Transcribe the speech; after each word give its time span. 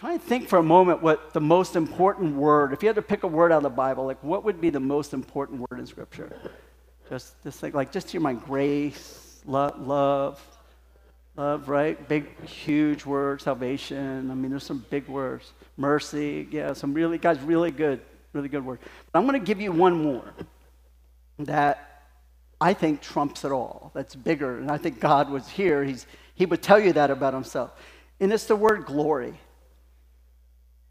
Try 0.00 0.14
and 0.14 0.22
think 0.22 0.48
for 0.48 0.58
a 0.58 0.62
moment 0.62 1.02
what 1.02 1.34
the 1.34 1.42
most 1.42 1.76
important 1.76 2.34
word, 2.34 2.72
if 2.72 2.82
you 2.82 2.88
had 2.88 2.96
to 2.96 3.02
pick 3.02 3.22
a 3.22 3.26
word 3.26 3.52
out 3.52 3.58
of 3.58 3.64
the 3.64 3.68
Bible, 3.68 4.06
like 4.06 4.24
what 4.24 4.44
would 4.44 4.58
be 4.58 4.70
the 4.70 4.80
most 4.80 5.12
important 5.12 5.60
word 5.60 5.78
in 5.78 5.84
Scripture? 5.84 6.34
Just, 7.10 7.34
just 7.42 7.60
think, 7.60 7.74
like, 7.74 7.92
just 7.92 8.08
to 8.08 8.18
my 8.18 8.32
grace, 8.32 9.42
lo- 9.44 9.74
love, 9.78 10.42
love, 11.36 11.68
right? 11.68 12.08
Big, 12.08 12.46
huge 12.46 13.04
word, 13.04 13.42
salvation. 13.42 14.30
I 14.30 14.34
mean, 14.34 14.50
there's 14.50 14.64
some 14.64 14.86
big 14.88 15.06
words. 15.06 15.52
Mercy, 15.76 16.48
yeah, 16.50 16.72
some 16.72 16.94
really, 16.94 17.18
guys, 17.18 17.38
really 17.40 17.70
good, 17.70 18.00
really 18.32 18.48
good 18.48 18.64
word. 18.64 18.78
But 19.12 19.18
I'm 19.18 19.26
going 19.26 19.38
to 19.38 19.46
give 19.46 19.60
you 19.60 19.70
one 19.70 20.02
more 20.02 20.32
that 21.40 22.04
I 22.58 22.72
think 22.72 23.02
trumps 23.02 23.44
it 23.44 23.52
all. 23.52 23.90
That's 23.92 24.14
bigger, 24.14 24.60
and 24.60 24.70
I 24.70 24.78
think 24.78 24.98
God 24.98 25.28
was 25.28 25.46
here. 25.46 25.84
He's, 25.84 26.06
he 26.36 26.46
would 26.46 26.62
tell 26.62 26.80
you 26.80 26.94
that 26.94 27.10
about 27.10 27.34
himself. 27.34 27.72
And 28.18 28.32
it's 28.32 28.44
the 28.44 28.56
word 28.56 28.86
glory. 28.86 29.34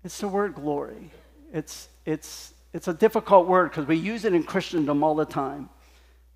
It's 0.03 0.19
the 0.19 0.27
word 0.27 0.55
glory. 0.55 1.11
It's, 1.53 1.89
it's, 2.05 2.53
it's 2.73 2.87
a 2.87 2.93
difficult 2.93 3.47
word 3.47 3.69
because 3.69 3.85
we 3.85 3.97
use 3.97 4.25
it 4.25 4.33
in 4.33 4.43
Christendom 4.43 5.03
all 5.03 5.15
the 5.15 5.25
time. 5.25 5.69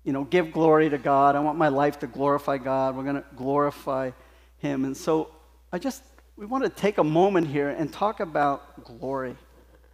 You 0.02 0.12
know, 0.12 0.24
give 0.24 0.52
glory 0.52 0.90
to 0.90 0.98
God. 0.98 1.34
I 1.34 1.40
want 1.40 1.56
my 1.56 1.68
life 1.68 2.00
to 2.00 2.06
glorify 2.06 2.58
God. 2.58 2.94
We're 2.94 3.04
going 3.04 3.16
to 3.16 3.24
glorify 3.36 4.10
Him. 4.58 4.84
And 4.84 4.94
so 4.94 5.30
I 5.72 5.78
just, 5.78 6.02
we 6.36 6.44
want 6.44 6.64
to 6.64 6.70
take 6.70 6.98
a 6.98 7.04
moment 7.04 7.46
here 7.46 7.70
and 7.70 7.90
talk 7.90 8.20
about 8.20 8.84
glory. 8.84 9.36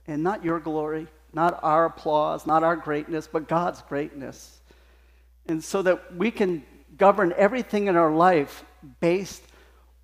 And 0.09 0.25
not 0.25 0.45
your 0.45 0.59
glory, 0.59 1.07
not 1.33 1.61
our 1.63 1.85
applause, 1.85 2.47
not 2.47 2.65
our 2.65 2.75
greatness, 2.75 3.29
but 3.29 3.47
God's 3.47 3.83
greatness. 3.83 4.59
And 5.47 5.63
so 5.63 5.83
that 5.83 6.17
we 6.17 6.33
can 6.33 6.65
govern 6.97 7.33
everything 7.37 7.87
in 7.87 7.95
our 7.95 8.13
life 8.13 8.65
based 8.99 9.43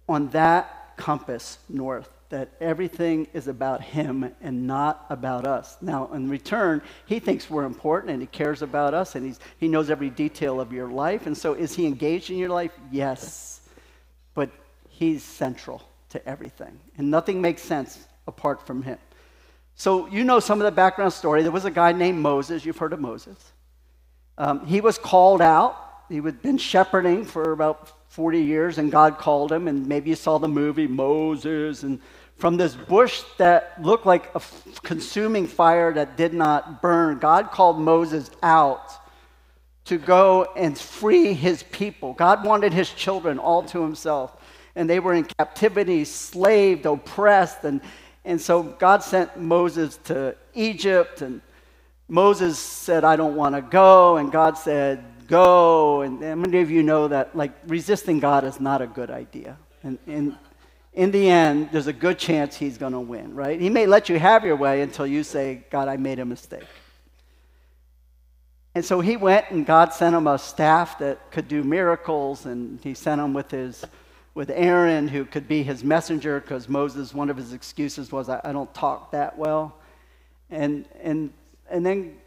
on 0.09 0.29
that 0.29 0.97
compass 0.97 1.59
north 1.69 2.16
that 2.29 2.51
everything 2.61 3.29
is 3.33 3.47
about 3.47 3.83
him 3.83 4.35
and 4.41 4.67
not 4.67 5.07
about 5.11 5.47
us. 5.47 5.77
Now, 5.81 6.13
in 6.13 6.29
return, 6.29 6.83
he 7.07 7.19
thinks 7.21 7.49
we're 7.49 7.65
important 7.65 8.13
and 8.13 8.21
he 8.21 8.27
cares 8.27 8.63
about 8.63 8.95
us 8.95 9.15
and 9.15 9.25
he's, 9.25 9.39
he 9.59 9.69
knows 9.69 9.91
every 9.91 10.11
detail 10.11 10.61
of 10.61 10.73
your 10.73 10.89
life. 10.89 11.27
And 11.27 11.37
so, 11.37 11.55
is 11.55 11.75
he 11.75 11.87
engaged 11.87 12.31
in 12.31 12.37
your 12.37 12.49
life? 12.49 12.73
Yes. 12.91 13.61
But 14.35 14.51
he's 14.89 15.23
central 15.23 15.83
to 16.11 16.29
everything. 16.29 16.81
And 16.99 17.11
nothing 17.11 17.41
makes 17.41 17.63
sense 17.63 18.07
apart 18.27 18.67
from 18.67 18.83
him. 18.83 18.99
So, 19.77 20.07
you 20.07 20.25
know 20.25 20.41
some 20.41 20.61
of 20.61 20.65
the 20.65 20.73
background 20.73 21.13
story. 21.13 21.43
There 21.43 21.53
was 21.53 21.65
a 21.65 21.71
guy 21.71 21.93
named 21.93 22.19
Moses. 22.19 22.65
You've 22.65 22.79
heard 22.79 22.93
of 22.93 23.01
Moses. 23.01 23.37
Um, 24.39 24.67
he 24.67 24.81
was 24.81 24.99
called 24.99 25.41
out. 25.41 25.86
He 26.09 26.17
had 26.17 26.43
been 26.43 26.59
shepherding 26.59 27.25
for 27.25 27.53
about 27.53 27.93
40 28.09 28.41
years, 28.41 28.79
and 28.79 28.91
God 28.91 29.19
called 29.19 29.53
him. 29.53 29.69
And 29.69 29.87
maybe 29.87 30.11
you 30.11 30.17
saw 30.17 30.39
the 30.39 30.49
movie 30.49 30.87
Moses, 30.87 31.83
and 31.83 32.01
from 32.37 32.57
this 32.57 32.75
bush 32.75 33.23
that 33.39 33.83
looked 33.83 34.07
like 34.07 34.31
a 34.35 34.43
consuming 34.83 35.47
fire 35.47 35.93
that 35.95 36.17
did 36.17 36.35
not 36.35 36.83
burn, 36.83 37.19
God 37.19 37.51
called 37.51 37.81
Moses 37.81 38.31
out 38.43 38.93
to 39.87 39.99
go 39.99 40.47
and 40.57 40.77
free 40.77 41.33
his 41.33 41.63
people. 41.65 42.13
God 42.13 42.45
wanted 42.45 42.73
his 42.73 42.91
children 42.91 43.39
all 43.39 43.63
to 43.65 43.83
himself, 43.83 44.37
and 44.75 44.89
they 44.91 45.01
were 45.01 45.15
in 45.15 45.25
captivity, 45.25 46.05
slaved, 46.05 46.85
oppressed, 46.87 47.65
and, 47.65 47.81
and 48.25 48.41
so 48.41 48.63
God 48.63 49.03
sent 49.03 49.39
Moses 49.39 49.99
to 50.05 50.37
Egypt, 50.55 51.23
and 51.23 51.41
Moses 52.09 52.59
said, 52.59 53.03
I 53.03 53.17
don't 53.17 53.37
want 53.37 53.55
to 53.55 53.63
go, 53.63 54.19
and 54.19 54.31
God 54.31 54.59
said, 54.59 55.05
Go. 55.27 56.03
And, 56.03 56.21
many 56.21 56.61
of 56.61 56.71
you 56.71 56.83
know 56.83 57.09
that 57.09 57.37
like 57.37 57.53
resisting 57.67 58.21
God 58.21 58.45
is 58.45 58.61
not 58.61 58.83
a 58.83 58.87
good 58.87 59.11
idea. 59.11 59.57
And, 59.83 59.99
and 60.07 60.37
in 60.93 61.11
the 61.11 61.29
end, 61.29 61.71
there's 61.73 61.87
a 61.87 61.93
good 61.93 62.19
chance 62.19 62.57
he's 62.57 62.79
going 62.79 62.93
to 62.93 63.01
win, 63.01 63.35
right? 63.35 63.61
He 63.61 63.69
may 63.69 63.87
let 63.87 64.09
you 64.09 64.19
have 64.19 64.45
your 64.45 64.57
way 64.57 64.81
until 64.81 65.07
you 65.07 65.23
say, 65.23 65.65
God, 65.71 65.89
I 65.89 65.97
made 65.97 66.19
a 66.19 66.25
mistake. 66.25 66.67
And 68.75 68.85
so 68.85 69.01
he 69.01 69.17
went, 69.17 69.51
and 69.51 69.65
God 69.65 69.93
sent 69.95 70.15
him 70.15 70.27
a 70.27 70.39
staff 70.39 70.99
that 70.99 71.31
could 71.31 71.49
do 71.49 71.63
miracles, 71.63 72.45
and 72.45 72.79
he 72.83 72.93
sent 72.95 73.21
him 73.21 73.33
with 73.33 73.51
his 73.51 73.85
with 74.37 74.51
Aaron, 74.51 75.09
who 75.09 75.25
could 75.25 75.49
be 75.49 75.63
his 75.63 75.83
messenger, 75.83 76.41
because 76.41 76.69
Moses, 76.69 77.15
one 77.15 77.31
of 77.31 77.39
his 77.39 77.55
excuses 77.55 78.13
was, 78.13 78.29
I, 78.29 78.39
I 78.45 78.53
don't 78.53 78.73
talk 78.75 79.13
that 79.13 79.39
well. 79.39 79.79
And, 80.51 80.85
and, 81.03 81.33
and 81.71 81.87
then 81.87 82.19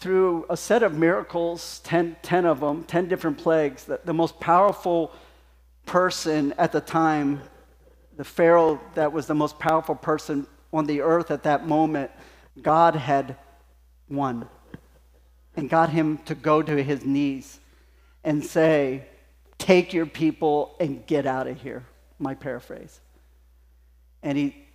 through 0.00 0.46
a 0.50 0.56
set 0.56 0.82
of 0.82 0.94
miracles, 0.94 1.80
10, 1.84 2.16
10 2.22 2.44
of 2.46 2.60
them, 2.60 2.84
10 2.84 3.08
different 3.08 3.38
plagues, 3.38 3.84
the, 3.84 4.00
the 4.04 4.14
most 4.14 4.40
powerful 4.40 5.12
person 5.86 6.52
at 6.58 6.72
the 6.72 6.80
time 6.80 7.42
the 8.20 8.24
Pharaoh 8.24 8.78
that 8.96 9.14
was 9.14 9.26
the 9.26 9.34
most 9.34 9.58
powerful 9.58 9.94
person 9.94 10.46
on 10.74 10.84
the 10.84 11.00
earth 11.00 11.30
at 11.30 11.44
that 11.44 11.66
moment, 11.66 12.10
God 12.60 12.94
had 12.94 13.36
won 14.10 14.46
and 15.56 15.70
got 15.70 15.88
him 15.88 16.18
to 16.26 16.34
go 16.34 16.60
to 16.60 16.82
his 16.82 17.02
knees 17.02 17.58
and 18.22 18.44
say, 18.44 19.06
Take 19.56 19.94
your 19.94 20.04
people 20.04 20.76
and 20.78 21.06
get 21.06 21.24
out 21.24 21.46
of 21.46 21.62
here. 21.62 21.86
My 22.18 22.34
paraphrase. 22.34 23.00
And 24.22 24.36
he, 24.36 24.66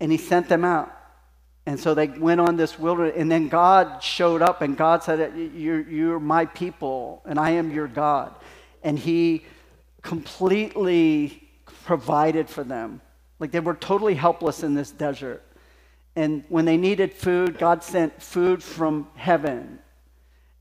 and 0.00 0.10
he 0.10 0.18
sent 0.18 0.48
them 0.48 0.64
out. 0.64 0.92
And 1.68 1.78
so 1.78 1.92
they 1.92 2.06
went 2.06 2.40
on 2.40 2.56
this 2.56 2.78
wilderness, 2.78 3.12
and 3.18 3.30
then 3.30 3.48
God 3.48 4.02
showed 4.02 4.40
up, 4.40 4.62
and 4.62 4.74
God 4.74 5.02
said, 5.02 5.36
You're, 5.54 5.82
you're 5.82 6.18
my 6.18 6.46
people, 6.46 7.20
and 7.26 7.38
I 7.38 7.50
am 7.50 7.70
your 7.70 7.86
God. 7.86 8.34
And 8.82 8.98
he 8.98 9.44
completely 10.00 11.46
provided 11.84 12.48
for 12.48 12.64
them. 12.64 13.02
Like 13.38 13.50
they 13.50 13.60
were 13.60 13.74
totally 13.74 14.14
helpless 14.14 14.62
in 14.62 14.74
this 14.74 14.90
desert. 14.90 15.44
And 16.16 16.42
when 16.48 16.64
they 16.64 16.78
needed 16.78 17.12
food, 17.12 17.58
God 17.58 17.84
sent 17.84 18.22
food 18.22 18.62
from 18.62 19.06
heaven. 19.14 19.78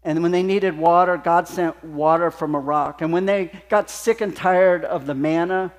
And 0.04 0.22
when 0.22 0.34
they 0.34 0.44
needed 0.44 0.78
water, 0.78 1.16
God 1.16 1.48
sent 1.48 1.82
water 1.86 2.32
from 2.32 2.54
a 2.54 2.60
rock. 2.60 3.02
And 3.02 3.14
when 3.14 3.26
they 3.26 3.64
got 3.70 3.90
sick 3.90 4.20
and 4.20 4.36
tired 4.36 4.84
of 4.84 5.06
the 5.06 5.16
manna, 5.16 5.72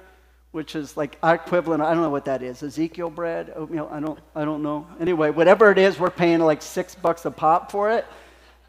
which 0.53 0.75
is 0.75 0.97
like 0.97 1.19
our 1.23 1.35
equivalent, 1.35 1.83
I 1.83 1.93
don't 1.93 2.03
know 2.03 2.11
what 2.11 2.25
that 2.25 2.43
is, 2.43 2.63
Ezekiel 2.63 3.11
bread, 3.11 3.53
oatmeal, 3.55 3.89
I 3.91 4.01
don't, 4.01 4.19
I 4.35 4.45
don't 4.45 4.63
know. 4.63 4.87
Anyway, 4.99 5.31
whatever 5.31 5.71
it 5.71 5.79
is, 5.79 5.99
we're 5.99 6.11
paying 6.11 6.41
like 6.41 6.63
six 6.63 6.95
bucks 6.95 7.25
a 7.25 7.31
pop 7.31 7.71
for 7.71 7.91
it. 7.91 8.07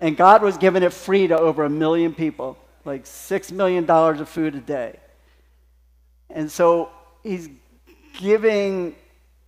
And 0.01 0.15
God 0.15 0.41
was 0.41 0.57
giving 0.57 0.83
it 0.83 0.93
free 0.93 1.27
to 1.27 1.37
over 1.37 1.63
a 1.63 1.69
million 1.69 2.13
people, 2.13 2.57
like 2.85 3.05
six 3.05 3.51
million 3.51 3.85
dollars 3.85 4.19
of 4.19 4.29
food 4.29 4.55
a 4.55 4.59
day. 4.59 4.97
And 6.29 6.51
so 6.51 6.89
he's 7.23 7.49
giving 8.17 8.95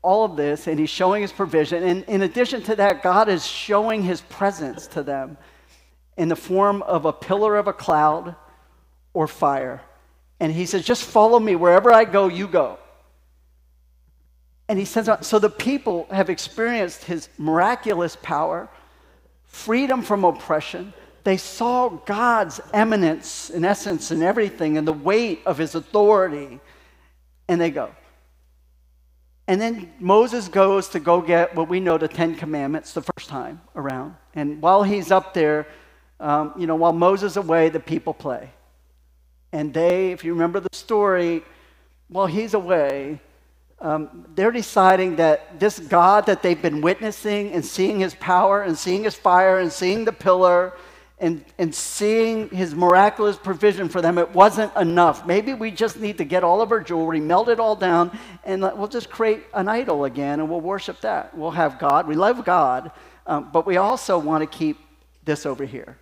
all 0.01 0.25
of 0.25 0.35
this 0.35 0.67
and 0.67 0.79
he's 0.79 0.89
showing 0.89 1.21
his 1.21 1.31
provision. 1.31 1.83
And 1.83 2.03
in 2.05 2.21
addition 2.23 2.61
to 2.63 2.75
that, 2.77 3.03
God 3.03 3.29
is 3.29 3.45
showing 3.45 4.03
his 4.03 4.21
presence 4.21 4.87
to 4.87 5.03
them 5.03 5.37
in 6.17 6.27
the 6.27 6.35
form 6.35 6.81
of 6.83 7.05
a 7.05 7.13
pillar 7.13 7.55
of 7.55 7.67
a 7.67 7.73
cloud 7.73 8.35
or 9.13 9.27
fire. 9.27 9.81
And 10.41 10.51
he 10.51 10.65
says, 10.65 10.83
Just 10.83 11.05
follow 11.05 11.39
me. 11.39 11.55
Wherever 11.55 11.93
I 11.93 12.03
go, 12.03 12.27
you 12.27 12.49
go. 12.49 12.77
And 14.67 14.77
he 14.77 14.85
says, 14.85 15.09
So 15.21 15.39
the 15.39 15.49
people 15.49 16.07
have 16.11 16.29
experienced 16.29 17.05
his 17.05 17.29
miraculous 17.37 18.17
power, 18.21 18.67
freedom 19.45 20.01
from 20.01 20.25
oppression. 20.25 20.93
They 21.23 21.37
saw 21.37 21.89
God's 21.89 22.59
eminence, 22.73 23.49
in 23.51 23.63
essence, 23.63 24.11
in 24.11 24.23
everything, 24.23 24.77
and 24.77 24.85
the 24.85 24.91
weight 24.93 25.41
of 25.45 25.57
his 25.57 25.75
authority 25.75 26.59
and 27.47 27.59
they 27.59 27.69
go. 27.69 27.93
And 29.45 29.59
then 29.59 29.91
Moses 29.99 30.47
goes 30.47 30.87
to 30.89 30.99
go 30.99 31.21
get 31.21 31.53
what 31.53 31.67
we 31.67 31.81
know 31.81 31.97
the 31.97 32.07
Ten 32.07 32.33
Commandments 32.33 32.93
the 32.93 33.01
first 33.01 33.27
time 33.27 33.61
around. 33.75 34.15
And 34.33 34.61
while 34.61 34.83
he's 34.83 35.11
up 35.11 35.33
there, 35.33 35.67
um, 36.19 36.53
you 36.57 36.65
know, 36.65 36.75
while 36.75 36.93
Moses 36.93 37.35
away, 37.35 37.67
the 37.69 37.79
people 37.79 38.13
play. 38.13 38.49
And 39.51 39.73
they, 39.73 40.11
if 40.11 40.23
you 40.23 40.33
remember 40.33 40.59
the 40.59 40.75
story, 40.75 41.43
while 42.07 42.27
he's 42.27 42.53
away, 42.53 43.19
um, 43.79 44.25
they're 44.35 44.51
deciding 44.51 45.15
that 45.15 45.59
this 45.59 45.79
God 45.79 46.27
that 46.27 46.43
they've 46.43 46.61
been 46.61 46.81
witnessing 46.81 47.51
and 47.51 47.65
seeing 47.65 47.99
his 47.99 48.13
power 48.15 48.61
and 48.61 48.77
seeing 48.77 49.03
his 49.03 49.15
fire 49.15 49.59
and 49.59 49.71
seeing 49.71 50.05
the 50.05 50.11
pillar 50.13 50.73
and, 51.17 51.43
and 51.57 51.73
seeing 51.73 52.49
his 52.49 52.73
miraculous 52.73 53.37
provision 53.37 53.89
for 53.89 54.01
them, 54.01 54.17
it 54.17 54.31
wasn't 54.31 54.75
enough. 54.75 55.25
Maybe 55.25 55.53
we 55.53 55.71
just 55.71 55.99
need 55.99 56.17
to 56.17 56.25
get 56.25 56.43
all 56.43 56.61
of 56.61 56.71
our 56.71 56.79
jewelry, 56.79 57.19
melt 57.19 57.47
it 57.47 57.59
all 57.59 57.75
down, 57.75 58.17
and 58.43 58.61
we'll 58.61 58.87
just 58.87 59.09
create 59.09 59.43
an 59.53 59.67
idol 59.67 60.05
again 60.05 60.39
and 60.39 60.49
we'll 60.49 60.61
worship 60.61 61.01
that. 61.01 61.35
We'll 61.35 61.51
have 61.51 61.79
God. 61.79 62.07
We 62.07 62.15
love 62.15 62.43
God, 62.43 62.91
um, 63.27 63.49
but 63.51 63.65
we 63.65 63.77
also 63.77 64.17
want 64.17 64.41
to 64.41 64.57
keep 64.57 64.79
this 65.23 65.45
over 65.45 65.65
here. 65.65 65.97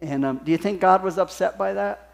And 0.00 0.24
um, 0.24 0.40
do 0.44 0.52
you 0.52 0.58
think 0.58 0.80
God 0.80 1.02
was 1.02 1.18
upset 1.18 1.58
by 1.58 1.72
that? 1.74 2.05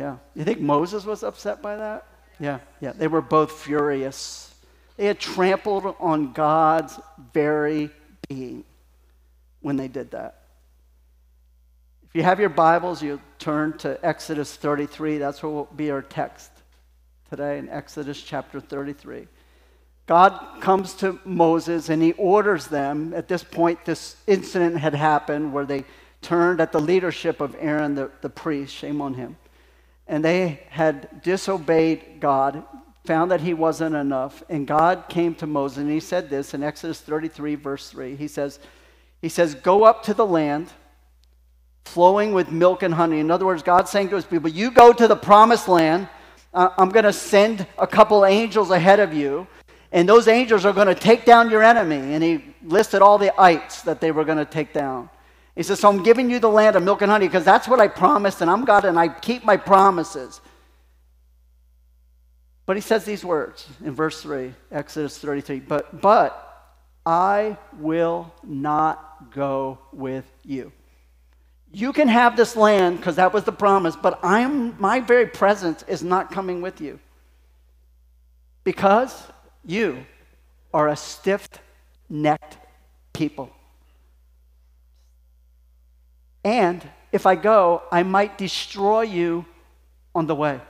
Yeah. 0.00 0.16
You 0.34 0.44
think 0.44 0.60
Moses 0.60 1.04
was 1.04 1.22
upset 1.22 1.60
by 1.60 1.76
that? 1.76 2.06
Yeah, 2.38 2.60
yeah. 2.80 2.92
They 2.92 3.06
were 3.06 3.20
both 3.20 3.52
furious. 3.52 4.54
They 4.96 5.04
had 5.04 5.18
trampled 5.20 5.94
on 6.00 6.32
God's 6.32 6.98
very 7.34 7.90
being 8.26 8.64
when 9.60 9.76
they 9.76 9.88
did 9.88 10.12
that. 10.12 10.40
If 12.08 12.14
you 12.14 12.22
have 12.22 12.40
your 12.40 12.48
Bibles, 12.48 13.02
you 13.02 13.20
turn 13.38 13.76
to 13.78 14.02
Exodus 14.02 14.56
33. 14.56 15.18
That's 15.18 15.42
what 15.42 15.52
will 15.52 15.68
be 15.76 15.90
our 15.90 16.00
text 16.00 16.50
today 17.28 17.58
in 17.58 17.68
Exodus 17.68 18.22
chapter 18.22 18.58
33. 18.58 19.28
God 20.06 20.62
comes 20.62 20.94
to 20.94 21.20
Moses 21.26 21.90
and 21.90 22.02
he 22.02 22.12
orders 22.12 22.68
them. 22.68 23.12
At 23.12 23.28
this 23.28 23.44
point, 23.44 23.84
this 23.84 24.16
incident 24.26 24.78
had 24.78 24.94
happened 24.94 25.52
where 25.52 25.66
they 25.66 25.84
turned 26.22 26.58
at 26.58 26.72
the 26.72 26.80
leadership 26.80 27.42
of 27.42 27.54
Aaron, 27.60 27.96
the, 27.96 28.10
the 28.22 28.30
priest, 28.30 28.74
shame 28.74 29.02
on 29.02 29.12
him. 29.12 29.36
And 30.10 30.22
they 30.22 30.60
had 30.68 31.22
disobeyed 31.22 32.20
God, 32.20 32.62
found 33.06 33.30
that 33.30 33.40
he 33.40 33.54
wasn't 33.54 33.96
enough. 33.96 34.42
And 34.50 34.66
God 34.66 35.04
came 35.08 35.34
to 35.36 35.46
Moses 35.46 35.78
and 35.78 35.90
he 35.90 36.00
said 36.00 36.28
this 36.28 36.52
in 36.52 36.62
Exodus 36.62 37.00
33, 37.00 37.54
verse 37.54 37.88
3. 37.88 38.16
He 38.16 38.28
says, 38.28 38.58
he 39.22 39.30
says, 39.30 39.54
Go 39.54 39.84
up 39.84 40.02
to 40.02 40.12
the 40.12 40.26
land 40.26 40.68
flowing 41.86 42.32
with 42.32 42.50
milk 42.50 42.82
and 42.82 42.92
honey. 42.92 43.20
In 43.20 43.30
other 43.30 43.46
words, 43.46 43.62
God's 43.62 43.90
saying 43.90 44.10
to 44.10 44.16
his 44.16 44.26
people, 44.26 44.50
You 44.50 44.70
go 44.70 44.92
to 44.92 45.08
the 45.08 45.16
promised 45.16 45.68
land. 45.68 46.08
Uh, 46.52 46.68
I'm 46.76 46.90
going 46.90 47.04
to 47.04 47.12
send 47.12 47.66
a 47.78 47.86
couple 47.86 48.26
angels 48.26 48.70
ahead 48.70 49.00
of 49.00 49.14
you 49.14 49.46
and 49.92 50.08
those 50.08 50.28
angels 50.28 50.64
are 50.64 50.72
going 50.72 50.86
to 50.86 50.94
take 50.94 51.24
down 51.24 51.50
your 51.50 51.62
enemy. 51.62 52.14
And 52.14 52.22
he 52.22 52.44
listed 52.62 53.02
all 53.02 53.18
the 53.18 53.38
ites 53.40 53.82
that 53.82 54.00
they 54.00 54.12
were 54.12 54.24
going 54.24 54.38
to 54.38 54.44
take 54.44 54.72
down. 54.72 55.10
He 55.56 55.62
says, 55.62 55.80
So 55.80 55.88
I'm 55.88 56.02
giving 56.02 56.30
you 56.30 56.38
the 56.38 56.48
land 56.48 56.76
of 56.76 56.82
milk 56.82 57.02
and 57.02 57.10
honey 57.10 57.26
because 57.26 57.44
that's 57.44 57.68
what 57.68 57.80
I 57.80 57.88
promised, 57.88 58.40
and 58.40 58.50
I'm 58.50 58.64
God 58.64 58.84
and 58.84 58.98
I 58.98 59.08
keep 59.08 59.44
my 59.44 59.56
promises. 59.56 60.40
But 62.66 62.76
he 62.76 62.80
says 62.80 63.04
these 63.04 63.24
words 63.24 63.66
in 63.84 63.94
verse 63.94 64.22
3, 64.22 64.54
Exodus 64.70 65.18
33. 65.18 65.58
But, 65.60 66.00
but 66.00 66.78
I 67.04 67.56
will 67.78 68.32
not 68.44 69.32
go 69.32 69.80
with 69.92 70.24
you. 70.44 70.70
You 71.72 71.92
can 71.92 72.08
have 72.08 72.36
this 72.36 72.56
land 72.56 72.98
because 72.98 73.16
that 73.16 73.32
was 73.32 73.44
the 73.44 73.52
promise, 73.52 73.96
but 73.96 74.20
I'm, 74.22 74.80
my 74.80 75.00
very 75.00 75.26
presence 75.26 75.82
is 75.88 76.02
not 76.02 76.30
coming 76.30 76.62
with 76.62 76.80
you. 76.80 77.00
Because 78.62 79.20
you 79.64 80.04
are 80.72 80.88
a 80.88 80.96
stiff 80.96 81.48
necked 82.08 82.56
people. 83.12 83.50
And 86.44 86.88
if 87.12 87.26
I 87.26 87.34
go, 87.34 87.82
I 87.90 88.02
might 88.02 88.38
destroy 88.38 89.02
you 89.02 89.44
on 90.14 90.26
the 90.26 90.34
way. 90.34 90.60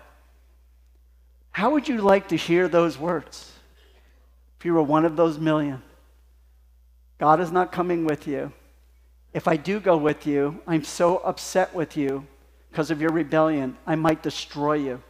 How 1.52 1.70
would 1.70 1.88
you 1.88 1.98
like 1.98 2.28
to 2.28 2.36
hear 2.36 2.68
those 2.68 2.98
words 2.98 3.52
if 4.58 4.64
you 4.64 4.74
were 4.74 4.82
one 4.82 5.04
of 5.04 5.16
those 5.16 5.38
million? 5.38 5.82
God 7.18 7.40
is 7.40 7.52
not 7.52 7.72
coming 7.72 8.04
with 8.04 8.26
you. 8.26 8.52
If 9.32 9.46
I 9.46 9.56
do 9.56 9.78
go 9.78 9.96
with 9.96 10.26
you, 10.26 10.60
I'm 10.66 10.84
so 10.84 11.18
upset 11.18 11.74
with 11.74 11.96
you 11.96 12.26
because 12.70 12.90
of 12.90 13.00
your 13.00 13.10
rebellion, 13.10 13.76
I 13.86 13.96
might 13.96 14.22
destroy 14.22 14.74
you. 14.74 15.02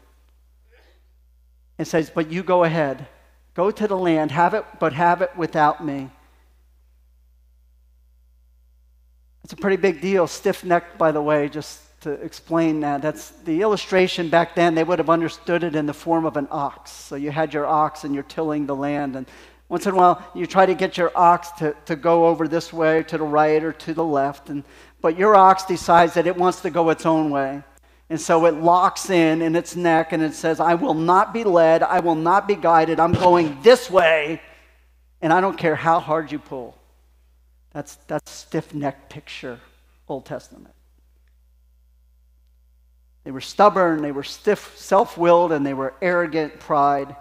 It 1.79 1.87
says, 1.87 2.11
But 2.11 2.31
you 2.31 2.43
go 2.43 2.65
ahead. 2.65 3.07
Go 3.55 3.71
to 3.71 3.87
the 3.87 3.97
land, 3.97 4.31
have 4.31 4.55
it, 4.55 4.65
but 4.79 4.93
have 4.93 5.23
it 5.23 5.37
without 5.37 5.85
me. 5.85 6.11
It's 9.51 9.59
a 9.59 9.63
pretty 9.63 9.79
big 9.79 10.01
deal. 10.01 10.29
Stiff 10.29 10.63
necked, 10.63 10.97
by 10.97 11.11
the 11.11 11.21
way, 11.21 11.49
just 11.49 11.81
to 12.03 12.13
explain 12.13 12.79
that. 12.83 13.03
That's 13.03 13.31
the 13.31 13.63
illustration 13.63 14.29
back 14.29 14.55
then, 14.55 14.77
they 14.77 14.85
would 14.85 15.01
have 15.01 15.11
understood 15.11 15.65
it 15.65 15.75
in 15.75 15.87
the 15.87 15.93
form 15.93 16.25
of 16.25 16.37
an 16.37 16.47
ox. 16.53 16.93
So 16.93 17.17
you 17.17 17.33
had 17.33 17.53
your 17.53 17.67
ox 17.67 18.05
and 18.05 18.15
you're 18.15 18.23
tilling 18.23 18.67
the 18.67 18.77
land. 18.77 19.17
And 19.17 19.27
once 19.69 19.87
in 19.87 19.95
a 19.95 19.97
while, 19.97 20.25
you 20.37 20.47
try 20.47 20.67
to 20.67 20.75
get 20.75 20.97
your 20.97 21.11
ox 21.17 21.51
to, 21.59 21.75
to 21.87 21.97
go 21.97 22.29
over 22.29 22.47
this 22.47 22.73
way, 22.73 23.03
to 23.03 23.19
the 23.19 23.25
right, 23.25 23.61
or 23.65 23.73
to 23.73 23.93
the 23.93 24.05
left. 24.05 24.51
And, 24.51 24.63
but 25.01 25.19
your 25.19 25.35
ox 25.35 25.65
decides 25.65 26.15
that 26.15 26.29
it 26.29 26.37
wants 26.37 26.61
to 26.61 26.71
go 26.71 26.89
its 26.91 27.05
own 27.05 27.31
way. 27.31 27.65
And 28.09 28.21
so 28.21 28.47
it 28.47 28.55
locks 28.55 29.11
in 29.11 29.43
in 29.43 29.57
its 29.57 29.75
neck 29.75 30.13
and 30.13 30.23
it 30.23 30.35
says, 30.35 30.61
I 30.61 30.77
will 30.77 30.95
not 30.95 31.35
be 31.35 31.43
led, 31.43 31.83
I 31.83 31.99
will 31.99 32.15
not 32.15 32.47
be 32.47 32.55
guided, 32.55 33.01
I'm 33.01 33.15
going 33.15 33.61
this 33.63 33.91
way, 33.91 34.41
and 35.21 35.33
I 35.33 35.41
don't 35.41 35.59
care 35.59 35.75
how 35.75 35.99
hard 35.99 36.31
you 36.31 36.39
pull. 36.39 36.77
That's, 37.73 37.97
that's 38.07 38.31
stiff 38.31 38.75
necked 38.75 39.11
picture, 39.11 39.61
Old 40.09 40.27
Testament. 40.27 40.75
They 43.25 43.31
were 43.31 43.41
stubborn, 43.41 44.03
they 44.03 44.13
were 44.13 44.23
stiff, 44.23 44.77
self 44.77 45.17
willed, 45.19 45.53
and 45.53 45.65
they 45.65 45.75
were 45.75 45.95
arrogant, 46.01 46.59
pride. 46.59 47.15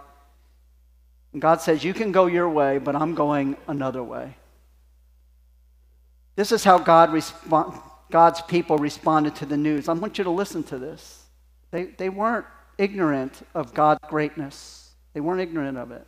And 1.33 1.41
God 1.41 1.61
says, 1.61 1.83
You 1.83 1.93
can 1.93 2.11
go 2.11 2.25
your 2.25 2.49
way, 2.49 2.77
but 2.77 2.95
I'm 2.95 3.15
going 3.15 3.57
another 3.67 4.01
way. 4.01 4.35
This 6.35 6.51
is 6.51 6.63
how 6.63 6.79
God 6.79 7.11
God's 8.09 8.41
people 8.43 8.77
responded 8.77 9.35
to 9.35 9.45
the 9.45 9.57
news. 9.57 9.87
I 9.87 9.93
want 9.93 10.17
you 10.17 10.23
to 10.23 10.31
listen 10.31 10.63
to 10.63 10.79
this. 10.79 11.25
They, 11.69 11.85
they 11.85 12.09
weren't 12.09 12.45
ignorant 12.77 13.45
of 13.53 13.73
God's 13.73 13.99
greatness, 14.07 14.91
they 15.13 15.19
weren't 15.19 15.41
ignorant 15.41 15.77
of 15.77 15.91
it. 15.91 16.07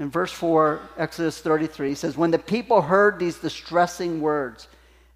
In 0.00 0.08
verse 0.08 0.32
4, 0.32 0.80
Exodus 0.96 1.40
33 1.40 1.94
says, 1.94 2.16
When 2.16 2.30
the 2.30 2.38
people 2.38 2.80
heard 2.80 3.18
these 3.18 3.36
distressing 3.36 4.22
words, 4.22 4.66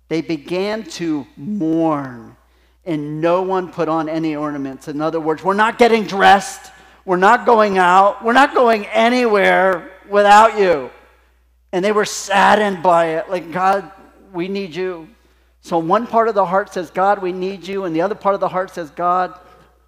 they 0.08 0.20
began 0.20 0.84
to 0.84 1.26
mourn, 1.38 2.36
and 2.84 3.22
no 3.22 3.40
one 3.40 3.72
put 3.72 3.88
on 3.88 4.10
any 4.10 4.36
ornaments. 4.36 4.86
In 4.86 5.00
other 5.00 5.20
words, 5.20 5.42
we're 5.42 5.54
not 5.54 5.78
getting 5.78 6.04
dressed, 6.04 6.70
we're 7.06 7.16
not 7.16 7.46
going 7.46 7.78
out, 7.78 8.22
we're 8.22 8.34
not 8.34 8.52
going 8.52 8.84
anywhere 8.88 9.90
without 10.10 10.58
you. 10.58 10.90
And 11.72 11.82
they 11.82 11.92
were 11.92 12.04
saddened 12.04 12.82
by 12.82 13.16
it. 13.16 13.30
Like, 13.30 13.50
God, 13.52 13.90
we 14.34 14.48
need 14.48 14.76
you. 14.76 15.08
So 15.62 15.78
one 15.78 16.06
part 16.06 16.28
of 16.28 16.34
the 16.34 16.44
heart 16.44 16.74
says, 16.74 16.90
God, 16.90 17.22
we 17.22 17.32
need 17.32 17.66
you, 17.66 17.84
and 17.84 17.96
the 17.96 18.02
other 18.02 18.14
part 18.14 18.34
of 18.34 18.40
the 18.40 18.50
heart 18.50 18.70
says, 18.70 18.90
God, 18.90 19.34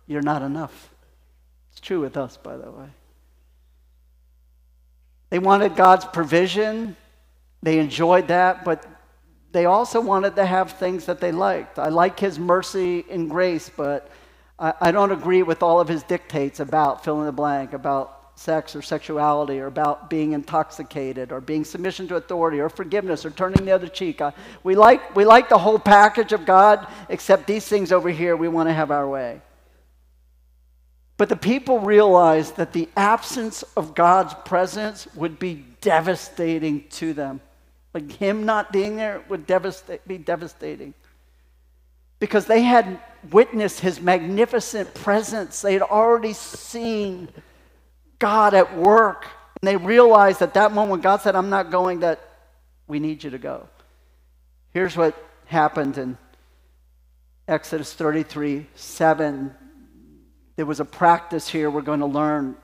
you're 0.07 0.23
not 0.23 0.41
enough. 0.41 0.89
It's 1.71 1.81
true 1.81 2.01
with 2.01 2.17
us, 2.17 2.39
by 2.39 2.57
the 2.57 2.71
way. 2.71 2.89
They 5.31 5.39
wanted 5.39 5.77
God's 5.77 6.05
provision, 6.05 6.97
they 7.63 7.79
enjoyed 7.79 8.29
that, 8.29 8.65
but 8.65 8.87
they 9.53 9.65
also 9.65 10.01
wanted 10.01 10.37
to 10.37 10.47
have 10.47 10.73
things 10.73 11.07
that 11.07 11.21
they 11.21 11.33
liked. 11.33 11.79
I 11.79 11.89
like 11.89 12.21
his 12.21 12.39
mercy 12.39 13.05
and 13.11 13.29
grace, 13.29 13.71
but 13.75 14.11
I, 14.59 14.73
I 14.81 14.91
don't 14.93 15.13
agree 15.13 15.43
with 15.43 15.63
all 15.63 15.81
of 15.81 15.89
his 15.89 16.03
dictates 16.03 16.61
about 16.61 17.05
fill 17.05 17.21
in 17.21 17.27
the 17.27 17.33
blank, 17.33 17.73
about 17.73 18.17
sex 18.37 18.77
or 18.77 18.83
sexuality 18.83 19.59
or 19.59 19.67
about 19.67 20.11
being 20.11 20.33
intoxicated 20.33 21.33
or 21.33 21.41
being 21.41 21.65
submission 21.65 22.07
to 22.07 22.17
authority 22.17 22.61
or 22.61 22.69
forgiveness 22.69 23.25
or 23.25 23.31
turning 23.31 23.65
the 23.65 23.73
other 23.73 23.89
cheek. 23.89 24.21
we, 24.63 24.75
like, 24.75 25.17
we 25.17 25.25
like 25.25 25.49
the 25.49 25.59
whole 25.59 25.79
package 25.79 26.33
of 26.33 26.45
God, 26.45 26.87
except 27.09 27.47
these 27.47 27.67
things 27.67 27.93
over 27.93 28.11
here 28.11 28.37
we 28.37 28.49
want 28.49 28.69
to 28.69 28.75
have 28.75 28.91
our 28.91 29.09
way. 29.09 29.41
But 31.17 31.29
the 31.31 31.37
people 31.37 31.81
realized 31.81 32.57
that 32.57 32.73
the 32.73 32.89
absence 32.97 33.63
of 33.77 33.95
God's 33.95 34.35
presence 34.45 35.09
would 35.15 35.39
be 35.39 35.65
devastating 35.81 36.89
to 36.91 37.15
them. 37.15 37.41
Like 37.95 38.13
Him 38.13 38.45
not 38.45 38.73
being 38.73 38.97
there 38.97 39.23
would 39.29 39.47
devastate, 39.47 40.07
be 40.07 40.19
devastating. 40.19 40.93
Because 42.19 42.47
they 42.47 42.63
had 42.63 43.01
witnessed 43.31 43.81
His 43.81 44.01
magnificent 44.01 44.93
presence, 44.93 45.63
they 45.63 45.73
had 45.73 45.83
already 45.83 46.35
seen 46.35 47.29
God 48.19 48.53
at 48.53 48.77
work. 48.77 49.27
And 49.63 49.69
they 49.69 49.77
realized 49.79 50.43
at 50.43 50.55
that 50.55 50.73
moment 50.73 51.03
God 51.03 51.23
said, 51.23 51.35
I'm 51.35 51.49
not 51.49 51.71
going, 51.71 52.01
that 52.01 52.21
we 52.87 52.99
need 52.99 53.25
you 53.25 53.31
to 53.31 53.39
go. 53.39 53.69
Here's 54.75 54.97
what 54.97 55.17
happened 55.47 55.97
in 55.97 56.19
Exodus 57.49 57.95
33 57.95 58.67
7. 58.75 59.55
There 60.57 60.67
was 60.67 60.81
a 60.81 60.85
practice 60.85 61.49
here 61.49 61.71
we're 61.71 61.83
going 61.83 62.01
to 62.01 62.07
learn 62.07 62.57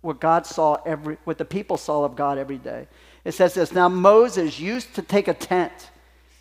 what 0.00 0.20
God 0.20 0.46
saw 0.46 0.78
every, 0.84 1.16
what 1.24 1.38
the 1.38 1.44
people 1.44 1.76
saw 1.76 2.04
of 2.04 2.14
God 2.14 2.38
every 2.38 2.58
day. 2.58 2.86
It 3.24 3.32
says 3.32 3.54
this 3.54 3.72
Now 3.72 3.88
Moses 3.88 4.58
used 4.60 4.94
to 4.94 5.02
take 5.02 5.28
a 5.28 5.34
tent 5.34 5.90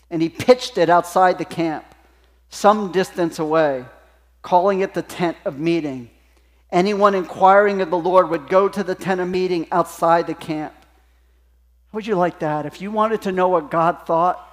and 0.10 0.22
he 0.22 0.30
pitched 0.30 0.78
it 0.78 0.90
outside 0.90 1.38
the 1.38 1.46
camp, 1.46 1.86
some 2.50 2.92
distance 2.92 3.40
away, 3.40 3.86
calling 4.42 4.82
it 4.82 4.94
the 4.94 5.02
tent 5.02 5.38
of 5.46 5.60
meeting. 5.60 6.10
Anyone 6.72 7.16
inquiring 7.16 7.82
of 7.82 7.90
the 7.90 7.98
Lord 7.98 8.30
would 8.30 8.50
go 8.50 8.68
to 8.68 8.84
the 8.84 8.96
tent 8.96 9.22
of 9.22 9.30
meeting 9.30 9.68
outside 9.72 10.28
the 10.28 10.34
camp. 10.34 10.74
Would 11.92 12.06
you 12.06 12.16
like 12.16 12.40
that? 12.40 12.66
If 12.66 12.82
you 12.82 12.92
wanted 12.92 13.22
to 13.24 13.32
know 13.32 13.48
what 13.48 13.72
God 13.72 14.06
thought, 14.06 14.52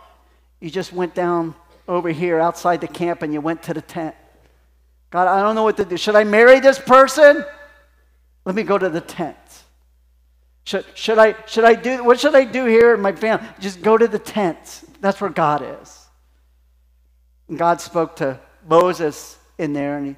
you 0.60 0.70
just 0.70 0.92
went 0.92 1.14
down 1.14 1.54
over 1.88 2.10
here 2.10 2.38
outside 2.38 2.80
the 2.80 2.88
camp 2.88 3.22
and 3.22 3.32
you 3.32 3.40
went 3.40 3.62
to 3.64 3.74
the 3.74 3.82
tent. 3.82 4.14
God, 5.12 5.28
I 5.28 5.40
don't 5.40 5.54
know 5.54 5.62
what 5.62 5.76
to 5.76 5.84
do. 5.84 5.96
Should 5.96 6.16
I 6.16 6.24
marry 6.24 6.58
this 6.58 6.78
person? 6.78 7.44
Let 8.44 8.56
me 8.56 8.64
go 8.64 8.76
to 8.76 8.88
the 8.88 9.00
tent. 9.00 9.36
Should, 10.64 10.84
should, 10.94 11.18
I, 11.18 11.36
should 11.46 11.64
I 11.64 11.74
do, 11.74 12.02
what 12.02 12.18
should 12.18 12.34
I 12.34 12.44
do 12.44 12.66
here 12.66 12.94
in 12.94 13.00
my 13.00 13.12
family? 13.12 13.46
Just 13.60 13.82
go 13.82 13.96
to 13.96 14.08
the 14.08 14.18
tent. 14.18 14.82
That's 15.00 15.20
where 15.20 15.30
God 15.30 15.64
is. 15.82 16.06
And 17.48 17.56
God 17.56 17.80
spoke 17.80 18.16
to 18.16 18.40
Moses 18.66 19.38
in 19.58 19.72
there 19.72 19.96
and 19.98 20.06
he 20.08 20.16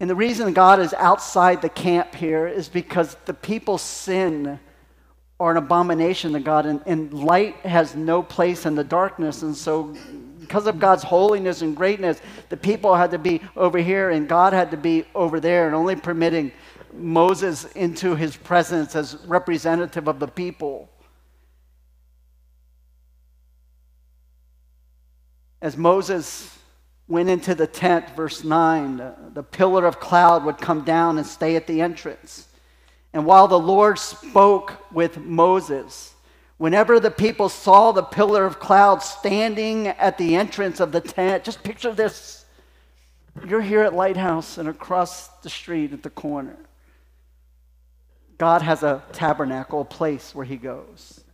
and 0.00 0.08
the 0.08 0.14
reason 0.14 0.54
God 0.54 0.80
is 0.80 0.94
outside 0.94 1.60
the 1.60 1.68
camp 1.68 2.14
here 2.14 2.48
is 2.48 2.70
because 2.70 3.16
the 3.26 3.34
people's 3.34 3.82
sin 3.82 4.58
are 5.38 5.50
an 5.50 5.56
abomination 5.58 6.32
to 6.32 6.40
God, 6.40 6.64
and, 6.64 6.80
and 6.86 7.12
light 7.12 7.56
has 7.56 7.94
no 7.94 8.22
place 8.22 8.64
in 8.64 8.74
the 8.74 8.84
darkness. 8.84 9.42
And 9.42 9.54
so, 9.54 9.94
because 10.50 10.66
of 10.66 10.80
God's 10.80 11.04
holiness 11.04 11.62
and 11.62 11.76
greatness, 11.76 12.20
the 12.48 12.56
people 12.56 12.96
had 12.96 13.12
to 13.12 13.20
be 13.20 13.40
over 13.56 13.78
here, 13.78 14.10
and 14.10 14.28
God 14.28 14.52
had 14.52 14.72
to 14.72 14.76
be 14.76 15.04
over 15.14 15.38
there, 15.38 15.66
and 15.66 15.76
only 15.76 15.94
permitting 15.94 16.50
Moses 16.92 17.66
into 17.76 18.16
his 18.16 18.36
presence 18.36 18.96
as 18.96 19.16
representative 19.26 20.08
of 20.08 20.18
the 20.18 20.26
people. 20.26 20.90
As 25.62 25.76
Moses 25.76 26.58
went 27.06 27.28
into 27.28 27.54
the 27.54 27.68
tent, 27.68 28.10
verse 28.16 28.42
9, 28.42 28.96
the, 29.32 29.44
pillar 29.44 29.86
of 29.86 30.00
cloud 30.00 30.44
would 30.44 30.58
come 30.58 30.82
down 30.82 31.16
and 31.18 31.24
stay 31.24 31.54
at 31.54 31.68
the 31.68 31.80
entrance. 31.80 32.48
And 33.12 33.24
while 33.24 33.46
the 33.46 33.56
Lord 33.56 34.00
spoke 34.00 34.92
with 34.92 35.16
Moses, 35.16 36.12
whenever 36.60 37.00
the 37.00 37.10
people 37.10 37.48
saw 37.48 37.90
the 37.90 38.02
pillar 38.02 38.44
of 38.44 38.60
cloud 38.60 39.02
standing 39.02 39.86
at 39.86 40.18
the 40.18 40.36
entrance 40.36 40.78
of 40.78 40.92
the 40.92 41.00
tent, 41.00 41.42
just 41.42 41.62
picture 41.62 41.90
this. 41.90 42.44
You're 43.48 43.62
here 43.62 43.82
at 43.82 43.94
Lighthouse 43.94 44.58
and 44.58 44.68
across 44.68 45.28
the 45.38 45.48
street 45.48 45.94
at 45.94 46.02
the 46.02 46.10
corner. 46.10 46.58
God 48.36 48.60
has 48.60 48.82
a 48.82 49.02
tabernacle, 49.12 49.80
a 49.80 49.86
place 49.86 50.34
where 50.34 50.44
He 50.44 50.58
goes. 50.58 51.24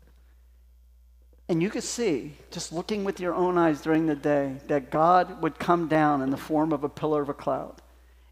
And 1.49 1.61
you 1.61 1.71
could 1.71 1.83
see, 1.83 2.37
just 2.53 2.73
looking 2.73 3.03
with 3.03 3.19
your 3.19 3.35
own 3.35 3.59
eyes 3.59 3.81
during 3.81 4.07
the 4.07 4.15
day, 4.15 4.55
that 4.69 4.93
God 4.93 5.43
would 5.43 5.59
come 5.59 5.89
down 5.89 6.23
in 6.23 6.31
the 6.31 6.37
form 6.37 6.73
of 6.73 6.85
a 6.85 6.89
pillar 6.89 7.21
of 7.21 7.29
a 7.29 7.35
cloud. 7.35 7.83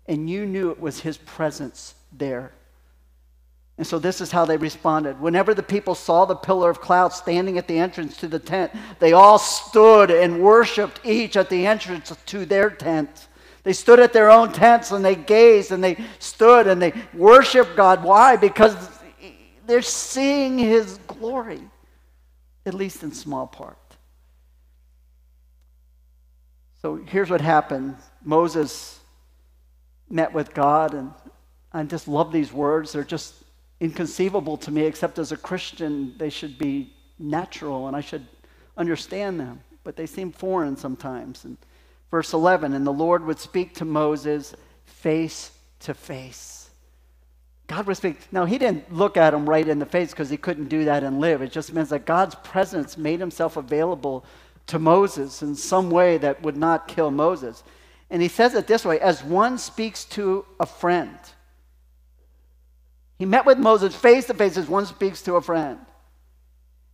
And 0.07 0.31
you 0.31 0.47
knew 0.47 0.71
it 0.71 0.79
was 0.79 1.01
His 1.01 1.17
presence 1.17 1.97
there. 2.13 2.53
And 3.77 3.87
so 3.87 3.99
this 3.99 4.21
is 4.21 4.31
how 4.31 4.45
they 4.45 4.57
responded. 4.57 5.21
Whenever 5.21 5.53
the 5.53 5.63
people 5.63 5.97
saw 5.97 6.25
the 6.25 6.37
pillar 6.37 6.71
of 6.71 6.81
cloud 6.81 7.09
standing 7.13 7.59
at 7.59 7.67
the 7.67 7.79
entrance 7.79 8.17
to 8.19 8.29
the 8.29 8.39
tent, 8.39 8.71
they 9.01 9.13
all 9.13 9.39
stood 9.39 10.11
and 10.11 10.41
worshiped 10.41 11.01
each 11.05 11.37
at 11.37 11.51
the 11.51 11.67
entrance 11.67 12.13
to 12.27 12.47
their 12.47 12.71
tent. 12.71 13.27
They 13.65 13.73
stood 13.73 13.99
at 13.99 14.13
their 14.13 14.31
own 14.31 14.53
tents 14.53 14.93
and 14.93 15.05
they 15.05 15.17
gazed 15.17 15.73
and 15.73 15.83
they 15.83 15.97
stood 16.21 16.69
and 16.69 16.81
they 16.81 16.93
worshiped 17.13 17.75
God. 17.75 18.05
Why? 18.05 18.37
Because 18.37 18.77
they're 19.67 19.83
seeing 19.83 20.59
His 20.59 20.99
glory, 21.09 21.63
at 22.67 22.75
least 22.75 23.03
in 23.03 23.13
small 23.13 23.47
part. 23.47 23.79
So 26.81 26.97
here's 26.97 27.31
what 27.31 27.41
happened 27.41 27.97
Moses 28.23 29.01
met 30.11 30.33
with 30.35 30.53
God, 30.53 30.93
and 30.93 31.13
I 31.73 31.83
just 31.85 32.07
love 32.07 32.31
these 32.31 32.53
words. 32.53 32.93
They're 32.93 33.03
just 33.03 33.35
inconceivable 33.81 34.57
to 34.59 34.71
me, 34.71 34.83
except 34.83 35.19
as 35.19 35.33
a 35.33 35.37
Christian, 35.37 36.15
they 36.19 36.31
should 36.31 36.59
be 36.59 36.93
natural 37.19 37.87
and 37.87 37.97
I 37.97 38.01
should 38.01 38.27
understand 38.77 39.39
them, 39.39 39.63
but 39.83 39.97
they 39.97 40.07
seem 40.07 40.33
foreign 40.33 40.77
sometimes. 40.77 41.45
And 41.45 41.57
Verse 42.15 42.33
11, 42.33 42.75
and 42.75 42.87
the 42.87 42.93
Lord 42.93 43.25
would 43.25 43.41
speak 43.41 43.75
to 43.75 43.85
Moses 43.85 44.55
face 44.85 45.51
to 45.81 45.93
face. 45.95 46.71
God 47.67 47.89
would 47.89 47.97
speak. 47.97 48.19
Now, 48.31 48.45
he 48.45 48.57
didn't 48.57 48.95
look 48.95 49.17
at 49.17 49.35
him 49.35 49.51
right 49.51 49.67
in 49.67 49.81
the 49.81 49.85
face 49.85 50.11
because 50.11 50.31
he 50.31 50.37
couldn't 50.37 50.69
do 50.69 50.85
that 50.85 51.03
and 51.03 51.19
live. 51.19 51.43
It 51.43 51.51
just 51.51 51.75
means 51.75 51.89
that 51.89 52.07
God's 52.07 52.37
presence 52.37 52.97
made 52.97 53.19
himself 53.19 53.57
available 53.57 54.25
to 54.69 54.79
Moses 54.79 55.43
in 55.43 55.57
some 55.57 55.91
way 55.91 56.17
that 56.19 56.41
would 56.43 56.57
not 56.57 56.87
kill 56.87 57.11
Moses. 57.11 57.65
And 58.11 58.23
he 58.23 58.29
says 58.29 58.55
it 58.55 58.69
this 58.69 58.85
way 58.85 59.01
as 59.01 59.25
one 59.25 59.59
speaks 59.59 60.05
to 60.05 60.47
a 60.61 60.67
friend. 60.67 61.19
He 63.25 63.31
met 63.31 63.47
with 63.47 63.57
Moses 63.57 63.97
face 63.97 64.27
to 64.27 64.35
face 64.35 64.59
as 64.59 64.69
one 64.69 64.85
speaks 64.85 65.23
to 65.23 65.37
a 65.37 65.41
friend. 65.41 65.79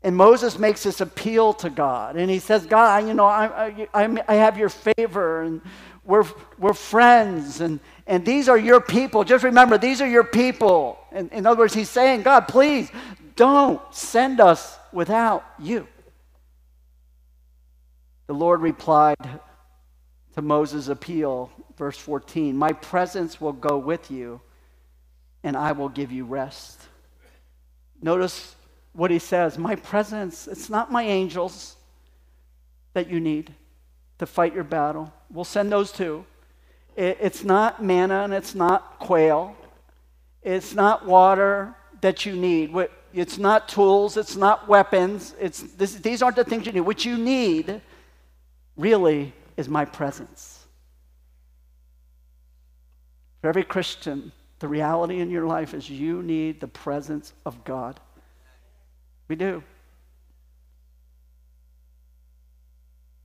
And 0.01 0.17
Moses 0.17 0.61
makes 0.61 0.85
this 0.85 1.01
appeal 1.01 1.55
to 1.55 1.69
God. 1.69 2.15
And 2.15 2.31
he 2.31 2.39
says, 2.39 2.67
God, 2.67 3.09
you 3.09 3.15
know, 3.15 3.27
I, 3.27 3.89
I, 3.93 4.23
I 4.29 4.35
have 4.37 4.57
your 4.57 4.69
favor, 4.69 5.43
and 5.43 5.61
we're, 6.05 6.25
we're 6.57 6.73
friends, 6.73 7.61
and, 7.61 7.81
and 8.07 8.25
these 8.25 8.49
are 8.49 8.57
your 8.57 8.81
people. 8.81 9.25
Just 9.25 9.43
remember, 9.43 9.77
these 9.77 10.01
are 10.01 10.07
your 10.07 10.23
people. 10.23 11.01
In, 11.11 11.31
in 11.31 11.47
other 11.47 11.59
words, 11.59 11.75
he's 11.75 11.91
saying, 11.91 12.23
God, 12.23 12.47
please 12.47 12.93
don't 13.35 13.83
send 13.93 14.39
us 14.39 14.79
without 14.93 15.45
you. 15.59 15.89
The 18.29 18.35
Lord 18.35 18.61
replied 18.61 19.41
to 20.37 20.43
Moses' 20.43 20.87
appeal, 20.87 21.51
verse 21.77 21.99
14 21.99 22.57
My 22.57 22.73
presence 22.73 23.41
will 23.41 23.53
go 23.53 23.79
with 23.79 24.13
you, 24.13 24.41
and 25.43 25.57
I 25.57 25.73
will 25.73 25.89
give 25.89 26.13
you 26.13 26.25
rest. 26.25 26.81
Notice 28.03 28.57
what 28.93 29.11
he 29.11 29.19
says 29.19 29.59
My 29.59 29.77
presence, 29.77 30.49
it's 30.49 30.71
not 30.71 30.91
my 30.91 31.03
angels 31.03 31.77
that 32.93 33.09
you 33.09 33.21
need 33.21 33.55
to 34.19 34.27
fight 34.27 34.55
your 34.55 34.65
battle. 34.65 35.13
We'll 35.31 35.45
send 35.45 35.71
those 35.73 35.93
too. 35.93 36.25
It's 36.97 37.45
not 37.45 37.83
manna 37.83 38.25
and 38.25 38.35
it's 38.35 38.55
not 38.55 38.99
quail. 38.99 39.57
It's 40.43 40.75
not 40.75 41.07
water 41.07 41.75
that 42.01 42.27
you 42.27 42.35
need. 42.35 42.75
It's 43.15 43.39
not 43.39 43.69
tools. 43.69 44.17
It's 44.17 44.37
not 44.37 44.69
weapons. 44.69 45.35
It's, 45.41 45.63
this, 45.63 45.95
these 45.95 46.21
aren't 46.23 46.37
the 46.37 46.45
things 46.45 46.67
you 46.67 46.73
need. 46.73 46.81
What 46.81 47.05
you 47.05 47.17
need 47.17 47.81
really 48.77 49.33
is 49.57 49.69
my 49.69 49.85
presence. 49.85 50.67
For 53.41 53.49
every 53.49 53.65
Christian, 53.65 54.33
the 54.61 54.69
reality 54.69 55.21
in 55.21 55.31
your 55.31 55.47
life 55.47 55.75
is 55.75 55.90
you 55.90 56.23
need 56.23 56.61
the 56.61 56.69
presence 56.69 57.33
of 57.45 57.64
God. 57.64 57.99
We 59.26 59.37
do. 59.37 59.62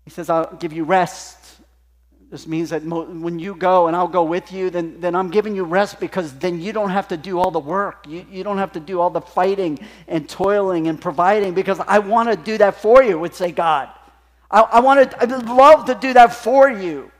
He 0.05 0.11
says, 0.11 0.29
I'll 0.29 0.55
give 0.55 0.71
you 0.71 0.85
rest. 0.85 1.37
This 2.31 2.47
means 2.47 2.69
that 2.69 2.83
when 2.83 3.37
you 3.37 3.53
go 3.55 3.87
and 3.87 3.95
I'll 3.95 4.07
go 4.07 4.23
with 4.23 4.51
you, 4.51 4.69
then, 4.69 4.99
then 5.01 5.13
I'm 5.13 5.29
giving 5.29 5.55
you 5.55 5.63
rest 5.63 5.99
because 5.99 6.33
then 6.35 6.61
you 6.61 6.71
don't 6.71 6.89
have 6.89 7.09
to 7.09 7.17
do 7.17 7.39
all 7.39 7.51
the 7.51 7.59
work. 7.59 8.05
You, 8.07 8.25
you 8.31 8.43
don't 8.43 8.57
have 8.57 8.71
to 8.73 8.79
do 8.79 9.01
all 9.01 9.09
the 9.09 9.21
fighting 9.21 9.79
and 10.07 10.27
toiling 10.27 10.87
and 10.87 10.99
providing 10.99 11.53
because 11.53 11.79
I 11.81 11.99
want 11.99 12.29
to 12.29 12.35
do 12.35 12.57
that 12.59 12.75
for 12.75 13.03
you, 13.03 13.19
would 13.19 13.35
say 13.35 13.51
God. 13.51 13.89
I, 14.49 14.61
I 14.61 14.79
want 14.79 15.11
to, 15.11 15.21
I'd 15.21 15.31
love 15.45 15.85
to 15.85 15.95
do 15.95 16.13
that 16.13 16.33
for 16.33 16.69
you. 16.69 17.11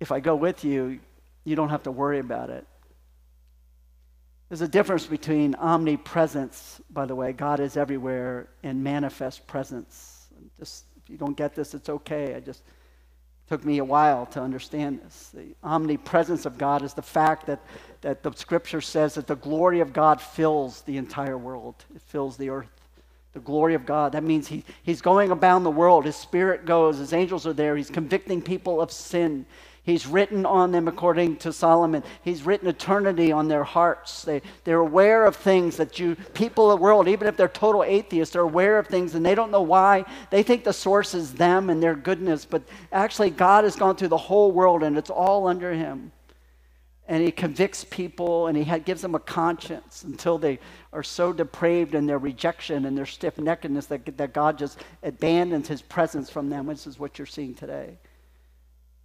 If 0.00 0.10
I 0.10 0.20
go 0.20 0.34
with 0.36 0.64
you, 0.64 1.00
you 1.48 1.56
don't 1.56 1.70
have 1.70 1.84
to 1.84 1.90
worry 1.90 2.18
about 2.18 2.50
it. 2.50 2.66
There's 4.48 4.60
a 4.60 4.68
difference 4.68 5.06
between 5.06 5.54
omnipresence, 5.54 6.80
by 6.90 7.06
the 7.06 7.14
way, 7.14 7.32
God 7.32 7.60
is 7.60 7.76
everywhere, 7.76 8.48
and 8.62 8.82
manifest 8.82 9.46
presence. 9.46 10.28
Just 10.58 10.84
if 11.02 11.10
you 11.10 11.16
don't 11.16 11.36
get 11.36 11.54
this, 11.54 11.74
it's 11.74 11.88
okay. 11.88 12.34
I 12.34 12.40
just 12.40 12.62
took 13.48 13.64
me 13.64 13.78
a 13.78 13.84
while 13.84 14.26
to 14.26 14.42
understand 14.42 15.00
this. 15.00 15.30
The 15.34 15.54
omnipresence 15.62 16.44
of 16.44 16.58
God 16.58 16.82
is 16.82 16.92
the 16.92 17.02
fact 17.02 17.46
that, 17.46 17.60
that 18.02 18.22
the 18.22 18.32
scripture 18.32 18.82
says 18.82 19.14
that 19.14 19.26
the 19.26 19.36
glory 19.36 19.80
of 19.80 19.92
God 19.92 20.20
fills 20.20 20.82
the 20.82 20.98
entire 20.98 21.38
world. 21.38 21.84
It 21.94 22.02
fills 22.02 22.36
the 22.36 22.50
earth. 22.50 22.68
The 23.32 23.40
glory 23.40 23.74
of 23.74 23.86
God. 23.86 24.12
That 24.12 24.24
means 24.24 24.48
he, 24.48 24.64
he's 24.82 25.00
going 25.00 25.30
about 25.30 25.62
the 25.62 25.70
world. 25.70 26.04
His 26.04 26.16
spirit 26.16 26.64
goes. 26.64 26.98
His 26.98 27.12
angels 27.12 27.46
are 27.46 27.52
there. 27.52 27.76
He's 27.76 27.90
convicting 27.90 28.40
people 28.42 28.80
of 28.80 28.90
sin. 28.90 29.46
He's 29.88 30.06
written 30.06 30.44
on 30.44 30.70
them, 30.70 30.86
according 30.86 31.36
to 31.36 31.50
Solomon. 31.50 32.02
He's 32.22 32.42
written 32.42 32.68
eternity 32.68 33.32
on 33.32 33.48
their 33.48 33.64
hearts. 33.64 34.22
They, 34.22 34.42
they're 34.64 34.80
aware 34.80 35.24
of 35.24 35.34
things 35.34 35.78
that 35.78 35.98
you, 35.98 36.14
people 36.34 36.70
of 36.70 36.78
the 36.78 36.82
world, 36.82 37.08
even 37.08 37.26
if 37.26 37.38
they're 37.38 37.48
total 37.48 37.82
atheists, 37.82 38.36
are 38.36 38.42
aware 38.42 38.78
of 38.78 38.86
things 38.86 39.14
and 39.14 39.24
they 39.24 39.34
don't 39.34 39.50
know 39.50 39.62
why. 39.62 40.04
They 40.28 40.42
think 40.42 40.62
the 40.62 40.74
source 40.74 41.14
is 41.14 41.32
them 41.32 41.70
and 41.70 41.82
their 41.82 41.94
goodness, 41.94 42.44
but 42.44 42.64
actually, 42.92 43.30
God 43.30 43.64
has 43.64 43.76
gone 43.76 43.96
through 43.96 44.08
the 44.08 44.18
whole 44.18 44.52
world 44.52 44.82
and 44.82 44.98
it's 44.98 45.08
all 45.08 45.46
under 45.46 45.72
Him. 45.72 46.12
And 47.06 47.24
He 47.24 47.32
convicts 47.32 47.84
people 47.84 48.48
and 48.48 48.58
He 48.58 48.78
gives 48.80 49.00
them 49.00 49.14
a 49.14 49.18
conscience 49.18 50.04
until 50.04 50.36
they 50.36 50.58
are 50.92 51.02
so 51.02 51.32
depraved 51.32 51.94
in 51.94 52.04
their 52.04 52.18
rejection 52.18 52.84
and 52.84 52.94
their 52.94 53.06
stiff 53.06 53.36
neckedness 53.36 53.88
that, 53.88 54.18
that 54.18 54.34
God 54.34 54.58
just 54.58 54.80
abandons 55.02 55.66
His 55.66 55.80
presence 55.80 56.28
from 56.28 56.50
them, 56.50 56.66
which 56.66 56.86
is 56.86 56.98
what 56.98 57.18
you're 57.18 57.24
seeing 57.24 57.54
today. 57.54 57.96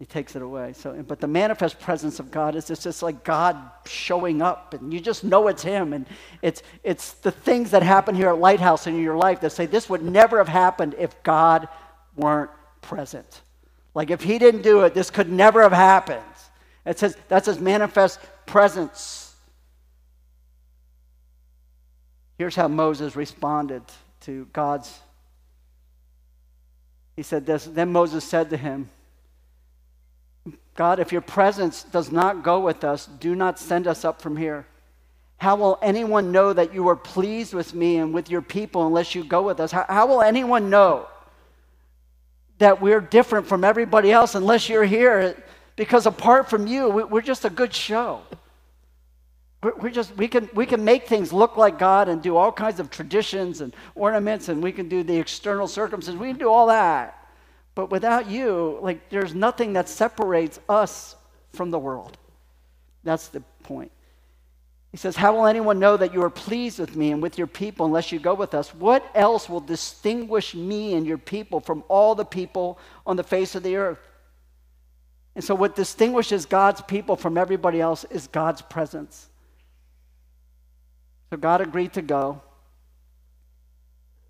He 0.03 0.07
takes 0.07 0.36
it 0.36 0.41
away. 0.41 0.74
So, 0.74 1.01
but 1.07 1.22
the 1.22 1.29
manifest 1.29 1.79
presence 1.79 2.19
of 2.19 2.29
God 2.29 2.57
is 2.57 2.67
just, 2.67 2.83
just 2.83 3.01
like 3.01 3.24
God 3.24 3.55
showing 3.86 4.41
up, 4.41 4.74
and 4.74 4.93
you 4.93 5.00
just 5.00 5.24
know 5.24 5.48
it's 5.48 5.63
Him. 5.63 5.93
And 5.93 6.05
it's, 6.41 6.62
it's 6.83 7.13
the 7.13 7.31
things 7.31 7.72
that 7.72 7.83
happen 7.83 8.13
here 8.13 8.27
at 8.27 8.38
Lighthouse 8.38 8.86
in 8.86 9.01
your 9.01 9.15
life 9.15 9.39
that 9.39 9.51
say 9.51 9.65
this 9.65 9.89
would 9.89 10.03
never 10.03 10.39
have 10.39 10.50
happened 10.50 10.93
if 11.00 11.24
God 11.24 11.69
weren't 12.17 12.51
present. 12.81 13.43
Like 13.95 14.12
if 14.12 14.22
He 14.22 14.39
didn't 14.39 14.63
do 14.63 14.81
it, 14.81 14.93
this 14.93 15.10
could 15.10 15.31
never 15.31 15.62
have 15.62 15.72
happened. 15.72 16.22
It 16.86 17.00
says 17.00 17.15
that's 17.29 17.48
His 17.48 17.62
manifest 17.62 18.19
presence. 18.45 19.33
Here's 22.38 22.57
how 22.57 22.67
Moses 22.67 23.15
responded 23.15 23.83
to 24.24 24.50
God's. 24.51 25.00
He 27.15 27.24
said 27.24 27.45
this. 27.45 27.63
Then 27.63 27.93
Moses 27.93 28.25
said 28.25 28.50
to 28.50 28.57
him, 28.57 28.89
God, 30.75 31.00
if 31.00 31.12
your 31.12 31.22
presence 31.22 31.84
does 31.84 32.12
not 32.12 32.44
go 32.44 32.60
with 32.60 32.84
us, 32.84 33.06
do 33.06 33.36
not 33.36 33.60
send 33.60 33.88
us 33.88 34.03
up 34.03 34.22
from 34.22 34.38
here. 34.38 34.65
How 35.38 35.56
will 35.56 35.77
anyone 35.82 36.32
know 36.32 36.53
that 36.53 36.74
you 36.74 36.88
are 36.88 36.96
pleased 36.96 37.53
with 37.53 37.74
me 37.74 37.98
and 37.98 38.13
with 38.13 38.30
your 38.30 38.42
people 38.42 38.88
unless 38.88 39.13
you 39.13 39.24
go 39.24 39.42
with 39.42 39.60
us? 39.60 39.72
How, 39.72 39.86
how 39.88 40.08
will 40.08 40.22
anyone 40.22 40.70
know 40.70 41.08
that 42.60 42.82
we're 42.82 43.01
different 43.01 43.46
from 43.46 43.63
everybody 43.63 44.12
else 44.12 44.36
unless 44.36 44.70
you're 44.70 44.86
here? 44.86 45.44
Because 45.75 46.06
apart 46.06 46.50
from 46.50 46.65
you, 46.65 46.89
we're 46.89 47.22
just 47.22 47.46
a 47.46 47.50
good 47.50 47.74
show. 47.74 48.22
we 49.82 49.92
just 49.92 50.15
we 50.15 50.27
can 50.27 50.50
we 50.53 50.65
can 50.65 50.84
make 50.84 51.08
things 51.08 51.34
look 51.34 51.58
like 51.58 51.77
God 51.77 52.10
and 52.10 52.22
do 52.22 52.36
all 52.38 52.51
kinds 52.51 52.80
of 52.80 52.89
traditions 52.89 53.62
and 53.62 53.75
ornaments 53.96 54.50
and 54.50 54.62
we 54.63 54.72
can 54.72 54.88
do 54.88 55.03
the 55.03 55.18
external 55.18 55.68
circumstances. 55.68 56.20
We 56.20 56.30
can 56.30 56.38
do 56.38 56.50
all 56.50 56.68
that. 56.68 57.23
But 57.75 57.89
without 57.89 58.30
you, 58.30 58.77
like 58.82 59.10
there's 59.10 59.34
nothing 59.34 59.74
that 59.74 59.89
separates 59.89 60.60
us 60.70 61.15
from 61.53 61.72
the 61.72 61.80
world. 61.80 62.18
That's 63.03 63.27
the 63.30 63.42
point. 63.63 63.92
He 64.92 64.98
says, 64.98 65.15
How 65.15 65.36
will 65.36 65.48
anyone 65.48 65.80
know 65.80 65.98
that 65.98 66.13
you 66.13 66.22
are 66.22 66.30
pleased 66.30 66.80
with 66.80 66.96
me 66.96 67.12
and 67.12 67.22
with 67.22 67.38
your 67.38 67.48
people 67.48 67.88
unless 67.88 68.12
you 68.12 68.20
go 68.20 68.36
with 68.36 68.53
us? 68.53 68.74
What 68.75 69.03
else 69.15 69.50
will 69.50 69.60
distinguish 69.60 70.53
me 70.53 70.94
and 70.94 71.06
your 71.06 71.18
people 71.18 71.60
from 71.60 71.84
all 71.88 72.13
the 72.13 72.25
people 72.25 72.77
on 73.08 73.15
the 73.15 73.24
face 73.24 73.56
of 73.56 73.63
the 73.63 73.75
earth? 73.75 74.00
And 75.36 75.44
so, 75.44 75.56
what 75.56 75.75
distinguishes 75.75 76.46
God's 76.46 76.82
people 76.82 77.15
from 77.15 77.39
everybody 77.39 77.82
else 77.82 78.03
is 78.12 78.27
God's 78.27 78.62
presence. 78.62 79.30
So, 81.32 81.38
God 81.38 81.62
agreed 81.62 81.94
to 81.94 82.03
go. 82.03 82.39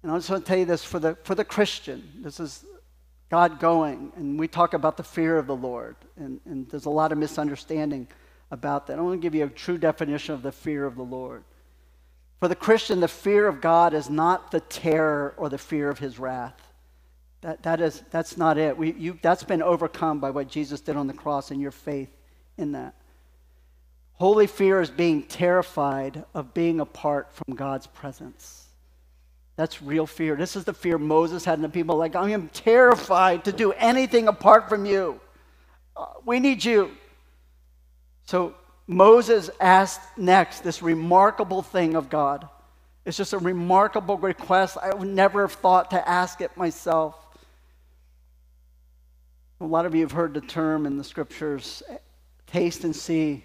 And 0.01 0.11
I 0.13 0.15
just 0.15 0.29
want 0.29 0.45
to 0.45 0.47
tell 0.47 0.57
you 0.57 0.65
this 0.65 0.83
for 0.83 0.99
the, 0.99 1.17
for 1.23 1.35
the 1.35 1.43
Christian, 1.43 2.03
this 2.21 2.39
is 2.39 2.63
God 3.33 3.59
going, 3.59 4.11
and 4.15 4.37
we 4.37 4.47
talk 4.47 4.75
about 4.75 4.95
the 4.95 5.01
fear 5.01 5.39
of 5.39 5.47
the 5.47 5.55
Lord, 5.55 5.95
and, 6.17 6.39
and 6.45 6.69
there's 6.69 6.85
a 6.85 6.91
lot 6.91 7.11
of 7.11 7.17
misunderstanding 7.17 8.07
about 8.51 8.85
that. 8.85 8.99
I 8.99 9.01
want 9.01 9.19
to 9.19 9.25
give 9.25 9.33
you 9.33 9.43
a 9.43 9.49
true 9.49 9.79
definition 9.79 10.35
of 10.35 10.43
the 10.43 10.51
fear 10.51 10.85
of 10.85 10.95
the 10.95 11.03
Lord. 11.03 11.43
For 12.39 12.47
the 12.47 12.55
Christian, 12.55 12.99
the 12.99 13.07
fear 13.07 13.47
of 13.47 13.59
God 13.59 13.95
is 13.95 14.07
not 14.07 14.51
the 14.51 14.59
terror 14.59 15.33
or 15.35 15.49
the 15.49 15.57
fear 15.57 15.89
of 15.89 15.97
his 15.97 16.19
wrath. 16.19 16.61
That, 17.41 17.63
that 17.63 17.81
is, 17.81 18.03
that's 18.11 18.37
not 18.37 18.59
it. 18.59 18.77
We, 18.77 18.93
you, 18.93 19.17
that's 19.23 19.43
been 19.43 19.63
overcome 19.63 20.19
by 20.19 20.29
what 20.29 20.47
Jesus 20.47 20.79
did 20.79 20.95
on 20.95 21.07
the 21.07 21.13
cross 21.13 21.49
and 21.49 21.59
your 21.59 21.71
faith 21.71 22.15
in 22.59 22.73
that. 22.73 22.93
Holy 24.13 24.45
fear 24.45 24.79
is 24.79 24.91
being 24.91 25.23
terrified 25.23 26.23
of 26.35 26.53
being 26.53 26.79
apart 26.79 27.29
from 27.33 27.55
God's 27.55 27.87
presence. 27.87 28.62
That's 29.55 29.81
real 29.81 30.07
fear. 30.07 30.35
This 30.35 30.55
is 30.55 30.63
the 30.63 30.73
fear 30.73 30.97
Moses 30.97 31.45
had 31.45 31.59
in 31.59 31.61
the 31.61 31.69
people. 31.69 31.95
Like, 31.95 32.15
I 32.15 32.31
am 32.31 32.49
terrified 32.49 33.45
to 33.45 33.51
do 33.51 33.71
anything 33.73 34.27
apart 34.27 34.67
from 34.67 34.85
you. 34.85 35.19
Uh, 35.95 36.07
we 36.25 36.39
need 36.39 36.63
you. 36.63 36.91
So 38.25 38.55
Moses 38.87 39.49
asked 39.59 40.01
next 40.17 40.61
this 40.61 40.81
remarkable 40.81 41.61
thing 41.61 41.95
of 41.95 42.09
God. 42.09 42.47
It's 43.05 43.17
just 43.17 43.33
a 43.33 43.37
remarkable 43.37 44.17
request. 44.17 44.77
I 44.81 44.93
would 44.93 45.07
never 45.07 45.41
have 45.41 45.53
thought 45.53 45.91
to 45.91 46.09
ask 46.09 46.41
it 46.41 46.55
myself. 46.57 47.15
A 49.61 49.65
lot 49.65 49.85
of 49.85 49.93
you 49.93 50.01
have 50.01 50.11
heard 50.11 50.33
the 50.33 50.41
term 50.41 50.85
in 50.85 50.97
the 50.97 51.03
scriptures 51.03 51.83
taste 52.47 52.83
and 52.83 52.95
see 52.95 53.43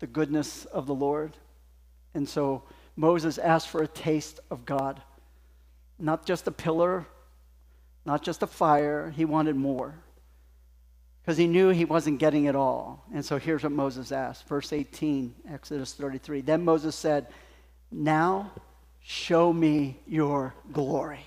the 0.00 0.06
goodness 0.06 0.64
of 0.66 0.86
the 0.86 0.94
Lord. 0.94 1.36
And 2.14 2.28
so 2.28 2.62
Moses 2.96 3.38
asked 3.38 3.68
for 3.68 3.82
a 3.82 3.88
taste 3.88 4.40
of 4.50 4.66
God. 4.66 5.00
Not 6.00 6.24
just 6.26 6.46
a 6.48 6.50
pillar, 6.50 7.06
not 8.04 8.22
just 8.22 8.42
a 8.42 8.46
fire, 8.46 9.12
he 9.14 9.24
wanted 9.24 9.56
more 9.56 9.94
because 11.22 11.36
he 11.36 11.46
knew 11.46 11.68
he 11.68 11.84
wasn't 11.84 12.18
getting 12.18 12.46
it 12.46 12.56
all. 12.56 13.04
And 13.14 13.24
so 13.24 13.38
here's 13.38 13.62
what 13.62 13.72
Moses 13.72 14.10
asked. 14.10 14.48
Verse 14.48 14.72
18, 14.72 15.34
Exodus 15.52 15.92
33. 15.92 16.40
Then 16.40 16.64
Moses 16.64 16.96
said, 16.96 17.28
Now 17.92 18.50
show 19.00 19.52
me 19.52 20.00
your 20.06 20.54
glory. 20.72 21.20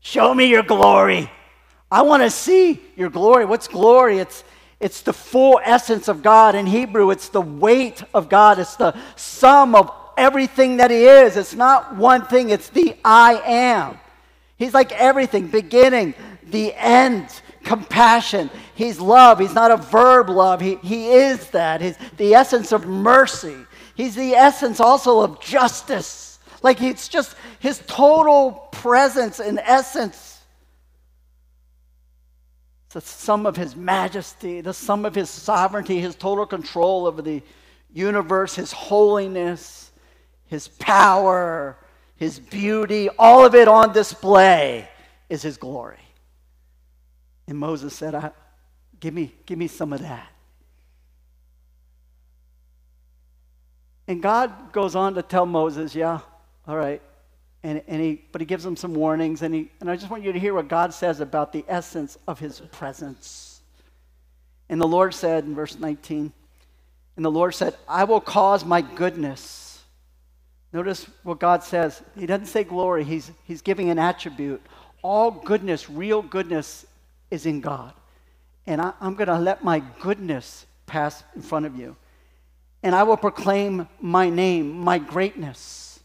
Show 0.00 0.34
me 0.34 0.46
your 0.46 0.62
glory. 0.62 1.30
I 1.90 2.02
want 2.02 2.22
to 2.22 2.30
see 2.30 2.80
your 2.96 3.10
glory. 3.10 3.44
What's 3.44 3.66
glory? 3.66 4.18
It's, 4.18 4.44
it's 4.78 5.00
the 5.00 5.12
full 5.12 5.60
essence 5.64 6.08
of 6.08 6.22
God. 6.22 6.54
In 6.54 6.66
Hebrew, 6.66 7.10
it's 7.10 7.28
the 7.30 7.40
weight 7.40 8.02
of 8.12 8.28
God, 8.28 8.58
it's 8.58 8.76
the 8.76 8.96
sum 9.16 9.74
of 9.74 9.90
everything 10.16 10.78
that 10.78 10.90
He 10.90 11.04
is. 11.04 11.36
It's 11.36 11.54
not 11.54 11.96
one 11.96 12.26
thing, 12.26 12.50
it's 12.50 12.68
the 12.68 12.96
I 13.04 13.42
am. 13.44 13.98
He's 14.56 14.74
like 14.74 14.92
everything, 14.92 15.48
beginning, 15.48 16.14
the 16.44 16.72
end 16.74 17.28
compassion. 17.64 18.50
He's 18.74 19.00
love. 19.00 19.38
He's 19.38 19.54
not 19.54 19.70
a 19.70 19.76
verb 19.76 20.28
love. 20.28 20.60
He, 20.60 20.76
he 20.76 21.10
is 21.10 21.48
that. 21.50 21.80
He's 21.80 21.96
the 22.16 22.34
essence 22.34 22.72
of 22.72 22.86
mercy. 22.86 23.56
He's 23.94 24.14
the 24.14 24.34
essence 24.34 24.80
also 24.80 25.20
of 25.20 25.40
justice. 25.40 26.38
Like 26.62 26.80
it's 26.82 27.08
just 27.08 27.36
his 27.58 27.82
total 27.86 28.68
presence 28.72 29.40
and 29.40 29.58
essence. 29.58 30.42
The 32.90 33.00
sum 33.00 33.44
of 33.44 33.56
his 33.56 33.74
majesty, 33.74 34.60
the 34.60 34.72
sum 34.72 35.04
of 35.04 35.14
his 35.16 35.28
sovereignty, 35.28 36.00
his 36.00 36.14
total 36.14 36.46
control 36.46 37.06
over 37.06 37.22
the 37.22 37.42
universe, 37.92 38.54
his 38.54 38.70
holiness, 38.70 39.83
his 40.46 40.68
power, 40.68 41.76
his 42.16 42.38
beauty, 42.38 43.08
all 43.18 43.44
of 43.44 43.54
it 43.54 43.68
on 43.68 43.92
display 43.92 44.88
is 45.28 45.42
his 45.42 45.56
glory. 45.56 45.98
And 47.46 47.58
Moses 47.58 47.94
said, 47.94 48.32
give, 49.00 49.12
me, 49.12 49.34
give 49.46 49.58
me 49.58 49.66
some 49.66 49.92
of 49.92 50.00
that. 50.00 50.30
And 54.06 54.22
God 54.22 54.72
goes 54.72 54.94
on 54.94 55.14
to 55.14 55.22
tell 55.22 55.46
Moses, 55.46 55.94
yeah, 55.94 56.20
all 56.66 56.76
right. 56.76 57.00
And, 57.62 57.82
and 57.88 58.02
he, 58.02 58.22
but 58.32 58.42
he 58.42 58.46
gives 58.46 58.64
him 58.64 58.76
some 58.76 58.94
warnings. 58.94 59.40
And, 59.42 59.54
he, 59.54 59.70
and 59.80 59.90
I 59.90 59.96
just 59.96 60.10
want 60.10 60.22
you 60.22 60.32
to 60.32 60.38
hear 60.38 60.52
what 60.52 60.68
God 60.68 60.92
says 60.92 61.20
about 61.20 61.52
the 61.52 61.64
essence 61.66 62.18
of 62.28 62.38
his 62.38 62.60
presence. 62.60 63.62
And 64.68 64.80
the 64.80 64.88
Lord 64.88 65.14
said 65.14 65.44
in 65.44 65.54
verse 65.54 65.78
19, 65.78 66.32
and 67.16 67.24
the 67.24 67.30
Lord 67.30 67.54
said, 67.54 67.74
I 67.88 68.04
will 68.04 68.20
cause 68.20 68.64
my 68.64 68.82
goodness. 68.82 69.63
Notice 70.74 71.06
what 71.22 71.38
God 71.38 71.62
says. 71.62 72.02
He 72.18 72.26
doesn't 72.26 72.46
say 72.46 72.64
glory, 72.64 73.04
he's, 73.04 73.30
he's 73.44 73.62
giving 73.62 73.90
an 73.90 73.98
attribute. 73.98 74.60
All 75.02 75.30
goodness, 75.30 75.88
real 75.88 76.20
goodness, 76.20 76.84
is 77.30 77.46
in 77.46 77.60
God. 77.60 77.94
And 78.66 78.80
I, 78.80 78.92
am 79.00 79.14
going 79.14 79.28
to 79.28 79.38
let 79.38 79.62
my 79.62 79.82
goodness 80.00 80.66
pass 80.86 81.22
in 81.36 81.42
front 81.42 81.64
of 81.64 81.76
you. 81.76 81.94
And 82.82 82.92
I 82.94 83.04
will 83.04 83.16
proclaim 83.16 83.88
my 84.00 84.28
name, 84.28 84.72
my 84.72 84.98
greatness, 84.98 86.00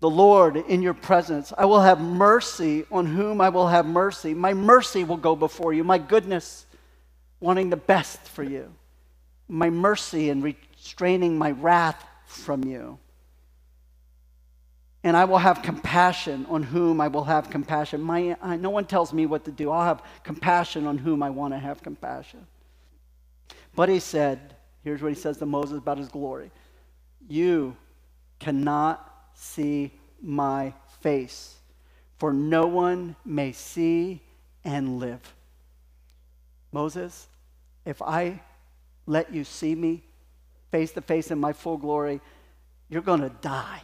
the 0.00 0.10
Lord 0.10 0.56
in 0.56 0.82
your 0.82 0.94
presence. 0.94 1.52
I 1.56 1.64
will 1.66 1.80
have 1.80 2.00
mercy 2.00 2.84
on 2.90 3.06
whom 3.06 3.40
I 3.40 3.50
will 3.50 3.68
have 3.68 3.86
mercy. 3.86 4.34
My 4.34 4.52
mercy 4.52 5.04
will 5.04 5.16
go 5.16 5.36
before 5.36 5.72
you, 5.72 5.84
my 5.84 5.98
goodness, 5.98 6.66
wanting 7.38 7.70
the 7.70 7.76
best 7.76 8.20
for 8.20 8.42
you, 8.42 8.72
my 9.48 9.70
mercy 9.70 10.30
and 10.30 10.42
restraining 10.42 11.38
my 11.38 11.52
wrath 11.52 12.04
from 12.26 12.64
you 12.64 12.98
and 15.04 15.18
I 15.18 15.26
will 15.26 15.38
have 15.38 15.60
compassion 15.60 16.46
on 16.48 16.62
whom 16.62 16.98
I 16.98 17.08
will 17.08 17.24
have 17.24 17.50
compassion. 17.50 18.00
My, 18.00 18.36
I, 18.40 18.56
no 18.56 18.70
one 18.70 18.86
tells 18.86 19.12
me 19.12 19.26
what 19.26 19.44
to 19.44 19.52
do. 19.52 19.70
I'll 19.70 19.84
have 19.84 20.02
compassion 20.24 20.86
on 20.86 20.96
whom 20.96 21.22
I 21.22 21.28
want 21.28 21.52
to 21.52 21.58
have 21.58 21.82
compassion. 21.82 22.46
But 23.76 23.90
he 23.90 24.00
said, 24.00 24.56
here's 24.82 25.02
what 25.02 25.10
he 25.10 25.14
says 25.14 25.36
to 25.38 25.46
Moses 25.46 25.76
about 25.76 25.98
his 25.98 26.08
glory 26.08 26.50
You 27.28 27.76
cannot 28.38 29.28
see 29.34 29.92
my 30.22 30.72
face, 31.02 31.56
for 32.16 32.32
no 32.32 32.66
one 32.66 33.14
may 33.26 33.52
see 33.52 34.22
and 34.64 34.98
live. 34.98 35.34
Moses, 36.72 37.28
if 37.84 38.00
I 38.00 38.40
let 39.04 39.34
you 39.34 39.44
see 39.44 39.74
me 39.74 40.02
face 40.70 40.92
to 40.92 41.02
face 41.02 41.30
in 41.30 41.38
my 41.38 41.52
full 41.52 41.76
glory, 41.76 42.22
you're 42.88 43.02
going 43.02 43.20
to 43.20 43.32
die. 43.42 43.82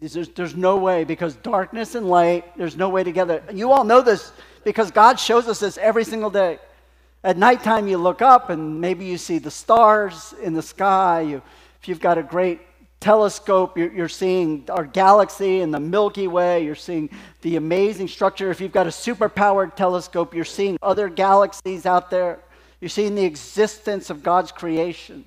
There's, 0.00 0.28
there's 0.28 0.54
no 0.54 0.76
way 0.76 1.04
because 1.04 1.34
darkness 1.36 1.94
and 1.94 2.08
light, 2.08 2.56
there's 2.56 2.76
no 2.76 2.88
way 2.88 3.02
together. 3.02 3.42
You 3.52 3.72
all 3.72 3.84
know 3.84 4.00
this 4.00 4.32
because 4.64 4.90
God 4.90 5.18
shows 5.18 5.48
us 5.48 5.60
this 5.60 5.76
every 5.78 6.04
single 6.04 6.30
day. 6.30 6.58
At 7.24 7.36
nighttime, 7.36 7.88
you 7.88 7.98
look 7.98 8.22
up 8.22 8.48
and 8.48 8.80
maybe 8.80 9.04
you 9.04 9.18
see 9.18 9.38
the 9.38 9.50
stars 9.50 10.34
in 10.40 10.54
the 10.54 10.62
sky. 10.62 11.22
You, 11.22 11.42
if 11.80 11.88
you've 11.88 12.00
got 12.00 12.16
a 12.16 12.22
great 12.22 12.60
telescope, 13.00 13.76
you're, 13.76 13.92
you're, 13.92 14.08
seeing 14.08 14.64
our 14.70 14.84
galaxy 14.84 15.60
and 15.60 15.74
the 15.74 15.80
Milky 15.80 16.28
Way. 16.28 16.64
You're 16.64 16.76
seeing 16.76 17.10
the 17.42 17.56
amazing 17.56 18.06
structure. 18.06 18.50
If 18.50 18.60
you've 18.60 18.72
got 18.72 18.86
a 18.86 18.92
super-powered 18.92 19.76
telescope, 19.76 20.32
you're 20.32 20.44
seeing 20.44 20.78
other 20.80 21.08
galaxies 21.08 21.86
out 21.86 22.08
there. 22.08 22.38
You're 22.80 22.88
seeing 22.88 23.16
the 23.16 23.24
existence 23.24 24.10
of 24.10 24.22
God's 24.22 24.52
creation. 24.52 25.24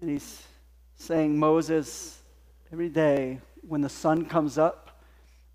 And 0.00 0.10
he's 0.10 0.42
saying, 0.98 1.38
Moses, 1.38 2.20
every 2.72 2.88
day 2.88 3.40
when 3.66 3.80
the 3.80 3.88
sun 3.88 4.26
comes 4.26 4.58
up, 4.58 5.00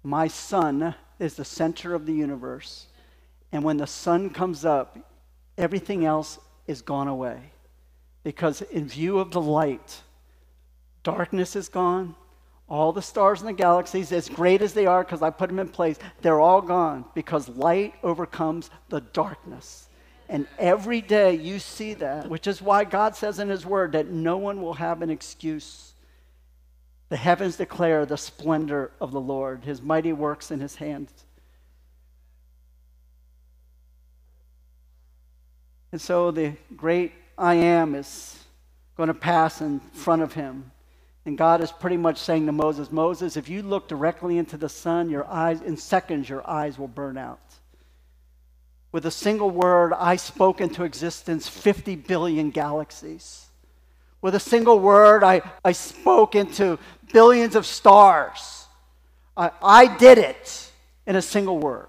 my 0.01 0.27
sun 0.27 0.95
is 1.19 1.36
the 1.36 1.45
center 1.45 1.93
of 1.93 2.06
the 2.06 2.13
universe. 2.13 2.88
And 3.51 3.63
when 3.63 3.77
the 3.77 3.88
sun 3.88 4.32
comes 4.32 4.65
up, 4.65 4.97
everything 5.58 6.06
else 6.06 6.39
is 6.65 6.82
gone 6.82 7.08
away. 7.08 7.51
Because 8.23 8.62
in 8.62 8.88
view 8.88 9.19
of 9.19 9.32
the 9.32 9.41
light, 9.41 10.01
darkness 11.03 11.56
is 11.56 11.69
gone. 11.69 12.15
All 12.69 12.93
the 12.93 13.01
stars 13.01 13.41
in 13.41 13.45
the 13.45 13.53
galaxies, 13.53 14.12
as 14.12 14.29
great 14.29 14.62
as 14.62 14.73
they 14.73 14.86
are, 14.86 15.03
because 15.03 15.21
I 15.21 15.29
put 15.29 15.49
them 15.49 15.60
in 15.60 15.67
place, 15.67 15.99
they're 16.21 16.39
all 16.39 16.62
gone 16.62 17.06
because 17.13 17.49
light 17.49 17.93
overcomes 18.01 18.69
the 18.89 19.01
darkness 19.01 19.89
And 20.34 20.48
every 20.58 21.00
day 21.00 21.36
you 21.36 21.60
see 21.60 21.93
that, 21.93 22.28
which 22.28 22.48
is 22.48 22.60
why 22.60 22.86
God 22.86 23.15
says 23.15 23.38
in 23.38 23.50
His 23.50 23.67
Word 23.67 23.91
that 23.91 24.08
no 24.08 24.38
one 24.38 24.63
will 24.63 24.74
have 24.74 25.04
an 25.04 25.12
excuse. 25.12 25.93
The 27.10 27.17
heavens 27.17 27.56
declare 27.56 28.08
the 28.08 28.17
splendor 28.17 28.89
of 29.00 29.12
the 29.12 29.22
Lord, 29.22 29.63
His 29.63 29.80
mighty 29.80 30.12
works 30.12 30.50
in 30.50 30.60
His 30.60 30.76
hands. 30.76 31.12
And 35.91 36.02
so 36.02 36.32
the 36.32 36.54
great 36.76 37.12
I 37.38 37.54
am 37.54 37.93
is 37.93 38.43
going 38.98 39.10
to 39.10 39.13
pass 39.13 39.62
in 39.62 39.80
front 39.80 40.24
of 40.24 40.34
him. 40.34 40.72
And 41.26 41.38
God 41.38 41.62
is 41.62 41.72
pretty 41.72 41.98
much 41.98 42.17
saying 42.17 42.48
to 42.48 42.52
Moses, 42.52 42.91
Moses, 42.91 43.38
if 43.38 43.48
you 43.48 43.62
look 43.62 43.88
directly 43.88 44.39
into 44.39 44.58
the 44.58 44.67
sun, 44.67 45.12
your 45.12 45.28
eyes, 45.28 45.62
in 45.62 45.78
seconds, 45.78 46.28
your 46.28 46.50
eyes 46.50 46.80
will 46.80 46.88
burn 46.88 47.19
out. 47.19 47.39
With 48.93 49.08
a 49.08 49.12
single 49.12 49.49
word, 49.49 49.91
I 49.91 50.15
spoke 50.17 50.62
into 50.62 50.84
existence 50.84 51.49
50 51.49 51.95
billion 51.95 52.51
galaxies. 52.51 53.47
With 54.21 54.36
a 54.36 54.39
single 54.39 54.79
word, 54.79 55.23
I, 55.23 55.41
I 55.65 55.71
spoke 55.71 56.36
into 56.36 56.77
billions 57.12 57.56
of 57.56 57.65
stars. 57.65 58.67
I, 59.36 59.49
I 59.63 59.97
did 59.97 60.19
it 60.19 60.71
in 61.08 61.15
a 61.15 61.23
single 61.23 61.58
word. 61.58 61.88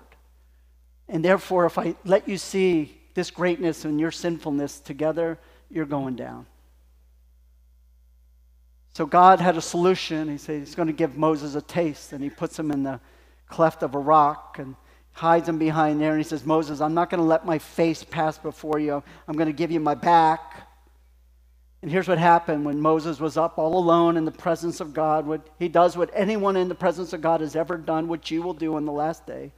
And 1.06 1.22
therefore, 1.22 1.66
if 1.66 1.76
I 1.76 1.94
let 2.06 2.26
you 2.26 2.38
see 2.38 2.98
this 3.12 3.30
greatness 3.30 3.84
and 3.84 4.00
your 4.00 4.10
sinfulness 4.10 4.80
together, 4.80 5.38
you're 5.70 5.84
going 5.84 6.16
down. 6.16 6.46
So 8.94 9.04
God 9.04 9.40
had 9.40 9.58
a 9.58 9.62
solution. 9.62 10.30
He 10.30 10.38
said 10.38 10.60
he's 10.60 10.74
going 10.74 10.88
to 10.88 10.94
give 10.94 11.18
Moses 11.18 11.54
a 11.54 11.60
taste, 11.60 12.14
and 12.14 12.24
he 12.24 12.30
puts 12.30 12.58
him 12.58 12.70
in 12.70 12.82
the 12.82 12.98
cleft 13.46 13.82
of 13.82 13.94
a 13.94 13.98
rock 13.98 14.56
and 14.58 14.74
hides 15.14 15.48
him 15.48 15.58
behind 15.58 16.00
there. 16.00 16.10
And 16.10 16.20
he 16.20 16.28
says, 16.28 16.44
Moses, 16.44 16.80
I'm 16.80 16.92
not 16.94 17.08
going 17.08 17.22
to 17.22 17.26
let 17.26 17.46
my 17.46 17.58
face 17.58 18.04
pass 18.04 18.36
before 18.36 18.78
you. 18.78 19.02
I'm 19.26 19.36
going 19.36 19.46
to 19.46 19.52
give 19.52 19.70
you 19.70 19.80
my 19.80 19.94
back. 19.94 20.68
And 21.80 21.90
here's 21.90 22.08
what 22.08 22.18
happened 22.18 22.64
when 22.64 22.80
Moses 22.80 23.20
was 23.20 23.36
up 23.36 23.58
all 23.58 23.78
alone 23.78 24.16
in 24.16 24.24
the 24.24 24.32
presence 24.32 24.80
of 24.80 24.92
God. 24.92 25.26
What 25.26 25.48
he 25.58 25.68
does 25.68 25.96
what 25.96 26.10
anyone 26.14 26.56
in 26.56 26.68
the 26.68 26.74
presence 26.74 27.12
of 27.12 27.20
God 27.20 27.40
has 27.40 27.56
ever 27.56 27.76
done, 27.76 28.08
which 28.08 28.30
you 28.30 28.42
will 28.42 28.54
do 28.54 28.76
on 28.76 28.84
the 28.84 28.92
last 28.92 29.26
day. 29.26 29.52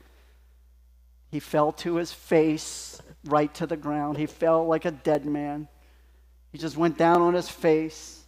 He 1.30 1.40
fell 1.40 1.72
to 1.72 1.96
his 1.96 2.12
face 2.12 3.00
right 3.24 3.52
to 3.54 3.66
the 3.66 3.76
ground. 3.76 4.18
He 4.18 4.26
fell 4.26 4.66
like 4.66 4.84
a 4.84 4.90
dead 4.90 5.24
man. 5.24 5.68
He 6.52 6.58
just 6.58 6.76
went 6.76 6.98
down 6.98 7.22
on 7.22 7.34
his 7.34 7.48
face. 7.48 8.24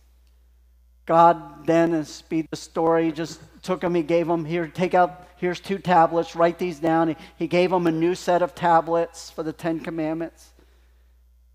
God 1.07 1.67
then, 1.67 1.95
and 1.95 2.07
speed 2.07 2.47
the 2.51 2.57
story, 2.57 3.11
just 3.13 3.41
took 3.63 3.83
him, 3.83 3.95
he 3.95 4.03
gave 4.03 4.29
him, 4.29 4.45
here, 4.45 4.67
take 4.67 4.95
out, 4.95 5.27
here's 5.39 5.61
two 5.61 5.79
tablets, 5.79 6.37
write 6.37 6.59
these 6.59 6.79
down. 6.79 7.17
He, 7.37 7.47
gave 7.47 7.73
him 7.73 7.87
a 7.87 7.93
new 7.93 8.15
set 8.15 8.43
of 8.43 8.55
tablets 8.55 9.31
for 9.31 9.43
the 9.43 9.53
Ten 9.53 9.81
Commandments. 9.81 10.51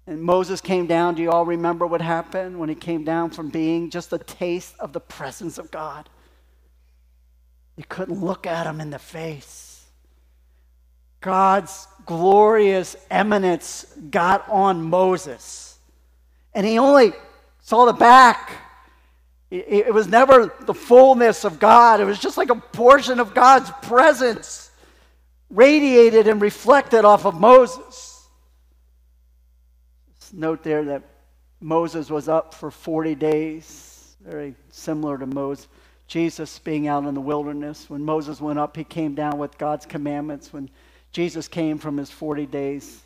And 0.06 0.22
Moses 0.22 0.60
came 0.60 0.88
down. 0.88 1.16
Do 1.16 1.22
you 1.22 1.32
all 1.32 1.46
remember 1.46 1.88
what 1.88 2.02
happened 2.02 2.60
when 2.60 2.68
he 2.68 2.76
came 2.76 3.04
down 3.04 3.30
from 3.30 3.50
being 3.50 3.90
just 3.90 4.12
a 4.12 4.18
taste 4.18 4.76
of 4.80 4.92
the 4.92 5.00
presence 5.00 5.58
of 5.58 5.72
God? 5.72 6.10
You 7.78 7.86
couldn't 7.88 8.24
look 8.24 8.46
at 8.46 8.68
him 8.68 8.82
in 8.82 8.90
the 8.90 9.00
face. 9.00 9.86
God's 11.22 11.88
glorious 12.06 12.98
eminence 13.10 13.86
got 14.10 14.48
on 14.50 14.82
Moses. 14.82 15.80
And 16.54 16.68
he 16.68 16.78
only 16.78 17.14
saw 17.62 17.86
the 17.86 17.94
back. 17.94 18.52
It 19.56 19.94
was 19.94 20.08
never 20.08 20.52
the 20.62 20.74
fullness 20.74 21.44
of 21.44 21.60
God, 21.60 22.00
it 22.02 22.06
was 22.06 22.20
just 22.20 22.38
like 22.38 22.50
a 22.50 22.56
portion 22.56 23.20
of 23.20 23.36
God's 23.36 23.70
presence 23.84 24.72
radiated 25.52 26.28
and 26.28 26.42
reflected 26.42 27.06
off 27.06 27.28
of 27.28 27.40
Moses. 27.40 28.28
Just 30.20 30.34
note 30.34 30.64
there 30.64 30.86
that 30.86 31.04
Moses 31.62 32.10
was 32.10 32.28
up 32.28 32.56
for 32.56 32.72
40 32.72 33.14
days, 33.14 34.16
very 34.26 34.56
similar 34.72 35.20
to 35.20 35.28
Moses. 35.28 35.68
Jesus 36.08 36.58
being 36.58 36.88
out 36.88 37.06
in 37.06 37.14
the 37.14 37.22
wilderness. 37.22 37.90
When 37.90 38.04
Moses 38.04 38.42
went 38.42 38.58
up, 38.58 38.76
he 38.76 38.84
came 38.84 39.14
down 39.14 39.38
with 39.38 39.60
God's 39.60 39.86
commandments. 39.86 40.52
When 40.52 40.70
Jesus 41.12 41.48
came 41.48 41.78
from 41.78 41.98
his 41.98 42.10
40 42.10 42.48
days 42.48 43.04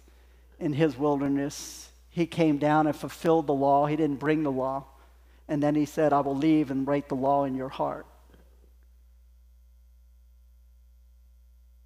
in 0.59 0.71
his 0.71 0.97
wilderness. 0.97 1.89
He 2.09 2.25
came 2.25 2.57
down 2.57 2.87
and 2.87 2.95
fulfilled 2.95 3.47
the 3.47 3.53
law. 3.53 3.85
He 3.85 3.97
didn't 3.97 4.19
bring 4.19 4.43
the 4.43 4.51
law. 4.51 4.85
And 5.47 5.63
then 5.63 5.75
he 5.75 5.85
said, 5.85 6.13
I 6.13 6.19
will 6.19 6.35
leave 6.35 6.71
and 6.71 6.87
write 6.87 7.09
the 7.09 7.15
law 7.15 7.45
in 7.45 7.55
your 7.55 7.69
heart. 7.69 8.05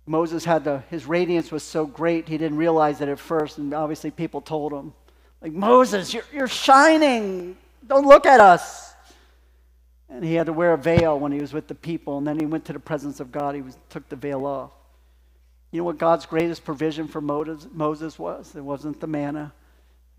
Moses 0.06 0.43
had 0.43 0.63
the, 0.63 0.80
his 0.89 1.06
radiance 1.06 1.52
was 1.52 1.63
so 1.63 1.86
great, 1.86 2.28
he 2.28 2.38
didn't 2.38 2.58
realize 2.58 3.02
it 3.02 3.08
at 3.08 3.19
first. 3.19 3.60
And 3.60 3.74
obviously, 3.74 4.12
people 4.12 4.41
told 4.41 4.74
him, 4.74 4.93
like, 5.41 5.54
Moses, 5.54 6.13
you're, 6.13 6.24
you're 6.34 6.47
shining. 6.47 7.56
Don't 7.88 8.06
look 8.06 8.26
at 8.26 8.39
us. 8.39 8.93
And 10.10 10.24
he 10.24 10.34
had 10.34 10.47
to 10.47 10.54
wear 10.54 10.74
a 10.74 10.78
veil 10.78 11.17
when 11.19 11.32
he 11.32 11.39
was 11.39 11.54
with 11.54 11.67
the 11.67 11.76
people. 11.76 12.17
And 12.17 12.28
then 12.28 12.39
he 12.39 12.45
went 12.45 12.65
to 12.65 12.74
the 12.74 12.80
presence 12.80 13.19
of 13.19 13.32
God. 13.32 13.56
He 13.56 13.62
was, 13.62 13.78
took 13.89 14.08
the 14.10 14.15
veil 14.15 14.45
off. 14.45 14.71
You 15.71 15.80
know 15.80 15.86
what 15.86 15.97
God's 15.97 16.26
greatest 16.26 16.65
provision 16.65 17.08
for 17.08 17.21
Moses 17.21 18.19
was? 18.19 18.56
It 18.56 18.62
wasn't 18.62 19.00
the 19.00 19.08
manna, 19.08 19.54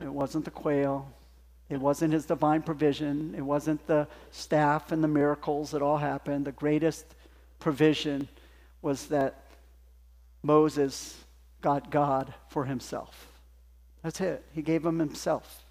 it 0.00 0.09
wasn't 0.09 0.46
the 0.46 0.50
quail, 0.50 1.12
it 1.72 1.80
wasn't 1.80 2.12
his 2.12 2.26
divine 2.26 2.61
provision, 2.61 3.35
it 3.35 3.40
wasn't 3.40 3.87
the 3.87 4.06
staff 4.30 4.92
and 4.92 5.02
the 5.02 5.08
miracles 5.08 5.70
that 5.70 5.80
all 5.80 5.96
happened. 5.96 6.44
The 6.44 6.52
greatest 6.52 7.06
provision 7.61 8.28
was 8.82 9.06
that 9.06 9.44
Moses 10.42 11.16
got 11.62 11.90
God 11.90 12.35
for 12.48 12.66
himself. 12.66 13.26
That's 14.02 14.20
it. 14.20 14.44
He 14.52 14.61
gave 14.61 14.85
him 14.85 14.98
himself. 14.98 15.64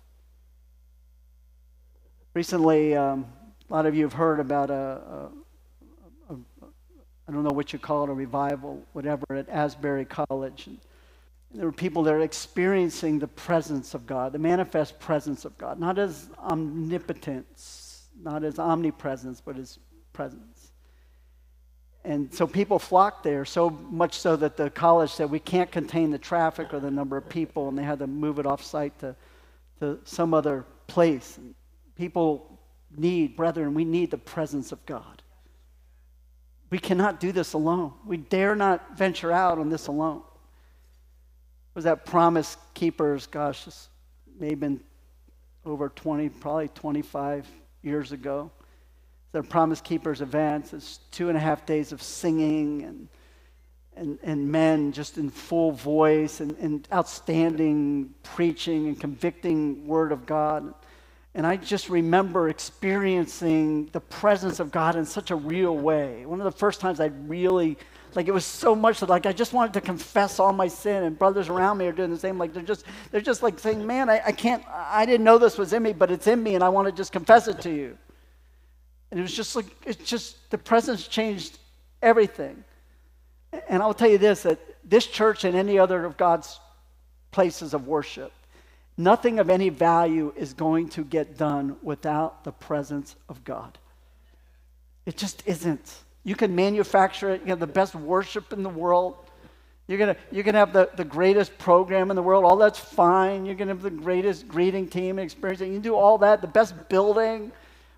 Recently, 2.33 2.95
um, 2.95 3.27
a 3.69 3.73
lot 3.73 3.85
of 3.85 3.93
you 3.93 4.03
have 4.03 4.13
heard 4.13 4.39
about 4.39 4.71
a, 4.71 5.29
a 6.29 6.35
I 7.27 7.31
don't 7.31 7.43
know 7.43 7.53
what 7.53 7.73
you 7.73 7.77
call 7.77 8.05
it, 8.05 8.09
a 8.09 8.13
revival, 8.13 8.81
whatever, 8.93 9.23
at 9.29 9.47
Asbury 9.49 10.05
College. 10.05 10.65
And 10.65 10.79
there 11.53 11.65
were 11.65 11.71
people 11.71 12.03
that 12.03 12.13
are 12.13 12.21
experiencing 12.21 13.19
the 13.19 13.27
presence 13.27 13.93
of 13.93 14.05
God, 14.07 14.31
the 14.31 14.39
manifest 14.39 14.99
presence 14.99 15.45
of 15.45 15.57
God, 15.57 15.79
not 15.79 15.99
as 15.99 16.29
omnipotence, 16.39 18.07
not 18.21 18.43
as 18.43 18.57
omnipresence, 18.57 19.41
but 19.41 19.57
as 19.57 19.77
presence. 20.13 20.71
And 22.03 22.33
so 22.33 22.47
people 22.47 22.79
flocked 22.79 23.23
there, 23.23 23.45
so 23.45 23.69
much 23.69 24.17
so 24.17 24.35
that 24.37 24.57
the 24.57 24.69
college 24.69 25.11
said 25.11 25.29
we 25.29 25.39
can't 25.39 25.71
contain 25.71 26.09
the 26.09 26.17
traffic 26.17 26.73
or 26.73 26.79
the 26.79 26.89
number 26.89 27.17
of 27.17 27.29
people, 27.29 27.67
and 27.69 27.77
they 27.77 27.83
had 27.83 27.99
to 27.99 28.07
move 28.07 28.39
it 28.39 28.45
off 28.45 28.63
site 28.63 28.97
to, 28.99 29.15
to 29.79 29.99
some 30.03 30.33
other 30.33 30.65
place. 30.87 31.37
People 31.95 32.59
need, 32.95 33.35
brethren, 33.35 33.73
we 33.73 33.85
need 33.85 34.09
the 34.09 34.17
presence 34.17 34.71
of 34.71 34.83
God. 34.85 35.21
We 36.71 36.79
cannot 36.79 37.19
do 37.19 37.31
this 37.31 37.53
alone. 37.53 37.93
We 38.05 38.17
dare 38.17 38.55
not 38.55 38.97
venture 38.97 39.31
out 39.31 39.59
on 39.59 39.69
this 39.69 39.87
alone. 39.87 40.23
Was 41.73 41.85
that 41.85 42.05
Promise 42.05 42.57
Keepers, 42.73 43.27
gosh, 43.27 43.65
this 43.65 43.89
may 44.37 44.49
have 44.49 44.59
been 44.59 44.81
over 45.65 45.89
20, 45.89 46.29
probably 46.29 46.67
25 46.69 47.47
years 47.81 48.11
ago. 48.11 48.51
The 49.31 49.41
Promise 49.41 49.81
Keepers 49.81 50.21
event. 50.21 50.73
It's 50.73 50.97
two 51.11 51.29
and 51.29 51.37
a 51.37 51.39
half 51.39 51.65
days 51.65 51.93
of 51.93 52.01
singing 52.01 52.83
and, 52.83 53.07
and, 53.95 54.19
and 54.23 54.51
men 54.51 54.91
just 54.91 55.17
in 55.17 55.29
full 55.29 55.71
voice 55.71 56.41
and, 56.41 56.57
and 56.57 56.87
outstanding 56.91 58.13
preaching 58.23 58.87
and 58.87 58.99
convicting 58.99 59.87
Word 59.87 60.11
of 60.11 60.25
God. 60.25 60.73
And 61.33 61.47
I 61.47 61.55
just 61.55 61.89
remember 61.89 62.49
experiencing 62.49 63.85
the 63.93 64.01
presence 64.01 64.59
of 64.59 64.71
God 64.71 64.97
in 64.97 65.05
such 65.05 65.31
a 65.31 65.35
real 65.35 65.77
way. 65.77 66.25
One 66.25 66.41
of 66.41 66.45
the 66.45 66.51
first 66.51 66.81
times 66.81 66.99
I 66.99 67.05
really, 67.05 67.77
like, 68.15 68.27
it 68.27 68.33
was 68.33 68.45
so 68.45 68.75
much 68.75 68.99
that, 68.99 69.09
like, 69.09 69.25
I 69.25 69.33
just 69.33 69.53
wanted 69.53 69.73
to 69.73 69.81
confess 69.81 70.39
all 70.39 70.53
my 70.53 70.67
sin, 70.67 71.03
and 71.03 71.17
brothers 71.17 71.49
around 71.49 71.77
me 71.77 71.87
are 71.87 71.91
doing 71.91 72.09
the 72.09 72.19
same. 72.19 72.37
Like, 72.37 72.53
they're 72.53 72.63
just, 72.63 72.85
they're 73.11 73.21
just 73.21 73.43
like 73.43 73.59
saying, 73.59 73.85
"Man, 73.85 74.09
I, 74.09 74.21
I 74.27 74.31
can't, 74.31 74.63
I 74.69 75.05
didn't 75.05 75.23
know 75.23 75.37
this 75.37 75.57
was 75.57 75.73
in 75.73 75.83
me, 75.83 75.93
but 75.93 76.11
it's 76.11 76.27
in 76.27 76.41
me, 76.41 76.55
and 76.55 76.63
I 76.63 76.69
want 76.69 76.87
to 76.87 76.91
just 76.91 77.11
confess 77.11 77.47
it 77.47 77.61
to 77.61 77.69
you." 77.69 77.97
And 79.11 79.19
it 79.19 79.23
was 79.23 79.33
just 79.33 79.55
like, 79.55 79.65
it's 79.85 80.03
just 80.03 80.49
the 80.51 80.57
presence 80.57 81.07
changed 81.07 81.59
everything. 82.01 82.63
And 83.67 83.83
I'll 83.83 83.93
tell 83.93 84.09
you 84.09 84.17
this: 84.17 84.43
that 84.43 84.59
this 84.83 85.07
church 85.07 85.43
and 85.43 85.55
any 85.55 85.77
other 85.79 86.05
of 86.05 86.17
God's 86.17 86.59
places 87.31 87.73
of 87.73 87.87
worship 87.87 88.33
Nothing 88.97 89.39
of 89.39 89.49
any 89.49 89.69
value 89.69 90.33
is 90.35 90.53
going 90.53 90.89
to 90.89 91.03
get 91.03 91.37
done 91.37 91.77
without 91.81 92.43
the 92.43 92.51
presence 92.51 93.15
of 93.29 93.43
God. 93.43 93.77
It 95.05 95.17
just 95.17 95.41
isn't. 95.47 95.95
You 96.23 96.35
can 96.35 96.55
manufacture 96.55 97.31
it, 97.31 97.41
you 97.41 97.47
have 97.47 97.59
the 97.59 97.67
best 97.67 97.95
worship 97.95 98.53
in 98.53 98.63
the 98.63 98.69
world. 98.69 99.15
You're 99.87 99.97
gonna, 99.97 100.15
you're 100.31 100.43
gonna 100.43 100.59
have 100.59 100.73
the, 100.73 100.89
the 100.95 101.03
greatest 101.03 101.57
program 101.57 102.11
in 102.11 102.15
the 102.15 102.21
world. 102.21 102.45
All 102.45 102.55
that's 102.55 102.79
fine. 102.79 103.45
You're 103.45 103.55
gonna 103.55 103.73
have 103.73 103.81
the 103.81 103.89
greatest 103.89 104.47
greeting 104.47 104.87
team 104.87 105.19
experience. 105.19 105.61
You 105.61 105.67
can 105.67 105.81
do 105.81 105.95
all 105.95 106.17
that, 106.19 106.41
the 106.41 106.47
best 106.47 106.89
building. 106.89 107.51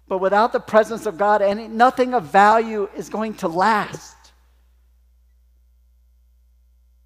But 0.08 0.20
without 0.20 0.52
the 0.54 0.60
presence 0.60 1.06
of 1.06 1.18
God, 1.18 1.42
any, 1.42 1.68
nothing 1.68 2.14
of 2.14 2.26
value 2.26 2.90
is 2.96 3.10
going 3.10 3.36
to 3.36 3.48
last. 3.48 4.16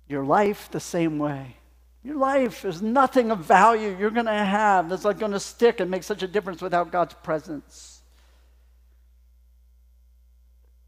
Your 0.07 0.23
life, 0.23 0.69
the 0.71 0.79
same 0.79 1.19
way. 1.19 1.57
Your 2.03 2.15
life 2.15 2.63
is 2.63 2.81
nothing 2.81 3.31
of 3.31 3.39
value 3.39 3.95
you're 3.99 4.09
going 4.09 4.27
to 4.27 4.31
have 4.31 4.89
that's 4.89 5.03
like 5.03 5.19
going 5.19 5.33
to 5.33 5.39
stick 5.39 5.79
and 5.79 5.91
make 5.91 6.03
such 6.03 6.23
a 6.23 6.27
difference 6.27 6.61
without 6.61 6.91
God's 6.91 7.13
presence. 7.15 7.96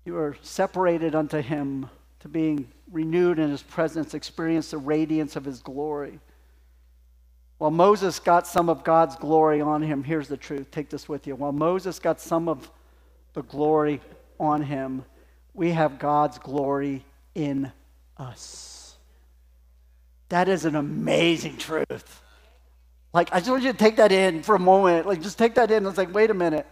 You 0.09 0.17
are 0.17 0.35
separated 0.41 1.13
unto 1.13 1.39
Him 1.39 1.87
to 2.21 2.27
being 2.27 2.67
renewed 2.91 3.37
in 3.37 3.51
His 3.51 3.61
presence, 3.61 4.15
experience 4.15 4.71
the 4.71 4.79
radiance 4.79 5.35
of 5.35 5.45
His 5.45 5.59
glory. 5.59 6.19
While 7.59 7.69
Moses 7.69 8.17
got 8.17 8.47
some 8.47 8.69
of 8.69 8.83
God's 8.83 9.15
glory 9.17 9.61
on 9.61 9.83
him, 9.83 10.03
here's 10.03 10.27
the 10.27 10.35
truth. 10.35 10.71
Take 10.71 10.89
this 10.89 11.07
with 11.07 11.27
you. 11.27 11.35
While 11.35 11.51
Moses 11.51 11.99
got 11.99 12.19
some 12.19 12.49
of 12.49 12.71
the 13.33 13.43
glory 13.43 14.01
on 14.39 14.63
him, 14.63 15.05
we 15.53 15.73
have 15.73 15.99
God's 15.99 16.39
glory 16.39 17.05
in 17.35 17.71
us. 18.17 18.97
That 20.29 20.49
is 20.49 20.65
an 20.65 20.75
amazing 20.75 21.57
truth. 21.57 22.23
Like, 23.13 23.29
I 23.31 23.41
just 23.41 23.51
want 23.51 23.61
you 23.61 23.73
to 23.73 23.77
take 23.77 23.97
that 23.97 24.11
in 24.11 24.41
for 24.41 24.55
a 24.55 24.59
moment. 24.59 25.05
Like, 25.05 25.21
just 25.21 25.37
take 25.37 25.53
that 25.53 25.69
in. 25.69 25.85
It's 25.85 25.99
like, 25.99 26.11
wait 26.15 26.31
a 26.31 26.33
minute. 26.33 26.65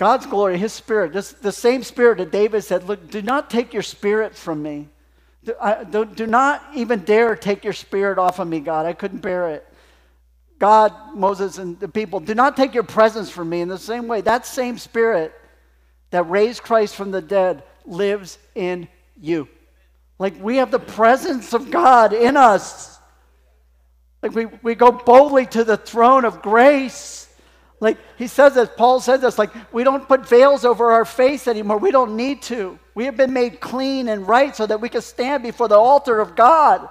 God's 0.00 0.24
glory, 0.24 0.56
His 0.56 0.72
Spirit, 0.72 1.12
this, 1.12 1.32
the 1.32 1.52
same 1.52 1.82
Spirit 1.82 2.16
that 2.16 2.32
David 2.32 2.64
said, 2.64 2.84
Look, 2.84 3.10
do 3.10 3.20
not 3.20 3.50
take 3.50 3.74
your 3.74 3.82
Spirit 3.82 4.34
from 4.34 4.62
me. 4.62 4.88
Do, 5.44 5.52
I, 5.60 5.84
do, 5.84 6.06
do 6.06 6.26
not 6.26 6.64
even 6.74 7.00
dare 7.00 7.36
take 7.36 7.64
your 7.64 7.74
Spirit 7.74 8.16
off 8.16 8.38
of 8.38 8.48
me, 8.48 8.60
God. 8.60 8.86
I 8.86 8.94
couldn't 8.94 9.18
bear 9.18 9.50
it. 9.50 9.68
God, 10.58 10.94
Moses, 11.14 11.58
and 11.58 11.78
the 11.78 11.86
people, 11.86 12.18
do 12.18 12.34
not 12.34 12.56
take 12.56 12.72
your 12.72 12.82
presence 12.82 13.28
from 13.28 13.50
me. 13.50 13.60
In 13.60 13.68
the 13.68 13.76
same 13.76 14.08
way, 14.08 14.22
that 14.22 14.46
same 14.46 14.78
Spirit 14.78 15.34
that 16.08 16.30
raised 16.30 16.62
Christ 16.62 16.96
from 16.96 17.10
the 17.10 17.20
dead 17.20 17.62
lives 17.84 18.38
in 18.54 18.88
you. 19.20 19.48
Like 20.18 20.42
we 20.42 20.56
have 20.56 20.70
the 20.70 20.78
presence 20.78 21.52
of 21.52 21.70
God 21.70 22.14
in 22.14 22.38
us. 22.38 22.98
Like 24.22 24.34
we, 24.34 24.46
we 24.62 24.74
go 24.74 24.92
boldly 24.92 25.44
to 25.48 25.62
the 25.62 25.76
throne 25.76 26.24
of 26.24 26.40
grace. 26.40 27.29
Like 27.80 27.98
he 28.16 28.26
says 28.26 28.54
this, 28.54 28.68
Paul 28.76 29.00
says 29.00 29.22
this, 29.22 29.38
like 29.38 29.50
we 29.72 29.84
don't 29.84 30.06
put 30.06 30.28
veils 30.28 30.64
over 30.64 30.92
our 30.92 31.04
face 31.04 31.48
anymore. 31.48 31.78
We 31.78 31.90
don't 31.90 32.16
need 32.16 32.42
to. 32.42 32.78
We 32.94 33.06
have 33.06 33.16
been 33.16 33.32
made 33.32 33.60
clean 33.60 34.08
and 34.08 34.28
right 34.28 34.54
so 34.54 34.66
that 34.66 34.80
we 34.80 34.88
can 34.88 35.00
stand 35.00 35.42
before 35.42 35.68
the 35.68 35.78
altar 35.78 36.20
of 36.20 36.36
God. 36.36 36.88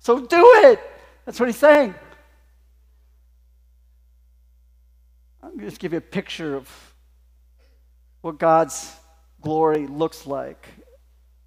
So 0.00 0.18
do 0.20 0.52
it. 0.64 0.80
That's 1.24 1.38
what 1.38 1.48
he's 1.48 1.56
saying. 1.56 1.94
I'm 5.42 5.50
going 5.50 5.60
to 5.60 5.66
just 5.66 5.80
give 5.80 5.92
you 5.92 5.98
a 5.98 6.02
picture 6.02 6.56
of 6.56 6.68
what 8.20 8.38
God's 8.38 8.92
glory 9.40 9.86
looks 9.86 10.26
like 10.26 10.66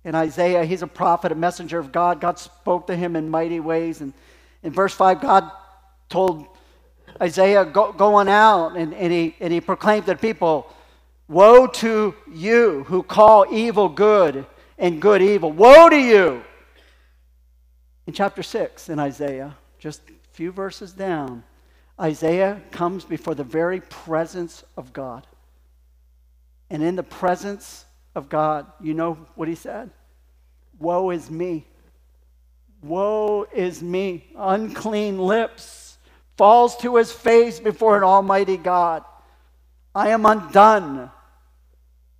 in 0.04 0.16
Isaiah, 0.16 0.64
he's 0.64 0.82
a 0.82 0.88
prophet, 0.88 1.32
a 1.32 1.36
messenger 1.36 1.78
of 1.78 1.92
God. 1.92 2.22
God 2.22 2.40
spoke 2.40 2.88
to 2.88 2.96
him 2.96 3.16
in 3.16 3.30
mighty 3.30 3.60
ways. 3.60 4.02
And 4.02 4.14
in 4.64 4.72
verse 4.72 4.94
5, 4.94 5.22
God 5.22 5.52
told 6.08 6.48
Isaiah, 7.22 7.66
go, 7.66 7.92
go 7.92 8.16
on 8.16 8.28
out, 8.28 8.76
and, 8.76 8.94
and, 8.94 9.12
he, 9.12 9.36
and 9.40 9.52
he 9.52 9.62
proclaimed 9.62 10.06
to 10.06 10.14
the 10.14 10.18
people, 10.18 10.72
Woe 11.28 11.68
to 11.68 12.16
you 12.32 12.84
who 12.86 13.04
call 13.04 13.46
evil 13.52 13.88
good 13.88 14.46
and 14.78 15.02
good 15.02 15.22
evil. 15.22 15.52
Woe 15.52 15.90
to 15.90 15.98
you! 15.98 16.44
In 18.08 18.14
chapter 18.14 18.42
6 18.42 18.90
in 18.90 18.98
Isaiah, 18.98 19.56
just 19.78 20.02
a 20.10 20.14
few 20.32 20.52
verses 20.52 20.92
down, 20.92 21.44
Isaiah 22.00 22.62
comes 22.72 23.04
before 23.04 23.36
the 23.36 23.44
very 23.44 23.82
presence 23.82 24.64
of 24.76 24.92
God. 24.94 25.28
And 26.72 26.82
in 26.82 26.96
the 26.96 27.04
presence 27.04 27.86
of 28.16 28.30
God, 28.30 28.66
you 28.80 28.94
know 28.94 29.16
what 29.36 29.48
he 29.48 29.56
said? 29.56 29.92
Woe 30.80 31.12
is 31.12 31.30
me. 31.30 31.68
Woe 32.82 33.46
is 33.54 33.84
me. 33.84 34.26
Unclean 34.36 35.20
lips 35.20 35.79
falls 36.40 36.78
to 36.78 36.96
his 36.96 37.12
face 37.12 37.60
before 37.60 37.98
an 37.98 38.04
almighty 38.04 38.56
God. 38.56 39.04
I 39.94 40.12
am 40.12 40.26
undone. 40.26 41.12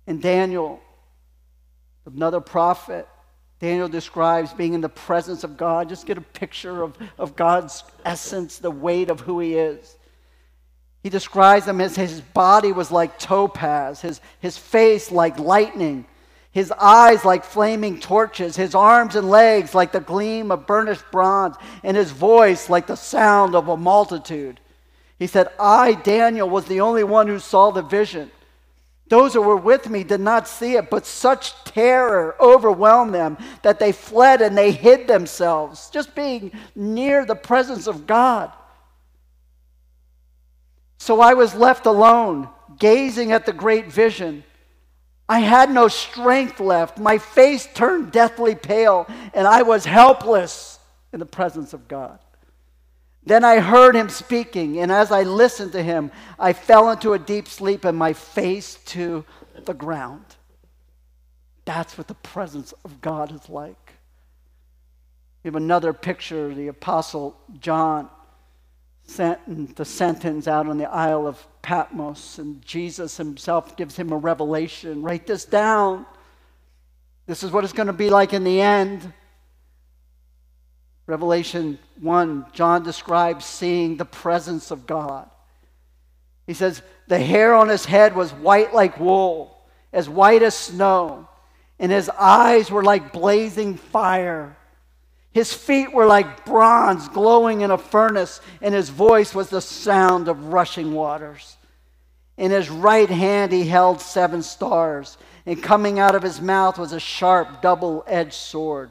And 0.06 0.20
Daniel, 0.20 0.78
another 2.04 2.42
prophet, 2.42 3.08
Daniel 3.60 3.88
describes 3.88 4.52
being 4.52 4.74
in 4.74 4.82
the 4.82 4.90
presence 4.90 5.42
of 5.42 5.56
God. 5.56 5.88
Just 5.88 6.04
get 6.04 6.18
a 6.18 6.20
picture 6.20 6.82
of, 6.82 6.98
of 7.18 7.34
God's 7.34 7.82
essence, 8.04 8.58
the 8.58 8.70
weight 8.70 9.08
of 9.08 9.20
who 9.20 9.40
he 9.40 9.54
is. 9.54 9.96
He 11.02 11.08
describes 11.08 11.66
him 11.66 11.80
as 11.80 11.96
his 11.96 12.20
body 12.20 12.72
was 12.72 12.90
like 12.90 13.18
topaz, 13.18 14.02
his, 14.02 14.20
his 14.40 14.58
face 14.58 15.10
like 15.10 15.38
lightning, 15.38 16.04
his 16.52 16.72
eyes 16.72 17.24
like 17.24 17.44
flaming 17.44 18.00
torches, 18.00 18.56
his 18.56 18.74
arms 18.74 19.14
and 19.14 19.30
legs 19.30 19.74
like 19.74 19.92
the 19.92 20.00
gleam 20.00 20.50
of 20.50 20.66
burnished 20.66 21.04
bronze, 21.12 21.56
and 21.84 21.96
his 21.96 22.10
voice 22.10 22.68
like 22.68 22.86
the 22.86 22.96
sound 22.96 23.54
of 23.54 23.68
a 23.68 23.76
multitude. 23.76 24.58
He 25.18 25.26
said, 25.26 25.48
I, 25.60 25.94
Daniel, 25.94 26.48
was 26.48 26.64
the 26.64 26.80
only 26.80 27.04
one 27.04 27.28
who 27.28 27.38
saw 27.38 27.70
the 27.70 27.82
vision. 27.82 28.30
Those 29.08 29.34
who 29.34 29.42
were 29.42 29.56
with 29.56 29.88
me 29.88 30.02
did 30.04 30.20
not 30.20 30.48
see 30.48 30.76
it, 30.76 30.88
but 30.88 31.04
such 31.04 31.52
terror 31.64 32.36
overwhelmed 32.40 33.12
them 33.14 33.38
that 33.62 33.78
they 33.78 33.92
fled 33.92 34.40
and 34.40 34.56
they 34.56 34.72
hid 34.72 35.08
themselves, 35.08 35.90
just 35.90 36.14
being 36.14 36.52
near 36.74 37.24
the 37.24 37.34
presence 37.34 37.86
of 37.86 38.06
God. 38.06 38.52
So 40.98 41.20
I 41.20 41.34
was 41.34 41.54
left 41.54 41.86
alone, 41.86 42.48
gazing 42.78 43.32
at 43.32 43.46
the 43.46 43.52
great 43.52 43.90
vision. 43.90 44.44
I 45.30 45.38
had 45.38 45.70
no 45.70 45.86
strength 45.86 46.58
left. 46.58 46.98
My 46.98 47.16
face 47.16 47.68
turned 47.72 48.10
deathly 48.10 48.56
pale, 48.56 49.06
and 49.32 49.46
I 49.46 49.62
was 49.62 49.84
helpless 49.84 50.80
in 51.12 51.20
the 51.20 51.24
presence 51.24 51.72
of 51.72 51.86
God. 51.86 52.18
Then 53.24 53.44
I 53.44 53.60
heard 53.60 53.94
him 53.94 54.08
speaking, 54.08 54.80
and 54.80 54.90
as 54.90 55.12
I 55.12 55.22
listened 55.22 55.70
to 55.72 55.84
him, 55.84 56.10
I 56.36 56.52
fell 56.52 56.90
into 56.90 57.12
a 57.12 57.18
deep 57.18 57.46
sleep 57.46 57.84
and 57.84 57.96
my 57.96 58.12
face 58.12 58.80
to 58.86 59.24
the 59.66 59.72
ground. 59.72 60.24
That's 61.64 61.96
what 61.96 62.08
the 62.08 62.14
presence 62.14 62.74
of 62.84 63.00
God 63.00 63.32
is 63.32 63.48
like. 63.48 63.92
We 65.44 65.48
have 65.48 65.54
another 65.54 65.92
picture, 65.92 66.52
the 66.52 66.66
Apostle 66.66 67.38
John 67.60 68.10
sent 69.10 69.76
the 69.76 69.84
sentence 69.84 70.46
out 70.46 70.68
on 70.68 70.78
the 70.78 70.88
Isle 70.88 71.26
of 71.26 71.44
Patmos, 71.62 72.38
and 72.38 72.64
Jesus 72.64 73.16
himself 73.16 73.76
gives 73.76 73.96
him 73.96 74.12
a 74.12 74.16
revelation. 74.16 75.02
Write 75.02 75.26
this 75.26 75.44
down. 75.44 76.06
This 77.26 77.42
is 77.42 77.50
what 77.50 77.64
it's 77.64 77.72
going 77.72 77.88
to 77.88 77.92
be 77.92 78.08
like 78.08 78.32
in 78.32 78.44
the 78.44 78.60
end. 78.60 79.12
Revelation 81.06 81.78
1, 82.00 82.46
John 82.52 82.84
describes 82.84 83.44
seeing 83.44 83.96
the 83.96 84.04
presence 84.04 84.70
of 84.70 84.86
God. 84.86 85.28
He 86.46 86.54
says, 86.54 86.80
The 87.08 87.18
hair 87.18 87.54
on 87.54 87.68
his 87.68 87.84
head 87.84 88.14
was 88.14 88.32
white 88.32 88.72
like 88.72 89.00
wool, 89.00 89.56
as 89.92 90.08
white 90.08 90.42
as 90.42 90.54
snow, 90.54 91.28
and 91.80 91.90
his 91.90 92.08
eyes 92.10 92.70
were 92.70 92.84
like 92.84 93.12
blazing 93.12 93.76
fire. 93.76 94.56
His 95.32 95.52
feet 95.52 95.92
were 95.92 96.06
like 96.06 96.44
bronze 96.44 97.08
glowing 97.08 97.60
in 97.60 97.70
a 97.70 97.78
furnace, 97.78 98.40
and 98.60 98.74
his 98.74 98.88
voice 98.88 99.34
was 99.34 99.48
the 99.48 99.60
sound 99.60 100.28
of 100.28 100.46
rushing 100.46 100.92
waters. 100.92 101.56
In 102.36 102.50
his 102.50 102.68
right 102.68 103.08
hand 103.08 103.52
he 103.52 103.66
held 103.66 104.00
seven 104.00 104.42
stars, 104.42 105.18
and 105.46 105.62
coming 105.62 105.98
out 105.98 106.14
of 106.14 106.22
his 106.22 106.40
mouth 106.40 106.78
was 106.78 106.92
a 106.92 107.00
sharp, 107.00 107.62
double 107.62 108.04
edged 108.08 108.32
sword. 108.32 108.90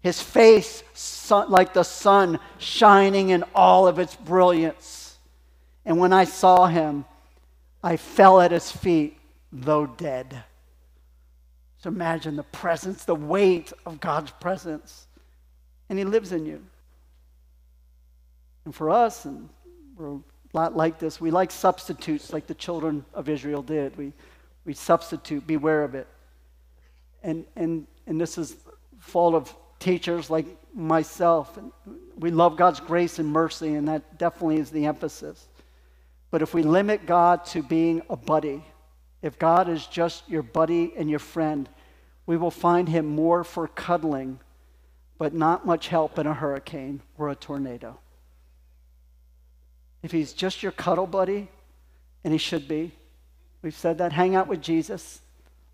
His 0.00 0.20
face 0.20 0.82
sun, 0.94 1.50
like 1.50 1.74
the 1.74 1.84
sun 1.84 2.40
shining 2.58 3.30
in 3.30 3.44
all 3.54 3.86
of 3.86 3.98
its 3.98 4.16
brilliance. 4.16 5.18
And 5.84 5.98
when 5.98 6.12
I 6.12 6.24
saw 6.24 6.66
him, 6.66 7.04
I 7.82 7.96
fell 7.96 8.40
at 8.40 8.52
his 8.52 8.70
feet, 8.70 9.18
though 9.52 9.86
dead. 9.86 10.44
So 11.78 11.88
imagine 11.88 12.36
the 12.36 12.42
presence, 12.42 13.04
the 13.04 13.14
weight 13.14 13.72
of 13.86 14.00
God's 14.00 14.32
presence 14.32 15.07
and 15.88 15.98
He 15.98 16.04
lives 16.04 16.32
in 16.32 16.46
you. 16.46 16.62
And 18.64 18.74
for 18.74 18.90
us, 18.90 19.24
and 19.24 19.48
we're 19.96 20.16
a 20.16 20.20
lot 20.52 20.76
like 20.76 20.98
this, 20.98 21.20
we 21.20 21.30
like 21.30 21.50
substitutes 21.50 22.32
like 22.32 22.46
the 22.46 22.54
children 22.54 23.04
of 23.14 23.28
Israel 23.28 23.62
did. 23.62 23.96
We, 23.96 24.12
we 24.64 24.74
substitute, 24.74 25.46
beware 25.46 25.84
of 25.84 25.94
it. 25.94 26.06
And, 27.22 27.46
and, 27.56 27.86
and 28.06 28.20
this 28.20 28.38
is 28.38 28.56
full 28.98 29.34
of 29.34 29.54
teachers 29.78 30.28
like 30.30 30.46
myself. 30.74 31.56
And 31.56 31.72
we 32.16 32.30
love 32.30 32.56
God's 32.56 32.80
grace 32.80 33.18
and 33.18 33.28
mercy, 33.28 33.74
and 33.74 33.88
that 33.88 34.18
definitely 34.18 34.58
is 34.58 34.70
the 34.70 34.86
emphasis. 34.86 35.48
But 36.30 36.42
if 36.42 36.52
we 36.52 36.62
limit 36.62 37.06
God 37.06 37.44
to 37.46 37.62
being 37.62 38.02
a 38.10 38.16
buddy, 38.16 38.62
if 39.22 39.38
God 39.38 39.68
is 39.68 39.86
just 39.86 40.28
your 40.28 40.42
buddy 40.42 40.92
and 40.96 41.08
your 41.08 41.18
friend, 41.18 41.68
we 42.26 42.36
will 42.36 42.50
find 42.50 42.88
him 42.88 43.06
more 43.06 43.44
for 43.44 43.66
cuddling 43.66 44.38
but 45.18 45.34
not 45.34 45.66
much 45.66 45.88
help 45.88 46.18
in 46.18 46.26
a 46.26 46.34
hurricane 46.34 47.02
or 47.18 47.28
a 47.28 47.34
tornado. 47.34 47.98
If 50.02 50.12
he's 50.12 50.32
just 50.32 50.62
your 50.62 50.72
cuddle 50.72 51.08
buddy, 51.08 51.48
and 52.24 52.32
he 52.32 52.38
should 52.38 52.68
be, 52.68 52.92
we've 53.62 53.76
said 53.76 53.98
that, 53.98 54.12
hang 54.12 54.36
out 54.36 54.46
with 54.48 54.62
Jesus. 54.62 55.20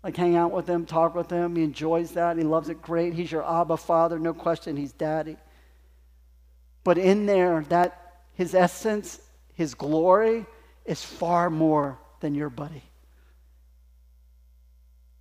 Like 0.03 0.17
hang 0.17 0.35
out 0.35 0.51
with 0.51 0.67
him, 0.67 0.85
talk 0.85 1.15
with 1.15 1.31
him. 1.31 1.55
He 1.55 1.63
enjoys 1.63 2.11
that. 2.11 2.37
He 2.37 2.43
loves 2.43 2.69
it 2.69 2.81
great. 2.81 3.13
He's 3.13 3.31
your 3.31 3.43
Abba 3.43 3.77
Father, 3.77 4.19
no 4.19 4.33
question. 4.33 4.77
He's 4.77 4.91
daddy. 4.91 5.37
But 6.83 6.99
in 6.99 7.25
there, 7.25 7.65
that 7.69 8.21
his 8.33 8.53
essence, 8.53 9.19
his 9.55 9.73
glory, 9.73 10.45
is 10.85 11.03
far 11.03 11.49
more 11.49 11.97
than 12.19 12.35
your 12.35 12.51
buddy. 12.51 12.83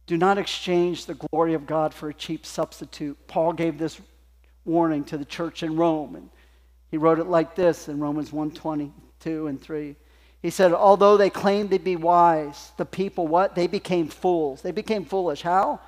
Do 0.07 0.19
not 0.19 0.37
exchange 0.37 1.07
the 1.07 1.15
glory 1.15 1.55
of 1.55 1.67
God 1.67 1.95
for 1.95 2.11
a 2.11 2.15
cheap 2.15 2.45
substitute. 2.45 3.17
Paul 3.27 3.55
gave 3.55 3.79
this 3.79 3.99
warning 4.65 5.05
to 5.05 5.19
the 5.19 5.25
church 5.25 5.63
in 5.63 5.77
Rome, 5.77 6.17
and 6.17 6.31
he 6.91 6.97
wrote 6.97 7.19
it 7.19 7.27
like 7.27 7.55
this 7.55 7.89
in 7.89 8.01
Romans 8.01 8.31
1:22 8.31 9.49
and 9.49 9.61
3. 9.61 9.97
He 10.43 10.51
said, 10.51 10.73
although 10.73 11.17
they 11.17 11.31
claimed 11.31 11.71
to 11.71 11.79
be 11.79 11.97
wise, 11.97 12.73
the 12.77 12.85
people, 12.85 13.27
what? 13.27 13.55
They 13.55 13.67
became 13.67 14.09
fools. 14.09 14.61
They 14.61 14.73
became 14.73 15.07
foolish. 15.07 15.41
How? 15.41 15.81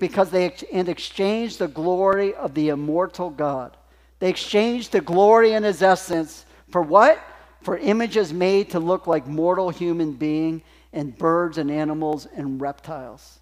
Because 0.00 0.30
they 0.30 0.52
and 0.72 0.88
exchanged 0.88 1.60
the 1.60 1.68
glory 1.68 2.34
of 2.34 2.54
the 2.54 2.70
immortal 2.70 3.30
God. 3.30 3.76
They 4.18 4.28
exchanged 4.28 4.90
the 4.90 5.00
glory 5.00 5.52
in 5.52 5.62
his 5.62 5.80
essence 5.80 6.44
for 6.70 6.82
what? 6.82 7.20
For 7.62 7.78
images 7.78 8.32
made 8.32 8.70
to 8.70 8.80
look 8.80 9.06
like 9.06 9.28
mortal 9.28 9.70
human 9.70 10.14
being 10.14 10.62
and 10.92 11.16
birds 11.16 11.56
and 11.58 11.70
animals 11.70 12.26
and 12.34 12.60
reptiles. 12.60 13.38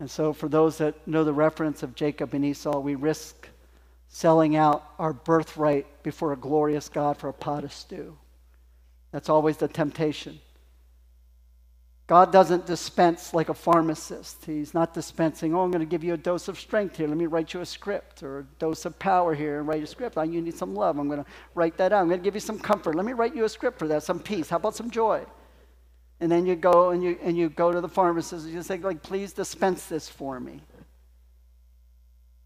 And 0.00 0.10
so, 0.10 0.32
for 0.32 0.48
those 0.48 0.78
that 0.78 1.06
know 1.06 1.22
the 1.22 1.32
reference 1.32 1.82
of 1.84 1.94
Jacob 1.94 2.34
and 2.34 2.44
Esau, 2.44 2.80
we 2.80 2.96
risk 2.96 3.48
selling 4.14 4.54
out 4.54 4.84
our 5.00 5.12
birthright 5.12 6.04
before 6.04 6.32
a 6.32 6.36
glorious 6.36 6.88
God 6.88 7.16
for 7.16 7.28
a 7.28 7.32
pot 7.32 7.64
of 7.64 7.72
stew. 7.72 8.16
That's 9.10 9.28
always 9.28 9.56
the 9.56 9.66
temptation. 9.66 10.38
God 12.06 12.30
doesn't 12.30 12.64
dispense 12.64 13.34
like 13.34 13.48
a 13.48 13.54
pharmacist. 13.54 14.44
He's 14.44 14.72
not 14.72 14.94
dispensing, 14.94 15.52
oh, 15.52 15.64
I'm 15.64 15.72
going 15.72 15.80
to 15.80 15.90
give 15.90 16.04
you 16.04 16.14
a 16.14 16.16
dose 16.16 16.46
of 16.46 16.60
strength 16.60 16.96
here. 16.96 17.08
Let 17.08 17.16
me 17.16 17.26
write 17.26 17.54
you 17.54 17.60
a 17.60 17.66
script 17.66 18.22
or 18.22 18.38
a 18.38 18.42
dose 18.60 18.84
of 18.84 18.96
power 19.00 19.34
here 19.34 19.58
and 19.58 19.66
write 19.66 19.82
a 19.82 19.86
script. 19.86 20.16
Oh, 20.16 20.22
you 20.22 20.40
need 20.40 20.54
some 20.54 20.76
love. 20.76 20.96
I'm 20.96 21.08
going 21.08 21.24
to 21.24 21.30
write 21.56 21.76
that 21.78 21.92
out. 21.92 22.02
I'm 22.02 22.08
going 22.08 22.20
to 22.20 22.24
give 22.24 22.34
you 22.34 22.40
some 22.40 22.60
comfort. 22.60 22.94
Let 22.94 23.06
me 23.06 23.14
write 23.14 23.34
you 23.34 23.42
a 23.42 23.48
script 23.48 23.80
for 23.80 23.88
that, 23.88 24.04
some 24.04 24.20
peace. 24.20 24.48
How 24.48 24.58
about 24.58 24.76
some 24.76 24.92
joy? 24.92 25.24
And 26.20 26.30
then 26.30 26.46
you 26.46 26.54
go 26.54 26.90
and 26.90 27.02
you, 27.02 27.18
and 27.20 27.36
you 27.36 27.48
go 27.48 27.72
to 27.72 27.80
the 27.80 27.88
pharmacist 27.88 28.44
and 28.44 28.54
you 28.54 28.62
say, 28.62 28.78
like, 28.78 29.02
please 29.02 29.32
dispense 29.32 29.86
this 29.86 30.08
for 30.08 30.38
me. 30.38 30.60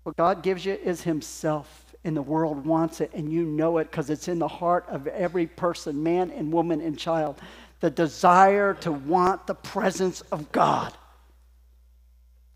What 0.09 0.17
God 0.17 0.43
gives 0.43 0.65
you 0.65 0.73
is 0.73 1.03
Himself 1.03 1.95
and 2.03 2.17
the 2.17 2.23
world 2.23 2.65
wants 2.65 3.03
it, 3.03 3.11
and 3.13 3.31
you 3.31 3.45
know 3.45 3.77
it 3.77 3.91
because 3.91 4.09
it's 4.09 4.27
in 4.27 4.39
the 4.39 4.49
heart 4.49 4.87
of 4.89 5.07
every 5.07 5.47
person, 5.47 6.03
man 6.03 6.31
and 6.31 6.51
woman 6.51 6.81
and 6.81 6.99
child. 6.99 7.39
The 7.81 7.91
desire 7.91 8.73
to 8.81 8.91
want 8.91 9.47
the 9.47 9.55
presence 9.55 10.23
of 10.33 10.51
God. 10.51 10.95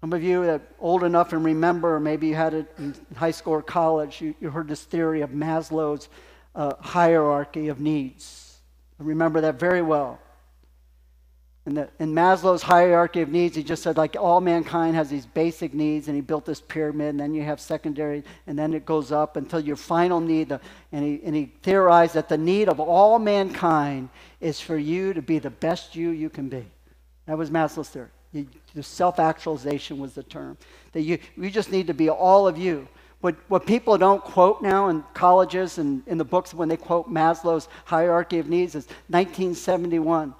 Some 0.00 0.14
of 0.14 0.22
you 0.22 0.46
that 0.46 0.62
old 0.80 1.04
enough 1.04 1.34
and 1.34 1.44
remember, 1.44 2.00
maybe 2.00 2.28
you 2.28 2.34
had 2.34 2.54
it 2.54 2.72
in 2.78 2.94
high 3.16 3.30
school 3.30 3.52
or 3.52 3.62
college, 3.62 4.22
you, 4.22 4.34
you 4.40 4.48
heard 4.48 4.66
this 4.66 4.84
theory 4.84 5.20
of 5.20 5.32
Maslow's 5.32 6.08
uh, 6.54 6.76
hierarchy 6.80 7.68
of 7.68 7.80
needs. 7.80 8.56
I 8.98 9.02
remember 9.02 9.42
that 9.42 9.56
very 9.56 9.82
well. 9.82 10.18
In, 11.64 11.74
the, 11.74 11.88
in 12.00 12.12
Maslow's 12.12 12.62
hierarchy 12.62 13.20
of 13.20 13.28
needs, 13.28 13.54
he 13.54 13.62
just 13.62 13.84
said, 13.84 13.96
like, 13.96 14.16
all 14.18 14.40
mankind 14.40 14.96
has 14.96 15.08
these 15.08 15.26
basic 15.26 15.72
needs, 15.72 16.08
and 16.08 16.16
he 16.16 16.20
built 16.20 16.44
this 16.44 16.60
pyramid, 16.60 17.10
and 17.10 17.20
then 17.20 17.34
you 17.34 17.42
have 17.42 17.60
secondary, 17.60 18.24
and 18.48 18.58
then 18.58 18.74
it 18.74 18.84
goes 18.84 19.12
up 19.12 19.36
until 19.36 19.60
your 19.60 19.76
final 19.76 20.18
need. 20.18 20.48
The, 20.48 20.60
and, 20.90 21.04
he, 21.04 21.20
and 21.24 21.36
he 21.36 21.52
theorized 21.62 22.14
that 22.14 22.28
the 22.28 22.36
need 22.36 22.68
of 22.68 22.80
all 22.80 23.20
mankind 23.20 24.08
is 24.40 24.58
for 24.58 24.76
you 24.76 25.14
to 25.14 25.22
be 25.22 25.38
the 25.38 25.50
best 25.50 25.94
you 25.94 26.10
you 26.10 26.28
can 26.28 26.48
be. 26.48 26.64
That 27.26 27.38
was 27.38 27.50
Maslow's 27.50 27.90
theory. 27.90 28.08
You, 28.32 28.48
the 28.74 28.82
self 28.82 29.20
actualization 29.20 29.98
was 29.98 30.14
the 30.14 30.24
term. 30.24 30.58
That 30.92 31.02
you, 31.02 31.18
you 31.36 31.48
just 31.48 31.70
need 31.70 31.86
to 31.86 31.94
be 31.94 32.10
all 32.10 32.48
of 32.48 32.58
you. 32.58 32.88
What, 33.20 33.36
what 33.46 33.66
people 33.66 33.96
don't 33.96 34.22
quote 34.24 34.62
now 34.62 34.88
in 34.88 35.04
colleges 35.14 35.78
and 35.78 36.02
in 36.08 36.18
the 36.18 36.24
books 36.24 36.52
when 36.52 36.68
they 36.68 36.76
quote 36.76 37.08
Maslow's 37.08 37.68
hierarchy 37.84 38.40
of 38.40 38.48
needs 38.48 38.74
is 38.74 38.86
1971. 39.08 40.34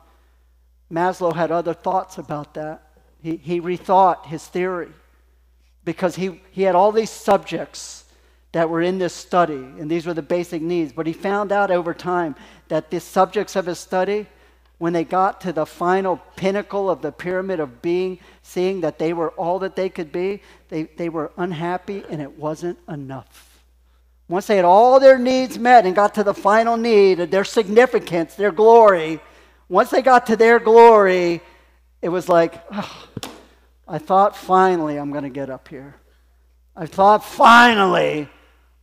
Maslow 0.92 1.34
had 1.34 1.50
other 1.50 1.72
thoughts 1.72 2.18
about 2.18 2.54
that. 2.54 2.82
He, 3.22 3.36
he 3.36 3.60
rethought 3.60 4.26
his 4.26 4.46
theory 4.46 4.90
because 5.84 6.16
he, 6.16 6.40
he 6.50 6.62
had 6.62 6.74
all 6.74 6.92
these 6.92 7.10
subjects 7.10 8.04
that 8.52 8.68
were 8.68 8.82
in 8.82 8.98
this 8.98 9.14
study, 9.14 9.54
and 9.54 9.90
these 9.90 10.04
were 10.04 10.12
the 10.12 10.22
basic 10.22 10.60
needs. 10.60 10.92
But 10.92 11.06
he 11.06 11.12
found 11.12 11.52
out 11.52 11.70
over 11.70 11.94
time 11.94 12.36
that 12.68 12.90
the 12.90 13.00
subjects 13.00 13.56
of 13.56 13.66
his 13.66 13.78
study, 13.78 14.26
when 14.76 14.92
they 14.92 15.04
got 15.04 15.40
to 15.42 15.52
the 15.52 15.64
final 15.64 16.20
pinnacle 16.36 16.90
of 16.90 17.00
the 17.00 17.12
pyramid 17.12 17.60
of 17.60 17.80
being, 17.80 18.18
seeing 18.42 18.82
that 18.82 18.98
they 18.98 19.14
were 19.14 19.30
all 19.30 19.58
that 19.60 19.76
they 19.76 19.88
could 19.88 20.12
be, 20.12 20.42
they, 20.68 20.82
they 20.82 21.08
were 21.08 21.32
unhappy 21.38 22.04
and 22.10 22.20
it 22.20 22.38
wasn't 22.38 22.78
enough. 22.88 23.64
Once 24.28 24.46
they 24.46 24.56
had 24.56 24.64
all 24.64 25.00
their 25.00 25.18
needs 25.18 25.58
met 25.58 25.86
and 25.86 25.94
got 25.94 26.14
to 26.14 26.24
the 26.24 26.34
final 26.34 26.76
need, 26.76 27.18
their 27.18 27.44
significance, 27.44 28.34
their 28.34 28.52
glory, 28.52 29.20
once 29.72 29.88
they 29.88 30.02
got 30.02 30.26
to 30.26 30.36
their 30.36 30.58
glory, 30.58 31.40
it 32.02 32.10
was 32.10 32.28
like, 32.28 32.62
oh, 32.70 33.08
I 33.88 33.96
thought 33.96 34.36
finally 34.36 34.98
I'm 34.98 35.10
going 35.12 35.24
to 35.24 35.30
get 35.30 35.48
up 35.48 35.66
here. 35.66 35.94
I 36.76 36.84
thought 36.84 37.24
finally 37.24 38.28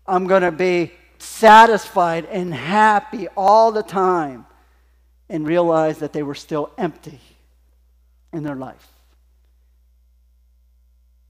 I'm 0.08 0.26
going 0.26 0.42
to 0.42 0.52
be 0.52 0.92
satisfied 1.20 2.26
and 2.26 2.52
happy 2.52 3.28
all 3.38 3.72
the 3.72 3.84
time 3.84 4.48
and 5.30 5.46
realize 5.46 6.00
that 6.00 6.12
they 6.12 6.24
were 6.24 6.34
still 6.34 6.72
empty 6.76 7.20
in 8.34 8.42
their 8.42 8.56
life. 8.56 8.88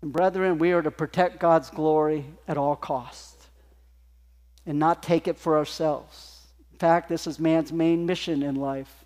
And 0.02 0.13
brethren, 0.13 0.58
we 0.58 0.72
are 0.72 0.82
to 0.82 0.91
protect 0.91 1.38
God's 1.38 1.69
glory 1.69 2.24
at 2.48 2.58
all 2.58 2.78
costs 2.78 3.50
and 4.65 4.80
not 4.80 5.04
take 5.04 5.28
it 5.28 5.38
for 5.38 5.58
ourselves. 5.58 6.43
In 6.72 6.78
fact, 6.78 7.10
this 7.10 7.28
is 7.28 7.41
man's 7.41 7.74
main 7.74 8.06
mission 8.06 8.41
in 8.41 8.56
life 8.56 8.98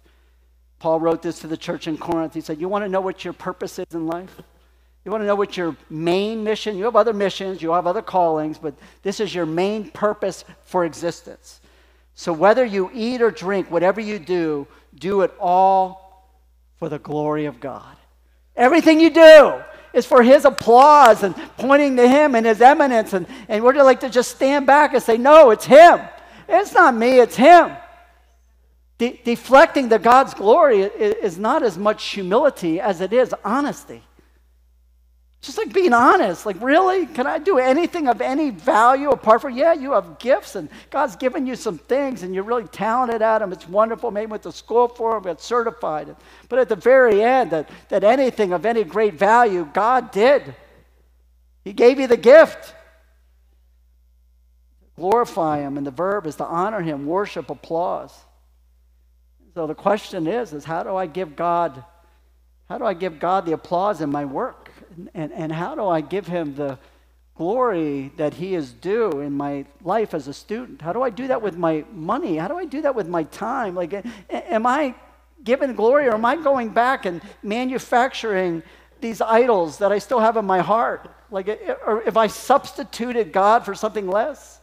Paul 0.84 1.00
wrote 1.00 1.22
this 1.22 1.40
to 1.40 1.48
the 1.48 1.56
church 1.56 1.88
in 1.88 1.98
Corinth. 1.98 2.34
He 2.34 2.42
said, 2.42 2.60
You 2.60 2.68
want 2.68 2.84
to 2.84 2.90
know 2.90 3.00
what 3.00 3.24
your 3.24 3.32
purpose 3.32 3.80
is 3.80 3.86
in 3.94 4.06
life? 4.06 4.42
You 5.06 5.12
want 5.12 5.22
to 5.22 5.26
know 5.26 5.36
what 5.36 5.56
your 5.56 5.78
main 5.90 6.44
mission? 6.44 6.78
You 6.78 6.84
have 6.84 6.98
other 6.98 7.14
missions, 7.14 7.62
you 7.62 7.72
have 7.72 7.88
other 7.88 8.02
callings, 8.02 8.58
but 8.58 8.76
this 9.02 9.22
is 9.22 9.34
your 9.34 9.46
main 9.46 9.92
purpose 9.92 10.44
for 10.66 10.84
existence. 10.84 11.62
So 12.16 12.34
whether 12.34 12.66
you 12.66 12.92
eat 12.94 13.22
or 13.22 13.32
drink, 13.32 13.72
whatever 13.72 14.02
you 14.02 14.20
do, 14.20 14.68
do 14.94 15.22
it 15.22 15.34
all 15.40 16.28
for 16.76 16.90
the 16.90 17.00
glory 17.00 17.46
of 17.46 17.62
God. 17.62 17.96
Everything 18.58 19.00
you 19.00 19.10
do 19.10 19.64
is 19.94 20.06
for 20.06 20.22
his 20.22 20.44
applause 20.44 21.24
and 21.24 21.34
pointing 21.58 21.96
to 21.96 22.10
him 22.10 22.36
and 22.36 22.46
his 22.46 22.60
eminence. 22.60 23.14
And, 23.14 23.26
and 23.48 23.64
we're 23.64 23.82
like 23.82 24.02
to 24.02 24.10
just 24.10 24.32
stand 24.32 24.68
back 24.68 24.94
and 24.94 25.02
say, 25.02 25.16
No, 25.16 25.52
it's 25.52 25.64
him. 25.64 26.02
It's 26.50 26.74
not 26.74 26.94
me, 26.94 27.22
it's 27.22 27.38
him. 27.38 27.72
De- 28.98 29.20
deflecting 29.24 29.90
the 29.90 30.00
God's 30.00 30.34
glory 30.34 30.82
is 30.82 31.38
not 31.38 31.64
as 31.64 31.78
much 31.78 32.06
humility 32.10 32.80
as 32.80 33.02
it 33.02 33.12
is 33.12 33.34
honesty. 33.44 34.04
Just 35.44 35.58
like 35.58 35.74
being 35.74 35.92
honest, 35.92 36.46
like, 36.46 36.56
really? 36.62 37.06
Can 37.06 37.28
I 37.28 37.38
do 37.38 37.58
anything 37.58 38.08
of 38.08 38.22
any 38.22 38.50
value 38.50 39.10
apart 39.10 39.42
from, 39.42 39.58
yeah, 39.58 39.74
you 39.74 39.92
have 39.92 40.18
gifts 40.18 40.56
and 40.56 40.70
God's 40.90 41.18
given 41.18 41.46
you 41.46 41.58
some 41.58 41.78
things 41.78 42.24
and 42.24 42.34
you're 42.34 42.46
really 42.46 42.68
talented 42.70 43.22
at 43.22 43.40
them. 43.40 43.52
It's 43.52 43.68
wonderful. 43.68 44.10
Maybe 44.10 44.28
went 44.28 44.44
to 44.44 44.54
school 44.54 44.88
for 44.88 45.16
them, 45.16 45.24
got 45.24 45.42
certified. 45.42 46.16
But 46.48 46.60
at 46.60 46.70
the 46.70 46.78
very 46.78 47.22
end, 47.22 47.52
that, 47.52 47.70
that 47.90 48.06
anything 48.06 48.54
of 48.54 48.66
any 48.66 48.86
great 48.86 49.16
value, 49.16 49.70
God 49.74 50.12
did. 50.12 50.56
He 51.66 51.74
gave 51.74 52.00
you 52.00 52.08
the 52.08 52.16
gift. 52.16 52.74
Glorify 54.96 55.60
Him, 55.60 55.78
and 55.78 55.86
the 55.86 55.92
verb 55.92 56.26
is 56.26 56.38
to 56.38 56.46
honor 56.46 56.82
Him, 56.82 57.06
worship, 57.06 57.50
applause. 57.50 58.18
So 59.54 59.68
the 59.68 59.76
question 59.76 60.26
is, 60.28 60.54
is 60.54 60.66
how 60.66 60.84
do 60.84 60.96
I 60.96 61.06
give 61.06 61.36
God, 61.36 61.84
how 62.68 62.78
do 62.78 62.86
I 62.86 62.94
give 62.94 63.20
God 63.20 63.46
the 63.46 63.54
applause 63.54 64.02
in 64.02 64.10
my 64.10 64.26
work? 64.26 64.72
And, 64.96 65.10
and, 65.14 65.32
and 65.34 65.52
how 65.52 65.76
do 65.76 65.88
I 65.88 66.02
give 66.02 66.26
him 66.26 66.56
the 66.56 66.80
glory 67.36 68.12
that 68.18 68.34
he 68.34 68.56
is 68.56 68.74
due 68.74 69.20
in 69.20 69.34
my 69.34 69.66
life 69.84 70.14
as 70.14 70.28
a 70.28 70.34
student? 70.34 70.82
How 70.82 70.92
do 70.92 71.04
I 71.04 71.12
do 71.12 71.28
that 71.28 71.42
with 71.42 71.56
my 71.56 71.86
money? 71.94 72.38
How 72.38 72.48
do 72.48 72.58
I 72.58 72.66
do 72.66 72.82
that 72.82 72.96
with 72.96 73.08
my 73.08 73.24
time? 73.26 73.76
Like, 73.76 74.04
am 74.30 74.66
I 74.66 74.96
giving 75.44 75.76
glory 75.76 76.08
or 76.08 76.14
am 76.14 76.26
I 76.26 76.36
going 76.36 76.70
back 76.70 77.06
and 77.06 77.22
manufacturing 77.44 78.64
these 79.02 79.22
idols 79.22 79.78
that 79.80 79.92
I 79.92 80.00
still 80.00 80.20
have 80.20 80.38
in 80.38 80.46
my 80.46 80.60
heart? 80.60 81.12
Like, 81.30 81.48
or 81.86 82.02
if 82.08 82.18
I 82.18 82.26
substituted 82.28 83.32
God 83.32 83.66
for 83.66 83.76
something 83.76 84.08
less? 84.08 84.62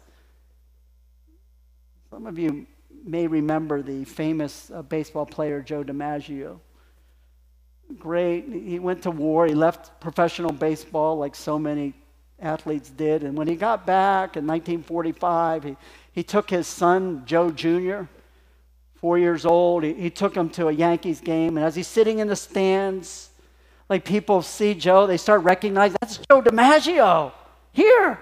Some 2.10 2.26
of 2.26 2.38
you 2.38 2.66
may 3.04 3.26
remember 3.26 3.82
the 3.82 4.04
famous 4.04 4.70
uh, 4.70 4.82
baseball 4.82 5.26
player 5.26 5.62
Joe 5.62 5.84
DiMaggio. 5.84 6.58
Great. 7.98 8.48
He 8.48 8.78
went 8.78 9.02
to 9.02 9.10
war. 9.10 9.46
He 9.46 9.54
left 9.54 10.00
professional 10.00 10.52
baseball 10.52 11.16
like 11.18 11.34
so 11.34 11.58
many 11.58 11.94
athletes 12.40 12.90
did. 12.90 13.22
And 13.22 13.36
when 13.36 13.48
he 13.48 13.56
got 13.56 13.86
back 13.86 14.36
in 14.36 14.46
1945, 14.46 15.64
he, 15.64 15.76
he 16.12 16.22
took 16.22 16.50
his 16.50 16.66
son, 16.66 17.22
Joe 17.26 17.50
Jr., 17.50 18.02
four 19.00 19.18
years 19.18 19.46
old, 19.46 19.82
he, 19.82 19.94
he 19.94 20.10
took 20.10 20.36
him 20.36 20.50
to 20.50 20.68
a 20.68 20.72
Yankees 20.72 21.20
game. 21.20 21.56
And 21.56 21.64
as 21.64 21.74
he's 21.74 21.88
sitting 21.88 22.18
in 22.18 22.28
the 22.28 22.36
stands, 22.36 23.30
like 23.88 24.04
people 24.04 24.42
see 24.42 24.74
Joe, 24.74 25.06
they 25.06 25.16
start 25.16 25.42
recognizing 25.42 25.96
that's 26.00 26.18
Joe 26.18 26.42
DiMaggio 26.42 27.32
here. 27.72 28.20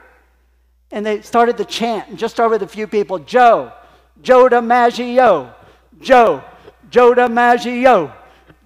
And 0.91 1.05
they 1.05 1.21
started 1.21 1.59
to 1.59 1.65
chant, 1.65 2.09
and 2.09 2.19
just 2.19 2.35
started 2.35 2.53
with 2.53 2.63
a 2.63 2.73
few 2.73 2.87
people 2.87 3.19
Joe, 3.19 3.73
Joe 4.23 4.49
DiMaggio, 4.49 5.55
Joe, 6.01 6.43
Joe 6.91 7.15
DiMaggio, 7.15 8.13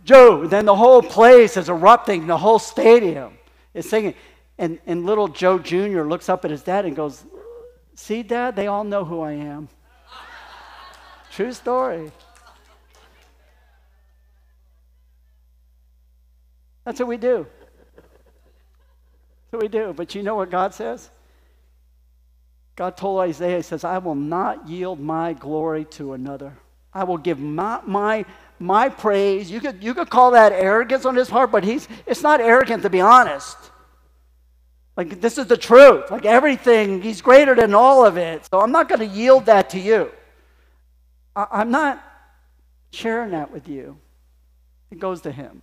Joe. 0.05 0.43
And 0.43 0.51
then 0.51 0.65
the 0.65 0.75
whole 0.75 1.03
place 1.03 1.57
is 1.57 1.69
erupting, 1.69 2.27
the 2.27 2.39
whole 2.39 2.59
stadium 2.59 3.39
is 3.75 3.89
singing. 3.89 4.15
And, 4.59 4.79
and 4.87 5.07
little 5.07 5.29
Joe 5.29 5.59
Jr. 5.59 6.03
looks 6.03 6.29
up 6.29 6.45
at 6.45 6.51
his 6.51 6.63
dad 6.63 6.85
and 6.85 6.95
goes, 6.95 7.25
See, 7.95 8.23
Dad, 8.23 8.57
they 8.57 8.67
all 8.67 8.85
know 8.85 9.05
who 9.05 9.21
I 9.21 9.33
am. 9.33 9.69
True 11.31 11.53
story. 11.53 12.11
That's 16.85 16.99
what 16.99 17.09
we 17.09 17.17
do. 17.17 17.47
That's 17.97 19.53
what 19.53 19.63
we 19.63 19.69
do. 19.69 19.93
But 19.93 20.15
you 20.15 20.23
know 20.23 20.35
what 20.35 20.51
God 20.51 20.75
says? 20.75 21.11
God 22.77 22.97
told 22.97 23.21
Isaiah, 23.21 23.59
He 23.59 23.63
says, 23.63 23.85
I 23.85 23.99
will 23.99 24.15
not 24.15 24.69
yield 24.69 25.01
my 25.01 25.35
glory 25.35 25.85
to 25.87 26.15
another. 26.15 26.57
I 26.95 27.05
will 27.05 27.19
give 27.19 27.39
my, 27.39 27.81
my, 27.87 28.25
my 28.59 28.89
praise. 28.89 29.51
You 29.51 29.61
could, 29.61 29.83
you 29.83 29.95
could 29.95 30.11
call 30.11 30.33
that 30.33 30.53
arrogance 30.53 31.05
on 31.05 31.17
his 31.17 31.29
part, 31.29 31.51
but 31.51 31.65
he's, 31.65 31.89
it's 32.07 32.23
not 32.23 32.41
arrogant 32.41 32.83
to 32.83 32.91
be 32.91 33.01
honest. 33.01 33.57
Like, 34.97 35.21
this 35.23 35.39
is 35.39 35.47
the 35.47 35.57
truth. 35.57 36.11
Like, 36.11 36.27
everything, 36.27 37.01
he's 37.01 37.23
greater 37.23 37.55
than 37.55 37.75
all 37.75 38.05
of 38.05 38.19
it. 38.19 38.47
So 38.51 38.61
I'm 38.61 38.73
not 38.73 38.89
going 38.91 38.99
to 39.01 39.07
yield 39.07 39.47
that 39.47 39.71
to 39.71 39.79
you. 39.79 40.11
I, 41.35 41.47
I'm 41.51 41.71
not 41.71 42.03
sharing 42.93 43.31
that 43.31 43.51
with 43.51 43.69
you. 43.69 43.99
It 44.91 44.99
goes 44.99 45.23
to 45.23 45.33
him. 45.33 45.63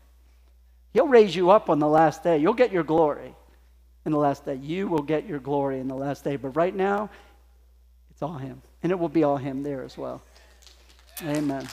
He'll 0.94 1.08
raise 1.08 1.36
you 1.36 1.52
up 1.52 1.70
on 1.70 1.78
the 1.78 1.88
last 1.88 2.24
day. 2.24 2.40
You'll 2.40 2.56
get 2.56 2.72
your 2.72 2.84
glory 2.84 3.36
in 4.10 4.14
the 4.14 4.20
last 4.20 4.44
day. 4.44 4.56
You 4.56 4.88
will 4.88 5.04
get 5.04 5.28
your 5.28 5.40
glory 5.40 5.80
in 5.80 5.88
the 5.88 5.96
last 5.96 6.24
day. 6.24 6.36
But 6.36 6.50
right 6.50 6.76
now, 6.76 7.12
it's 8.10 8.24
all 8.24 8.38
him. 8.38 8.62
And 8.82 8.92
it 8.92 8.98
will 8.98 9.08
be 9.08 9.24
all 9.24 9.38
him 9.38 9.62
there 9.62 9.84
as 9.84 9.98
well. 9.98 10.22
Amen. 11.24 11.68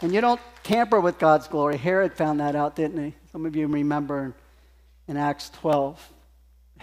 And 0.00 0.12
you 0.12 0.22
don't 0.22 0.40
tamper 0.62 1.00
with 1.00 1.18
God's 1.18 1.48
glory. 1.48 1.76
Herod 1.76 2.14
found 2.14 2.40
that 2.40 2.56
out, 2.56 2.76
didn't 2.76 3.04
he? 3.04 3.14
Some 3.30 3.44
of 3.44 3.54
you 3.54 3.66
remember 3.66 4.34
in 5.06 5.16
Acts 5.16 5.50
12. 5.50 6.10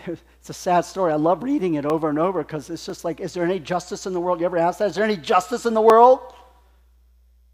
It's 0.40 0.50
a 0.50 0.54
sad 0.54 0.86
story. 0.86 1.12
I 1.12 1.18
love 1.18 1.44
reading 1.44 1.76
it 1.76 1.86
over 1.86 2.10
and 2.10 2.18
over 2.18 2.42
because 2.42 2.72
it's 2.72 2.84
just 2.84 3.06
like, 3.06 3.20
is 3.20 3.32
there 3.32 3.44
any 3.44 3.60
justice 3.60 4.08
in 4.08 4.14
the 4.14 4.20
world? 4.20 4.40
You 4.40 4.48
ever 4.48 4.58
ask 4.58 4.80
that? 4.80 4.90
Is 4.90 4.96
there 4.96 5.04
any 5.04 5.18
justice 5.18 5.68
in 5.68 5.76
the 5.76 5.82
world? 5.82 6.20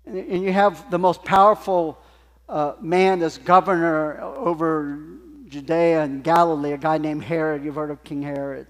And, 0.06 0.42
you 0.42 0.54
have 0.54 0.90
the 0.90 0.98
most 0.98 1.26
powerful 1.26 2.00
uh, 2.48 2.76
man, 2.80 3.20
this 3.20 3.38
governor 3.38 4.22
over 4.22 5.17
Judea 5.48 6.04
and 6.04 6.24
Galilee, 6.24 6.74
a 6.74 6.78
guy 6.78 6.98
named 6.98 7.24
Herod. 7.24 7.64
You've 7.64 7.76
heard 7.76 7.92
of 7.92 8.04
King 8.04 8.22
Herod. 8.22 8.68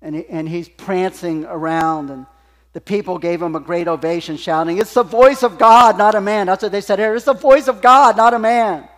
And, 0.00 0.16
he, 0.16 0.26
and 0.26 0.48
he's 0.48 0.68
prancing 0.68 1.44
around, 1.44 2.10
and 2.10 2.26
the 2.72 2.80
people 2.80 3.18
gave 3.18 3.40
him 3.40 3.54
a 3.54 3.60
great 3.60 3.86
ovation, 3.86 4.36
shouting, 4.36 4.78
It's 4.78 4.94
the 4.94 5.02
voice 5.02 5.42
of 5.42 5.58
God, 5.58 5.98
not 5.98 6.14
a 6.14 6.20
man. 6.20 6.46
That's 6.46 6.62
what 6.62 6.72
they 6.72 6.80
said 6.80 6.98
here. 6.98 7.14
It's 7.14 7.24
the 7.24 7.34
voice 7.34 7.68
of 7.68 7.80
God, 7.80 8.16
not 8.16 8.34
a 8.34 8.38
man. 8.38 8.88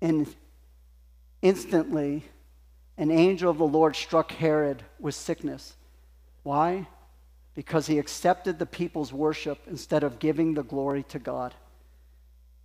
And 0.00 0.26
instantly, 1.42 2.24
an 2.96 3.10
angel 3.10 3.50
of 3.50 3.58
the 3.58 3.66
Lord 3.66 3.96
struck 3.96 4.32
Herod 4.32 4.82
with 4.98 5.14
sickness. 5.14 5.74
Why? 6.42 6.86
Because 7.54 7.86
he 7.86 7.98
accepted 7.98 8.58
the 8.58 8.66
people's 8.66 9.12
worship 9.12 9.58
instead 9.66 10.04
of 10.04 10.18
giving 10.18 10.54
the 10.54 10.62
glory 10.62 11.02
to 11.04 11.18
God. 11.18 11.54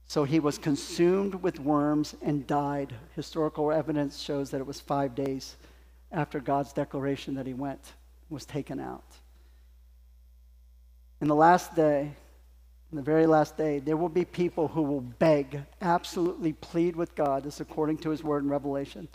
So 0.07 0.23
he 0.23 0.39
was 0.39 0.57
consumed 0.57 1.35
with 1.35 1.59
worms 1.59 2.15
and 2.21 2.47
died. 2.47 2.93
Historical 3.15 3.71
evidence 3.71 4.19
shows 4.19 4.49
that 4.51 4.61
it 4.61 4.67
was 4.67 4.79
five 4.79 5.13
days 5.13 5.57
after 6.11 6.39
God's 6.39 6.71
declaration 6.71 7.35
that 7.35 7.45
he 7.45 7.53
went, 7.53 7.93
was 8.29 8.45
taken 8.45 8.79
out. 8.79 9.03
In 11.19 11.27
the 11.27 11.35
last 11.35 11.75
day, 11.75 12.13
in 12.91 12.95
the 12.95 13.01
very 13.01 13.25
last 13.25 13.57
day, 13.57 13.79
there 13.79 13.97
will 13.97 14.07
be 14.07 14.23
people 14.23 14.69
who 14.69 14.81
will 14.81 15.01
beg, 15.01 15.61
absolutely 15.81 16.53
plead 16.53 16.95
with 16.95 17.13
God, 17.15 17.43
this 17.43 17.59
according 17.59 17.97
to 17.99 18.09
his 18.09 18.23
word 18.23 18.43
in 18.43 18.49
Revelation, 18.49 19.09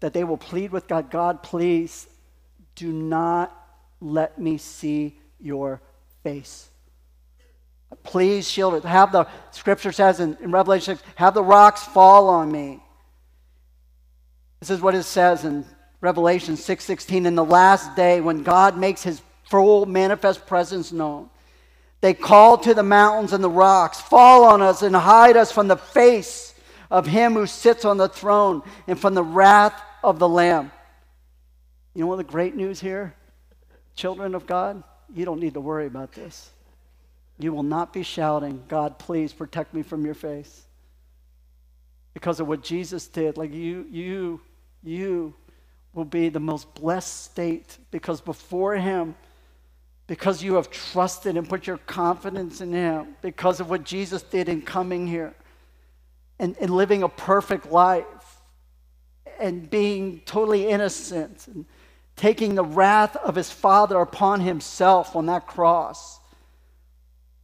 that 0.00 0.14
they 0.14 0.24
will 0.24 0.38
plead 0.38 0.72
with 0.72 0.88
God, 0.88 1.10
God, 1.10 1.42
please 1.42 2.08
do 2.74 2.90
not 2.90 3.54
let 4.00 4.38
me 4.38 4.56
see 4.56 5.18
your 5.38 5.82
face. 6.22 6.70
Please 8.02 8.48
shield 8.48 8.74
it. 8.74 8.84
Have 8.84 9.12
the, 9.12 9.26
scripture 9.50 9.92
says 9.92 10.20
in, 10.20 10.36
in 10.40 10.50
Revelation 10.50 10.96
6, 10.96 11.08
have 11.16 11.34
the 11.34 11.42
rocks 11.42 11.84
fall 11.84 12.28
on 12.28 12.50
me. 12.50 12.82
This 14.60 14.70
is 14.70 14.80
what 14.80 14.94
it 14.94 15.02
says 15.02 15.44
in 15.44 15.64
Revelation 16.00 16.56
6:16 16.56 17.26
in 17.26 17.34
the 17.34 17.44
last 17.44 17.94
day 17.96 18.20
when 18.20 18.42
God 18.42 18.76
makes 18.76 19.02
his 19.02 19.22
full 19.48 19.86
manifest 19.86 20.46
presence 20.46 20.92
known. 20.92 21.30
They 22.00 22.14
call 22.14 22.58
to 22.58 22.74
the 22.74 22.82
mountains 22.82 23.32
and 23.32 23.42
the 23.42 23.50
rocks, 23.50 24.00
fall 24.00 24.44
on 24.44 24.60
us 24.60 24.82
and 24.82 24.94
hide 24.94 25.36
us 25.36 25.52
from 25.52 25.68
the 25.68 25.76
face 25.76 26.54
of 26.90 27.06
him 27.06 27.34
who 27.34 27.46
sits 27.46 27.84
on 27.84 27.96
the 27.96 28.08
throne 28.08 28.62
and 28.86 28.98
from 28.98 29.14
the 29.14 29.22
wrath 29.22 29.80
of 30.02 30.18
the 30.18 30.28
Lamb. 30.28 30.72
You 31.94 32.02
know 32.02 32.06
what 32.08 32.16
the 32.16 32.24
great 32.24 32.56
news 32.56 32.80
here? 32.80 33.14
Children 33.94 34.34
of 34.34 34.46
God, 34.46 34.82
you 35.14 35.24
don't 35.24 35.40
need 35.40 35.54
to 35.54 35.60
worry 35.60 35.86
about 35.86 36.12
this. 36.12 36.50
You 37.42 37.52
will 37.52 37.62
not 37.62 37.92
be 37.92 38.02
shouting, 38.02 38.62
God, 38.68 38.98
please 38.98 39.32
protect 39.32 39.74
me 39.74 39.82
from 39.82 40.04
your 40.04 40.14
face. 40.14 40.62
Because 42.14 42.40
of 42.40 42.46
what 42.46 42.62
Jesus 42.62 43.06
did. 43.08 43.36
Like 43.36 43.52
you, 43.52 43.86
you, 43.90 44.40
you 44.82 45.34
will 45.92 46.04
be 46.04 46.28
the 46.28 46.40
most 46.40 46.74
blessed 46.74 47.24
state 47.24 47.78
because 47.90 48.20
before 48.20 48.76
him, 48.76 49.14
because 50.06 50.42
you 50.42 50.56
have 50.56 50.70
trusted 50.70 51.36
and 51.36 51.48
put 51.48 51.66
your 51.66 51.78
confidence 51.78 52.60
in 52.60 52.72
Him, 52.72 53.16
because 53.22 53.60
of 53.60 53.70
what 53.70 53.84
Jesus 53.84 54.22
did 54.22 54.48
in 54.48 54.60
coming 54.60 55.06
here 55.06 55.34
and, 56.38 56.56
and 56.60 56.70
living 56.70 57.02
a 57.02 57.08
perfect 57.08 57.70
life 57.70 58.40
and 59.40 59.70
being 59.70 60.20
totally 60.26 60.68
innocent 60.68 61.46
and 61.48 61.64
taking 62.16 62.54
the 62.54 62.64
wrath 62.64 63.16
of 63.16 63.34
His 63.36 63.50
Father 63.50 63.98
upon 64.00 64.40
Himself 64.40 65.16
on 65.16 65.26
that 65.26 65.46
cross, 65.46 66.20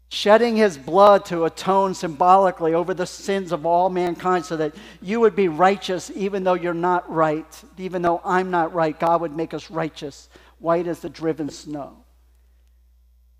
shedding 0.08 0.56
His 0.56 0.78
blood 0.78 1.24
to 1.26 1.44
atone 1.44 1.94
symbolically 1.94 2.74
over 2.74 2.94
the 2.94 3.06
sins 3.06 3.52
of 3.52 3.66
all 3.66 3.90
mankind 3.90 4.44
so 4.44 4.56
that 4.56 4.74
you 5.02 5.20
would 5.20 5.36
be 5.36 5.48
righteous 5.48 6.10
even 6.14 6.44
though 6.44 6.54
you're 6.54 6.74
not 6.74 7.10
right, 7.10 7.62
even 7.76 8.02
though 8.02 8.20
I'm 8.24 8.50
not 8.50 8.72
right. 8.72 8.98
God 8.98 9.20
would 9.20 9.36
make 9.36 9.52
us 9.52 9.70
righteous, 9.70 10.28
white 10.58 10.86
as 10.86 11.00
the 11.00 11.08
driven 11.08 11.50
snow. 11.50 11.96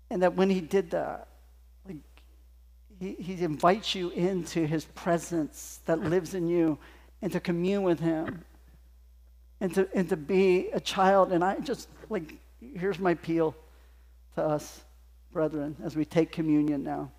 And 0.09 0.23
that 0.23 0.35
when 0.35 0.49
he 0.49 0.61
did 0.61 0.91
that, 0.91 1.27
he, 2.99 3.13
he 3.13 3.41
invites 3.43 3.95
you 3.95 4.09
into 4.09 4.65
his 4.65 4.85
presence 4.85 5.79
that 5.85 5.99
lives 5.99 6.33
in 6.33 6.47
you 6.47 6.77
and 7.21 7.31
to 7.31 7.39
commune 7.39 7.83
with 7.83 7.99
him 7.99 8.43
and 9.61 9.73
to, 9.75 9.87
and 9.93 10.09
to 10.09 10.17
be 10.17 10.69
a 10.73 10.79
child. 10.79 11.31
And 11.31 11.43
I 11.43 11.59
just, 11.59 11.87
like, 12.09 12.35
here's 12.59 12.99
my 12.99 13.11
appeal 13.11 13.55
to 14.35 14.43
us, 14.43 14.83
brethren, 15.31 15.75
as 15.83 15.95
we 15.95 16.05
take 16.05 16.31
communion 16.31 16.83
now. 16.83 17.11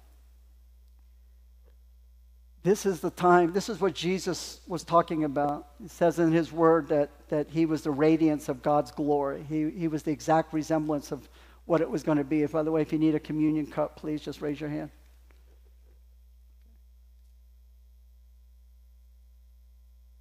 This 2.62 2.84
is 2.84 3.00
the 3.00 3.10
time, 3.10 3.52
this 3.52 3.70
is 3.70 3.80
what 3.80 3.94
Jesus 3.94 4.60
was 4.66 4.84
talking 4.84 5.24
about. 5.24 5.68
He 5.80 5.88
says 5.88 6.18
in 6.18 6.30
his 6.30 6.52
word 6.52 6.88
that, 6.88 7.10
that 7.28 7.48
he 7.48 7.64
was 7.64 7.82
the 7.82 7.90
radiance 7.90 8.50
of 8.50 8.62
God's 8.62 8.90
glory. 8.90 9.46
He, 9.48 9.70
he 9.70 9.88
was 9.88 10.02
the 10.02 10.10
exact 10.10 10.52
resemblance 10.52 11.10
of 11.10 11.26
what 11.64 11.80
it 11.80 11.88
was 11.88 12.02
going 12.02 12.18
to 12.18 12.24
be. 12.24 12.42
If, 12.42 12.52
by 12.52 12.62
the 12.62 12.70
way, 12.70 12.82
if 12.82 12.92
you 12.92 12.98
need 12.98 13.14
a 13.14 13.20
communion 13.20 13.66
cup, 13.66 13.96
please 13.96 14.20
just 14.20 14.42
raise 14.42 14.60
your 14.60 14.68
hand. 14.68 14.90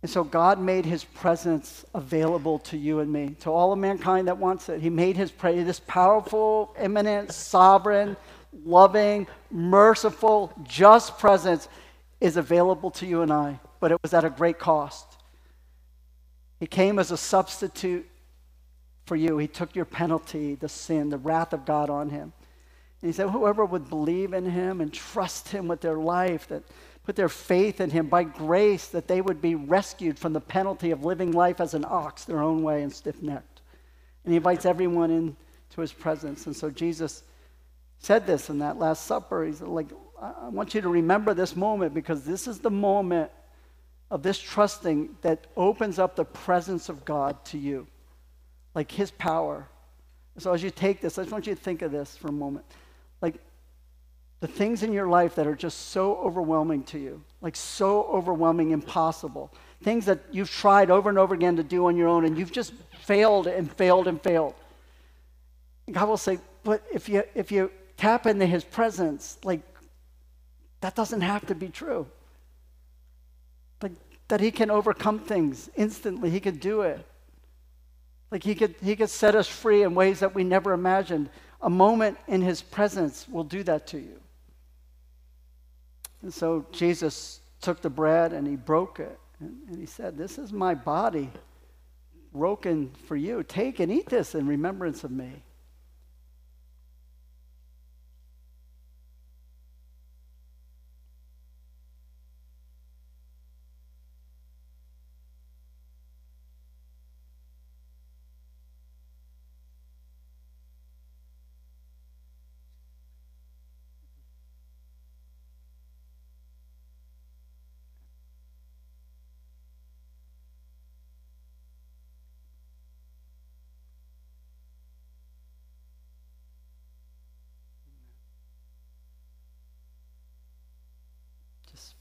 And 0.02 0.10
so 0.10 0.24
God 0.24 0.60
made 0.60 0.86
his 0.86 1.04
presence 1.04 1.84
available 1.94 2.60
to 2.60 2.78
you 2.78 3.00
and 3.00 3.12
me, 3.12 3.36
to 3.42 3.50
all 3.50 3.74
of 3.74 3.80
mankind 3.80 4.28
that 4.28 4.38
wants 4.38 4.70
it. 4.70 4.82
He 4.82 4.90
made 4.90 5.18
his 5.18 5.32
presence, 5.32 5.68
this 5.68 5.82
powerful, 5.82 6.74
immanent, 6.80 7.34
sovereign, 7.34 8.16
loving, 8.66 9.28
merciful, 9.52 10.54
just 10.64 11.18
presence 11.18 11.68
is 12.22 12.38
available 12.38 12.92
to 12.92 13.06
you 13.06 13.22
and 13.22 13.32
I, 13.32 13.60
but 13.80 13.92
it 13.92 14.02
was 14.02 14.14
at 14.14 14.24
a 14.24 14.30
great 14.30 14.58
cost. 14.58 15.06
He 16.60 16.66
came 16.68 16.98
as 16.98 17.12
a 17.12 17.18
substitute 17.18 18.08
for 19.06 19.16
you. 19.16 19.38
He 19.38 19.48
took 19.48 19.76
your 19.76 19.86
penalty, 19.86 20.56
the 20.56 20.70
sin, 20.70 21.10
the 21.10 21.18
wrath 21.18 21.54
of 21.54 21.66
God 21.66 21.90
on 21.90 22.10
him. 22.10 22.34
And 23.02 23.10
he 23.10 23.14
said, 23.14 23.30
whoever 23.30 23.66
would 23.66 23.90
believe 23.90 24.34
in 24.34 24.50
him 24.50 24.82
and 24.82 24.94
trust 24.94 25.50
him 25.50 25.68
with 25.68 25.82
their 25.82 25.98
life, 25.98 26.48
that 26.50 26.64
put 27.10 27.16
their 27.16 27.28
faith 27.28 27.82
in 27.82 27.90
him 27.90 28.06
by 28.06 28.24
grace, 28.24 28.86
that 28.90 29.08
they 29.08 29.20
would 29.20 29.42
be 29.42 29.56
rescued 29.56 30.20
from 30.20 30.32
the 30.32 30.40
penalty 30.40 30.92
of 30.92 31.04
living 31.04 31.32
life 31.32 31.60
as 31.60 31.74
an 31.74 31.84
ox 31.90 32.24
their 32.24 32.40
own 32.40 32.62
way 32.62 32.84
and 32.84 32.94
stiff 32.94 33.20
necked. 33.24 33.62
And 34.24 34.32
he 34.32 34.38
invites 34.38 34.64
everyone 34.64 35.10
into 35.10 35.82
his 35.82 35.92
presence. 35.92 36.46
And 36.46 36.56
so 36.56 36.70
Jesus 36.70 37.24
said 37.98 38.28
this 38.28 38.52
in 38.52 38.60
that 38.60 38.78
Last 38.78 39.08
Supper. 39.08 39.44
He's 39.44 39.60
like, 39.60 39.88
I 40.22 40.50
want 40.50 40.76
you 40.76 40.82
to 40.82 40.90
remember 40.90 41.34
this 41.34 41.56
moment 41.56 41.96
because 41.96 42.26
this 42.26 42.48
is 42.48 42.60
the 42.60 42.70
moment 42.70 43.32
of 44.12 44.22
this 44.22 44.38
trusting 44.38 45.18
that 45.24 45.48
opens 45.58 45.98
up 45.98 46.16
the 46.16 46.26
presence 46.26 46.90
of 46.90 47.06
God 47.06 47.44
to 47.46 47.58
you, 47.58 47.88
like 48.76 48.92
His 48.92 49.10
power. 49.10 49.68
So 50.38 50.54
as 50.54 50.62
you 50.62 50.70
take 50.70 51.02
this, 51.02 51.18
I 51.18 51.24
just 51.24 51.32
want 51.32 51.48
you 51.48 51.56
to 51.56 51.60
think 51.60 51.82
of 51.82 51.92
this 51.92 52.16
for 52.16 52.28
a 52.28 52.32
moment. 52.32 52.68
Like 53.20 53.42
the 54.40 54.48
things 54.48 54.84
in 54.84 54.94
your 54.94 55.08
life 55.08 55.36
that 55.36 55.48
are 55.48 55.56
just 55.56 55.90
so 55.90 56.16
overwhelming 56.18 56.84
to 56.84 57.00
you, 57.00 57.22
like 57.42 57.56
so 57.56 58.04
overwhelming, 58.04 58.72
impossible. 58.72 59.52
Things 59.84 60.06
that 60.06 60.20
you've 60.32 60.50
tried 60.50 60.90
over 60.90 61.10
and 61.10 61.18
over 61.18 61.34
again 61.34 61.58
to 61.58 61.64
do 61.64 61.88
on 61.88 61.98
your 61.98 62.08
own, 62.08 62.26
and 62.26 62.38
you've 62.38 62.52
just 62.52 62.74
failed 63.02 63.48
and 63.48 63.72
failed 63.72 64.08
and 64.08 64.22
failed. 64.22 64.54
God 65.92 66.08
will 66.08 66.18
say, 66.18 66.40
but 66.64 66.84
if 66.94 67.10
you 67.10 67.24
if 67.36 67.52
you 67.52 67.72
tap 67.98 68.26
into 68.26 68.46
his 68.46 68.64
presence, 68.64 69.38
like 69.44 69.62
that 70.82 70.96
doesn't 70.96 71.22
have 71.22 71.46
to 71.48 71.56
be 71.56 71.68
true. 71.68 72.08
Like 73.82 73.94
that 74.30 74.40
he 74.40 74.52
can 74.52 74.72
overcome 74.72 75.20
things 75.20 75.70
instantly. 75.76 76.30
He 76.30 76.40
could 76.40 76.60
do 76.60 76.82
it. 76.82 77.06
Like 78.32 78.44
he 78.44 78.56
could 78.56 78.76
he 78.82 78.96
could 78.96 79.10
set 79.10 79.36
us 79.36 79.48
free 79.48 79.84
in 79.84 79.96
ways 79.96 80.20
that 80.20 80.36
we 80.36 80.44
never 80.44 80.74
imagined. 80.74 81.30
A 81.62 81.70
moment 81.70 82.18
in 82.28 82.42
his 82.42 82.62
presence 82.62 83.28
will 83.28 83.44
do 83.44 83.64
that 83.64 83.88
to 83.88 83.98
you. 83.98 84.20
And 86.22 86.34
so 86.34 86.66
Jesus 86.72 87.42
took 87.62 87.82
the 87.82 87.90
bread 87.90 88.34
and 88.34 88.48
he 88.48 88.56
broke 88.56 89.00
it. 89.00 89.20
And, 89.40 89.58
and 89.68 89.78
he 89.78 89.86
said, 89.86 90.18
This 90.18 90.38
is 90.38 90.52
my 90.52 90.76
body 90.76 91.30
broken 92.34 92.92
for 93.08 93.16
you. 93.16 93.44
Take 93.44 93.80
and 93.80 93.92
eat 93.92 94.08
this 94.08 94.36
in 94.36 94.48
remembrance 94.48 95.04
of 95.04 95.12
me. 95.12 95.44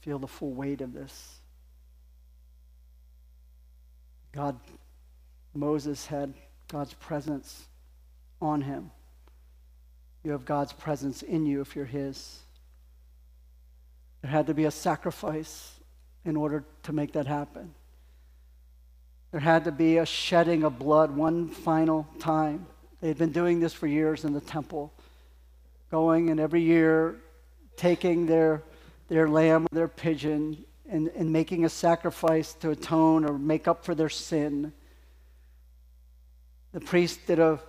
Feel 0.09 0.17
the 0.17 0.25
full 0.25 0.53
weight 0.53 0.81
of 0.81 0.91
this. 0.91 1.35
God, 4.31 4.59
Moses 5.53 6.07
had 6.07 6.33
God's 6.67 6.95
presence 6.95 7.67
on 8.41 8.61
him. 8.61 8.89
You 10.23 10.31
have 10.31 10.45
God's 10.45 10.73
presence 10.73 11.21
in 11.21 11.45
you 11.45 11.61
if 11.61 11.75
you're 11.75 11.85
his. 11.85 12.39
There 14.23 14.31
had 14.31 14.47
to 14.47 14.55
be 14.55 14.65
a 14.65 14.71
sacrifice 14.71 15.73
in 16.25 16.35
order 16.35 16.63
to 16.83 16.91
make 16.91 17.13
that 17.13 17.27
happen. 17.27 17.75
There 19.29 19.39
had 19.41 19.65
to 19.65 19.71
be 19.71 19.97
a 19.99 20.07
shedding 20.07 20.63
of 20.63 20.79
blood 20.79 21.15
one 21.15 21.49
final 21.49 22.07
time. 22.17 22.65
They 22.99 23.09
had 23.09 23.19
been 23.19 23.31
doing 23.31 23.59
this 23.59 23.73
for 23.73 23.85
years 23.85 24.25
in 24.25 24.33
the 24.33 24.41
temple, 24.41 24.91
going 25.91 26.31
and 26.31 26.39
every 26.39 26.63
year 26.63 27.17
taking 27.77 28.25
their 28.25 28.63
their 29.09 29.27
lamb 29.27 29.65
or 29.65 29.75
their 29.75 29.87
pigeon 29.87 30.63
and, 30.89 31.09
and 31.09 31.31
making 31.31 31.65
a 31.65 31.69
sacrifice 31.69 32.53
to 32.53 32.71
atone 32.71 33.25
or 33.25 33.37
make 33.37 33.67
up 33.67 33.83
for 33.83 33.93
their 33.93 34.09
sin. 34.09 34.71
The 36.71 36.79
priest 36.79 37.25
did 37.27 37.39
a 37.39 37.59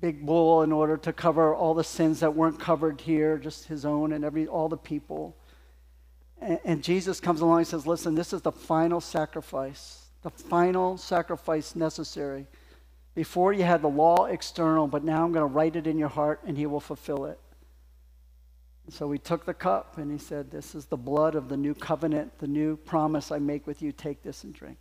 big 0.00 0.24
bull 0.24 0.62
in 0.62 0.72
order 0.72 0.96
to 0.96 1.12
cover 1.12 1.54
all 1.54 1.74
the 1.74 1.84
sins 1.84 2.20
that 2.20 2.34
weren't 2.34 2.60
covered 2.60 3.00
here, 3.00 3.38
just 3.38 3.66
his 3.66 3.84
own 3.84 4.12
and 4.12 4.24
every 4.24 4.46
all 4.46 4.68
the 4.68 4.76
people. 4.76 5.36
And, 6.40 6.58
and 6.64 6.84
Jesus 6.84 7.20
comes 7.20 7.40
along 7.40 7.58
and 7.58 7.66
says, 7.66 7.86
Listen, 7.86 8.14
this 8.14 8.32
is 8.32 8.42
the 8.42 8.52
final 8.52 9.00
sacrifice, 9.00 10.06
the 10.22 10.30
final 10.30 10.96
sacrifice 10.96 11.74
necessary. 11.74 12.46
Before 13.14 13.52
you 13.52 13.64
had 13.64 13.82
the 13.82 13.88
law 13.88 14.26
external, 14.26 14.86
but 14.86 15.02
now 15.02 15.24
I'm 15.24 15.32
going 15.32 15.48
to 15.48 15.52
write 15.52 15.74
it 15.74 15.88
in 15.88 15.98
your 15.98 16.08
heart 16.08 16.40
and 16.46 16.56
he 16.56 16.66
will 16.66 16.80
fulfill 16.80 17.24
it. 17.24 17.40
So 18.90 19.10
he 19.12 19.18
took 19.18 19.44
the 19.44 19.54
cup 19.54 19.98
and 19.98 20.10
he 20.10 20.18
said, 20.18 20.50
This 20.50 20.74
is 20.74 20.86
the 20.86 20.96
blood 20.96 21.34
of 21.34 21.48
the 21.48 21.56
new 21.56 21.74
covenant, 21.74 22.38
the 22.38 22.46
new 22.46 22.76
promise 22.76 23.30
I 23.30 23.38
make 23.38 23.66
with 23.66 23.82
you. 23.82 23.92
Take 23.92 24.22
this 24.22 24.44
and 24.44 24.54
drink. 24.54 24.78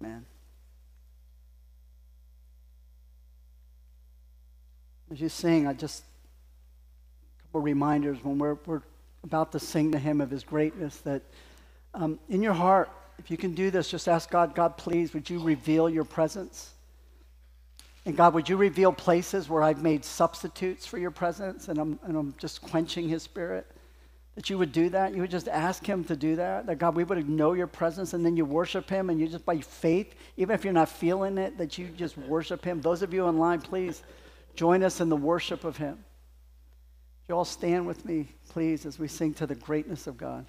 Amen. 0.00 0.26
As 5.10 5.20
you 5.20 5.30
sing, 5.30 5.66
I 5.66 5.72
just, 5.72 6.02
a 7.38 7.42
couple 7.44 7.62
reminders 7.62 8.22
when 8.22 8.36
we're, 8.36 8.58
we're 8.66 8.82
about 9.22 9.52
to 9.52 9.58
sing 9.58 9.90
the 9.90 9.98
hymn 9.98 10.20
of 10.20 10.30
his 10.30 10.44
greatness 10.44 10.98
that 10.98 11.22
um, 11.94 12.18
in 12.28 12.42
your 12.42 12.52
heart, 12.52 12.90
if 13.18 13.30
you 13.30 13.38
can 13.38 13.54
do 13.54 13.70
this, 13.70 13.90
just 13.90 14.06
ask 14.06 14.28
God, 14.28 14.54
God, 14.54 14.76
please, 14.76 15.14
would 15.14 15.30
you 15.30 15.40
reveal 15.40 15.88
your 15.88 16.04
presence? 16.04 16.73
And 18.06 18.16
God, 18.16 18.34
would 18.34 18.48
you 18.48 18.56
reveal 18.56 18.92
places 18.92 19.48
where 19.48 19.62
I've 19.62 19.82
made 19.82 20.04
substitutes 20.04 20.84
for 20.86 20.98
your 20.98 21.10
presence 21.10 21.68
and 21.68 21.78
I'm, 21.78 21.98
and 22.04 22.16
I'm 22.16 22.34
just 22.38 22.60
quenching 22.60 23.08
his 23.08 23.22
spirit? 23.22 23.66
That 24.34 24.50
you 24.50 24.58
would 24.58 24.72
do 24.72 24.90
that. 24.90 25.14
You 25.14 25.22
would 25.22 25.30
just 25.30 25.48
ask 25.48 25.86
him 25.86 26.04
to 26.04 26.16
do 26.16 26.36
that. 26.36 26.66
That 26.66 26.76
God, 26.78 26.96
we 26.96 27.04
would 27.04 27.28
know 27.28 27.52
your 27.52 27.66
presence 27.66 28.12
and 28.12 28.26
then 28.26 28.36
you 28.36 28.44
worship 28.44 28.90
him 28.90 29.08
and 29.08 29.18
you 29.18 29.28
just 29.28 29.46
by 29.46 29.58
faith, 29.58 30.14
even 30.36 30.54
if 30.54 30.64
you're 30.64 30.72
not 30.72 30.88
feeling 30.88 31.38
it, 31.38 31.56
that 31.56 31.78
you 31.78 31.86
just 31.88 32.18
worship 32.18 32.64
him. 32.64 32.80
Those 32.80 33.02
of 33.02 33.14
you 33.14 33.24
online, 33.24 33.60
please 33.60 34.02
join 34.54 34.82
us 34.82 35.00
in 35.00 35.08
the 35.08 35.16
worship 35.16 35.64
of 35.64 35.76
him. 35.76 36.04
You 37.28 37.36
all 37.36 37.44
stand 37.44 37.86
with 37.86 38.04
me, 38.04 38.28
please, 38.50 38.84
as 38.84 38.98
we 38.98 39.08
sing 39.08 39.32
to 39.34 39.46
the 39.46 39.54
greatness 39.54 40.06
of 40.06 40.18
God. 40.18 40.44